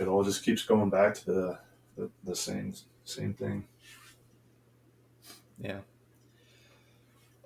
It 0.00 0.08
all 0.08 0.24
just 0.24 0.42
keeps 0.44 0.62
going 0.64 0.90
back 0.90 1.14
to 1.14 1.24
the 1.26 1.58
the, 1.96 2.10
the 2.24 2.34
same 2.34 2.74
same 3.04 3.34
thing. 3.34 3.64
Yeah. 5.60 5.80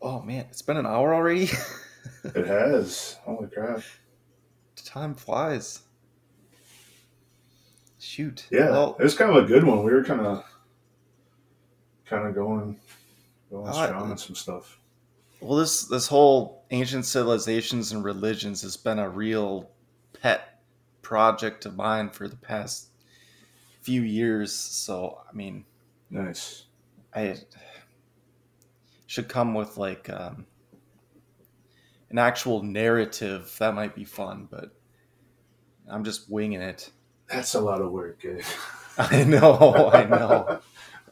Oh 0.00 0.22
man, 0.22 0.46
it's 0.50 0.62
been 0.62 0.76
an 0.78 0.86
hour 0.86 1.14
already. 1.14 1.50
It 2.22 2.46
has. 2.46 3.16
Holy 3.24 3.48
crap! 3.48 3.80
Time 4.84 5.14
flies. 5.14 5.80
Shoot. 7.98 8.46
Yeah, 8.50 8.70
Well, 8.70 8.96
it 8.98 9.02
was 9.02 9.14
kind 9.14 9.30
of 9.34 9.42
a 9.42 9.46
good 9.46 9.64
one. 9.64 9.82
We 9.84 9.92
were 9.92 10.04
kind 10.04 10.20
of 10.20 10.44
kind 12.06 12.26
of 12.28 12.34
going 12.34 12.78
going 13.50 13.68
I- 13.68 13.86
strong 13.86 14.10
on 14.10 14.18
some 14.18 14.34
stuff. 14.36 14.78
well, 15.40 15.56
this 15.58 15.84
this 15.84 16.06
whole 16.08 16.64
ancient 16.70 17.06
civilizations 17.06 17.92
and 17.92 18.04
religions 18.04 18.60
has 18.62 18.76
been 18.76 18.98
a 18.98 19.08
real 19.08 19.70
pet 20.20 20.53
project 21.04 21.66
of 21.66 21.76
mine 21.76 22.10
for 22.10 22.26
the 22.28 22.36
past 22.36 22.88
few 23.82 24.02
years. 24.02 24.52
So, 24.52 25.20
I 25.30 25.34
mean, 25.36 25.64
Nice. 26.10 26.64
I 27.14 27.36
should 29.06 29.28
come 29.28 29.54
with 29.54 29.76
like 29.76 30.08
um, 30.10 30.46
an 32.10 32.18
actual 32.18 32.62
narrative. 32.62 33.54
That 33.58 33.74
might 33.74 33.94
be 33.94 34.04
fun, 34.04 34.48
but 34.50 34.70
I'm 35.88 36.04
just 36.04 36.30
winging 36.30 36.60
it. 36.60 36.90
That's 37.28 37.54
a 37.54 37.60
lot 37.60 37.80
of 37.80 37.90
work. 37.90 38.20
Gabe. 38.20 38.42
I 38.98 39.24
know, 39.24 39.90
I 39.92 40.04
know. 40.04 40.60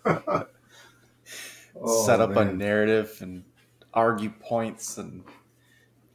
Oh, 1.85 2.07
Set 2.07 2.21
up 2.21 2.37
a 2.37 2.45
narrative 2.45 3.17
and 3.23 3.43
argue 3.93 4.31
points, 4.31 4.99
and 4.99 5.25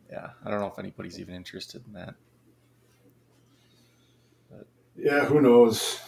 yeah, 0.09 0.29
I 0.45 0.49
don't 0.49 0.61
know 0.61 0.67
if 0.67 0.79
anybody's 0.79 1.19
even 1.19 1.35
interested 1.35 1.83
in 1.85 1.93
that. 1.93 2.13
Yeah, 4.97 5.25
who 5.25 5.41
knows? 5.41 5.99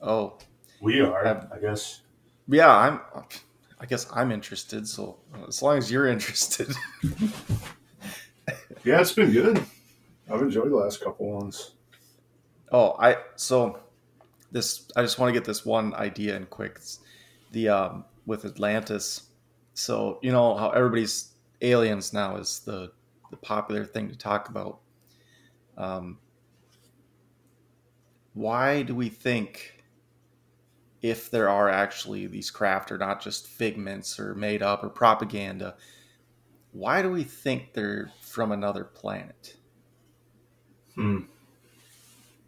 Oh, 0.00 0.38
We 0.80 1.00
are, 1.00 1.26
Um, 1.26 1.48
I 1.52 1.58
guess. 1.58 2.02
yeah, 2.48 2.68
I'm. 2.76 3.00
I 3.80 3.86
guess 3.86 4.06
I'm 4.12 4.30
interested. 4.30 4.86
So 4.86 5.18
as 5.48 5.62
long 5.62 5.78
as 5.78 5.90
you're 5.90 6.06
interested, 6.16 6.68
yeah, 8.84 9.00
it's 9.00 9.12
been 9.12 9.32
good. 9.32 9.64
I've 10.30 10.42
enjoyed 10.42 10.70
the 10.70 10.76
last 10.76 11.00
couple 11.02 11.30
ones. 11.32 11.72
Oh, 12.70 12.96
I 12.98 13.16
so 13.36 13.80
this 14.50 14.86
I 14.96 15.02
just 15.02 15.18
want 15.18 15.30
to 15.30 15.38
get 15.38 15.44
this 15.44 15.64
one 15.64 15.94
idea 15.94 16.36
in 16.36 16.46
quick. 16.46 16.72
It's 16.76 17.00
the 17.52 17.68
um 17.68 18.04
with 18.26 18.44
Atlantis. 18.44 19.28
So, 19.74 20.18
you 20.22 20.30
know 20.32 20.54
how 20.56 20.70
everybody's 20.70 21.32
aliens 21.60 22.12
now 22.12 22.36
is 22.36 22.60
the 22.60 22.92
the 23.30 23.36
popular 23.36 23.84
thing 23.84 24.08
to 24.10 24.16
talk 24.16 24.48
about. 24.48 24.78
Um 25.76 26.18
why 28.34 28.82
do 28.82 28.94
we 28.94 29.08
think 29.08 29.84
if 31.02 31.30
there 31.30 31.48
are 31.50 31.68
actually 31.68 32.26
these 32.26 32.50
craft 32.50 32.90
are 32.92 32.96
not 32.98 33.20
just 33.20 33.46
figments 33.46 34.18
or 34.18 34.34
made 34.34 34.62
up 34.62 34.82
or 34.82 34.88
propaganda, 34.88 35.76
why 36.72 37.02
do 37.02 37.10
we 37.10 37.24
think 37.24 37.74
they're 37.74 38.14
from 38.20 38.52
another 38.52 38.84
planet? 38.84 39.58
Hmm. 40.94 41.22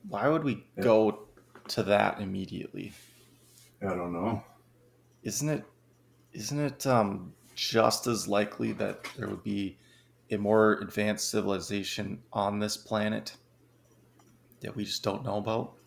Why 0.02 0.28
would 0.28 0.44
we 0.44 0.70
Yeah. 0.77 0.85
go 0.85 1.28
to 1.69 1.82
that 1.82 2.20
immediately? 2.20 2.94
I 3.82 3.94
don't 3.94 4.12
know. 4.12 4.43
Isn't 5.24 5.48
it 5.48 5.65
isn't 6.32 6.61
it 6.61 6.86
um 6.86 7.36
just 7.56 8.06
as 8.06 8.28
likely 8.28 8.73
that 8.73 9.12
there 9.16 9.28
would 9.28 9.43
be 9.44 9.78
a 10.31 10.39
more 10.39 10.74
advanced 10.74 11.31
civilization 11.31 12.24
on 12.32 12.61
this 12.61 12.77
planet 12.77 13.36
that 14.64 14.76
we 14.76 14.84
just 14.84 15.02
don't 15.02 15.24
know 15.24 15.36
about? 15.38 15.78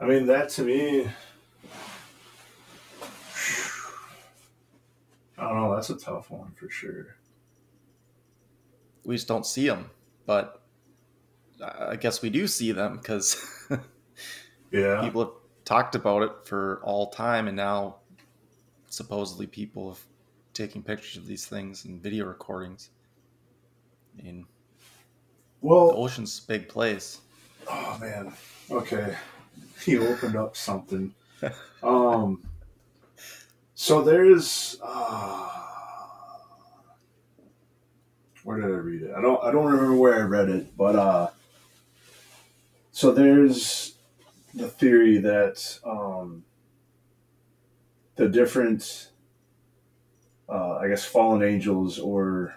I 0.00 0.06
mean, 0.06 0.26
that 0.26 0.48
to 0.50 0.62
me, 0.62 1.10
I 5.38 5.48
don't 5.48 5.56
know. 5.56 5.74
That's 5.74 5.88
a 5.90 5.96
tough 5.96 6.30
one 6.30 6.52
for 6.52 6.68
sure. 6.68 7.16
We 9.04 9.14
just 9.16 9.28
don't 9.28 9.46
see 9.46 9.68
them, 9.68 9.90
but 10.26 10.66
I 11.62 11.96
guess 11.96 12.22
we 12.22 12.30
do 12.30 12.46
see 12.46 12.72
them 12.72 12.96
because 12.98 13.36
Yeah. 14.70 15.00
people 15.00 15.24
have 15.24 15.34
talked 15.64 15.94
about 15.94 16.22
it 16.22 16.46
for 16.46 16.80
all 16.84 17.10
time, 17.10 17.48
and 17.48 17.56
now 17.56 18.00
supposedly 18.90 19.46
people 19.46 19.90
have 19.94 20.06
taken 20.54 20.82
pictures 20.82 21.18
of 21.18 21.26
these 21.26 21.46
things 21.48 21.84
and 21.84 22.02
video 22.02 22.26
recordings. 22.26 22.90
I 24.18 24.22
mean, 24.22 24.48
the 25.68 25.96
ocean's 25.96 26.42
a 26.44 26.48
big 26.48 26.68
place. 26.68 27.20
oh 27.68 27.98
man. 28.00 28.32
Okay. 28.70 29.16
You 29.84 30.06
opened 30.06 30.36
up 30.36 30.56
something. 30.56 31.14
Um. 31.82 32.42
So 33.74 34.02
there's. 34.02 34.78
Uh, 34.82 35.48
where 38.42 38.56
did 38.56 38.64
I 38.64 38.78
read 38.78 39.02
it? 39.02 39.10
I 39.16 39.20
don't. 39.20 39.42
I 39.44 39.50
don't 39.52 39.66
remember 39.66 39.94
where 39.94 40.14
I 40.14 40.22
read 40.22 40.48
it, 40.48 40.76
but 40.76 40.96
uh. 40.96 41.28
So 42.90 43.12
there's 43.12 43.94
the 44.54 44.68
theory 44.68 45.18
that 45.18 45.78
um. 45.84 46.44
The 48.16 48.28
different. 48.28 49.10
Uh, 50.48 50.78
I 50.78 50.88
guess 50.88 51.04
fallen 51.04 51.42
angels 51.42 51.98
or 51.98 52.54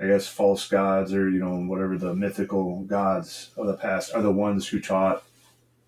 I 0.00 0.06
guess 0.08 0.26
false 0.28 0.68
gods 0.68 1.14
or 1.14 1.28
you 1.30 1.38
know 1.40 1.56
whatever 1.56 1.98
the 1.98 2.14
mythical 2.14 2.82
gods 2.82 3.50
of 3.56 3.66
the 3.66 3.76
past 3.76 4.14
are 4.14 4.22
the 4.22 4.32
ones 4.32 4.68
who 4.68 4.80
taught 4.80 5.24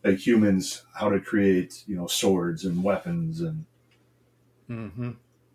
like 0.05 0.19
humans 0.27 0.85
how 0.95 1.11
to 1.11 1.21
create 1.21 1.85
you 1.87 1.97
know 1.97 2.07
swords 2.07 2.65
and 2.65 2.83
weapons 2.85 3.41
and 3.41 3.67
Mm-hmm. 4.71 5.11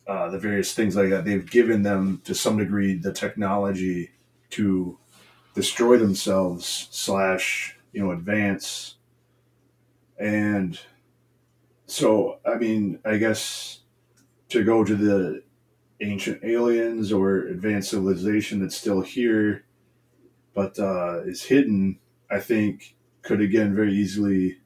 uh, 0.07 0.29
the 0.29 0.39
various 0.39 0.73
things 0.73 0.95
like 0.95 1.09
that. 1.09 1.25
They've 1.25 1.49
given 1.49 1.83
them 1.83 2.21
to 2.25 2.33
some 2.35 2.57
degree 2.57 2.95
the 2.95 3.13
technology 3.13 4.11
to 4.51 4.97
destroy 5.55 5.97
themselves 5.97 6.87
slash 6.91 7.77
you 7.93 8.01
know 8.03 8.11
advance 8.11 8.95
and 10.17 10.79
so 11.85 12.39
I 12.45 12.55
mean 12.55 12.99
I 13.05 13.17
guess 13.17 13.79
to 14.49 14.63
go 14.63 14.83
to 14.83 14.95
the 14.95 15.43
ancient 16.01 16.43
aliens 16.43 17.11
or 17.11 17.47
advanced 17.47 17.91
civilization 17.91 18.59
that's 18.59 18.75
still 18.75 19.01
here 19.01 19.65
but 20.53 20.77
uh, 20.79 21.21
is 21.25 21.43
hidden 21.43 21.99
I 22.29 22.39
think 22.39 22.95
could 23.21 23.41
again 23.41 23.75
very 23.75 23.93
easily 23.93 24.57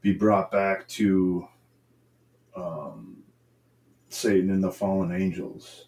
be 0.00 0.12
brought 0.12 0.50
back 0.50 0.88
to 0.88 1.46
um, 2.56 3.18
Satan 4.08 4.50
and 4.50 4.62
the 4.62 4.70
fallen 4.70 5.12
angels. 5.12 5.86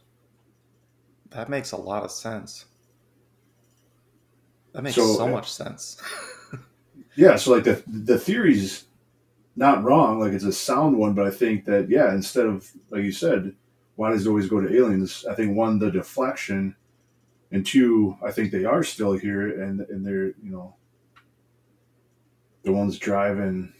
That 1.30 1.48
makes 1.48 1.72
a 1.72 1.76
lot 1.76 2.04
of 2.04 2.10
sense. 2.10 2.66
That 4.72 4.82
makes 4.82 4.96
So, 4.96 5.14
so, 5.16 5.24
uh, 5.24 5.28
much 5.28 5.50
sense. 5.50 6.00
Yeah, 7.14 7.36
so 7.36 7.52
like 7.52 7.64
the 7.64 7.82
the 7.86 8.18
theory's 8.18 8.86
not 9.54 9.84
wrong, 9.84 10.18
like 10.18 10.32
it's 10.32 10.44
a 10.44 10.52
sound 10.52 10.96
one, 10.96 11.12
but 11.12 11.26
I 11.26 11.30
think 11.30 11.66
that 11.66 11.90
yeah, 11.90 12.10
instead 12.14 12.46
of 12.46 12.70
like 12.88 13.02
you 13.02 13.12
said, 13.12 13.54
why 13.96 14.10
does 14.10 14.26
it 14.26 14.28
always 14.28 14.48
go 14.48 14.60
to 14.60 14.74
aliens? 14.74 15.24
I 15.28 15.34
think 15.34 15.56
one, 15.56 15.78
the 15.78 15.90
deflection, 15.90 16.74
and 17.50 17.64
two, 17.64 18.16
I 18.24 18.30
think 18.30 18.50
they 18.50 18.64
are 18.64 18.82
still 18.82 19.12
here 19.12 19.62
and 19.62 19.80
and 19.80 20.04
they're 20.04 20.28
you 20.42 20.50
know 20.50 20.74
the 22.64 22.72
ones 22.72 22.98
driving 22.98 23.72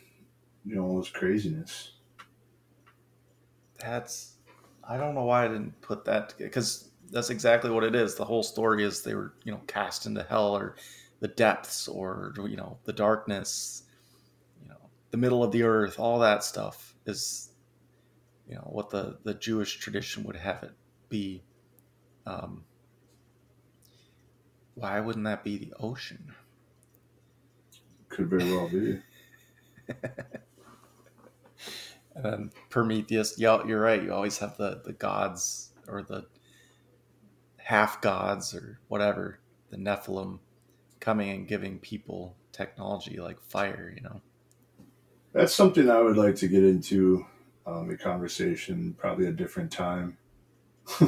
you 0.64 0.76
know 0.76 0.84
all 0.84 0.98
this 0.98 1.10
craziness. 1.10 1.92
That's 3.78 4.36
I 4.86 4.96
don't 4.96 5.14
know 5.14 5.24
why 5.24 5.44
I 5.44 5.48
didn't 5.48 5.80
put 5.80 6.04
that 6.04 6.34
because 6.38 6.90
that's 7.10 7.30
exactly 7.30 7.70
what 7.70 7.84
it 7.84 7.94
is. 7.94 8.14
The 8.14 8.24
whole 8.24 8.42
story 8.42 8.84
is 8.84 9.02
they 9.02 9.14
were 9.14 9.32
you 9.44 9.52
know 9.52 9.60
cast 9.66 10.06
into 10.06 10.22
hell 10.22 10.56
or 10.56 10.76
the 11.20 11.28
depths 11.28 11.88
or 11.88 12.34
you 12.36 12.56
know 12.56 12.76
the 12.84 12.92
darkness, 12.92 13.84
you 14.62 14.68
know 14.68 14.90
the 15.10 15.16
middle 15.16 15.42
of 15.42 15.52
the 15.52 15.62
earth. 15.62 15.98
All 15.98 16.18
that 16.18 16.44
stuff 16.44 16.94
is 17.06 17.51
you 18.52 18.58
know 18.58 18.68
what 18.70 18.90
the 18.90 19.18
the 19.24 19.32
Jewish 19.32 19.78
tradition 19.78 20.24
would 20.24 20.36
have 20.36 20.62
it 20.62 20.72
be. 21.08 21.42
Um, 22.26 22.64
why 24.74 25.00
wouldn't 25.00 25.24
that 25.24 25.42
be 25.42 25.56
the 25.56 25.72
ocean? 25.80 26.34
Could 28.10 28.28
very 28.28 28.44
well 28.50 28.68
be. 28.68 29.00
And 32.14 32.24
then 32.24 32.50
Prometheus, 32.68 33.38
yeah, 33.38 33.64
you're 33.66 33.80
right. 33.80 34.02
You 34.02 34.12
always 34.12 34.38
have 34.38 34.58
the 34.58 34.82
the 34.84 34.92
gods 34.92 35.70
or 35.88 36.02
the 36.02 36.26
half 37.56 38.02
gods 38.02 38.54
or 38.54 38.80
whatever, 38.88 39.40
the 39.70 39.78
Nephilim, 39.78 40.40
coming 41.00 41.30
and 41.30 41.48
giving 41.48 41.78
people 41.78 42.36
technology 42.52 43.18
like 43.18 43.40
fire. 43.40 43.94
You 43.96 44.02
know, 44.02 44.20
That's 45.32 45.54
something 45.54 45.88
I 45.90 46.02
would 46.02 46.18
like 46.18 46.36
to 46.36 46.48
get 46.48 46.64
into 46.64 47.24
um, 47.66 47.90
a 47.90 47.96
conversation, 47.96 48.94
probably 48.98 49.26
a 49.26 49.32
different 49.32 49.70
time. 49.70 50.16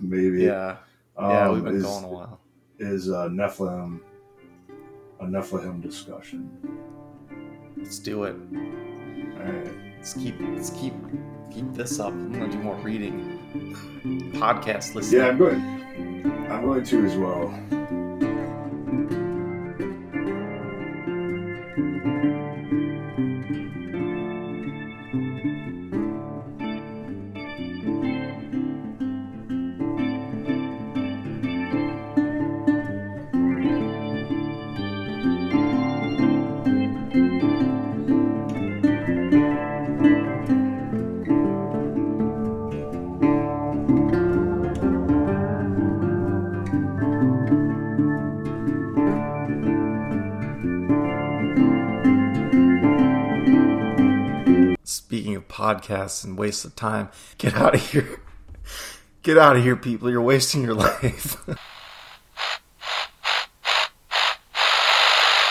Maybe. 0.00 0.44
yeah, 0.44 0.76
yeah. 1.18 1.46
Um, 1.46 1.54
We've 1.54 1.64
been 1.64 1.76
is, 1.76 1.82
going 1.82 2.04
a 2.04 2.08
while. 2.08 2.40
Is 2.78 3.10
uh, 3.10 3.28
Nephilim 3.28 4.00
a 5.20 5.24
Nephilim 5.24 5.80
discussion? 5.80 6.50
Let's 7.76 7.98
do 7.98 8.24
it. 8.24 8.36
All 8.36 9.52
right. 9.52 9.72
Let's 9.96 10.14
keep 10.14 10.34
let's 10.40 10.70
keep 10.70 10.94
keep 11.50 11.72
this 11.74 12.00
up. 12.00 12.12
I'm 12.12 12.32
gonna 12.32 12.50
do 12.50 12.58
more 12.58 12.76
reading, 12.76 13.38
podcast 14.34 14.94
listening. 14.94 15.20
Yeah, 15.20 15.28
I'm 15.28 15.38
going. 15.38 15.82
I'm 16.50 16.64
going 16.64 16.84
to 16.84 17.04
as 17.06 17.16
well. 17.16 18.01
Podcasts 55.62 56.24
and 56.24 56.36
waste 56.36 56.64
of 56.64 56.74
time, 56.74 57.08
get 57.38 57.54
out 57.54 57.74
of 57.74 57.90
here. 57.90 58.20
Get 59.22 59.38
out 59.38 59.56
of 59.56 59.62
here, 59.62 59.76
people. 59.76 60.10
You're 60.10 60.20
wasting 60.20 60.64
your 60.64 60.74
life. 60.88 61.36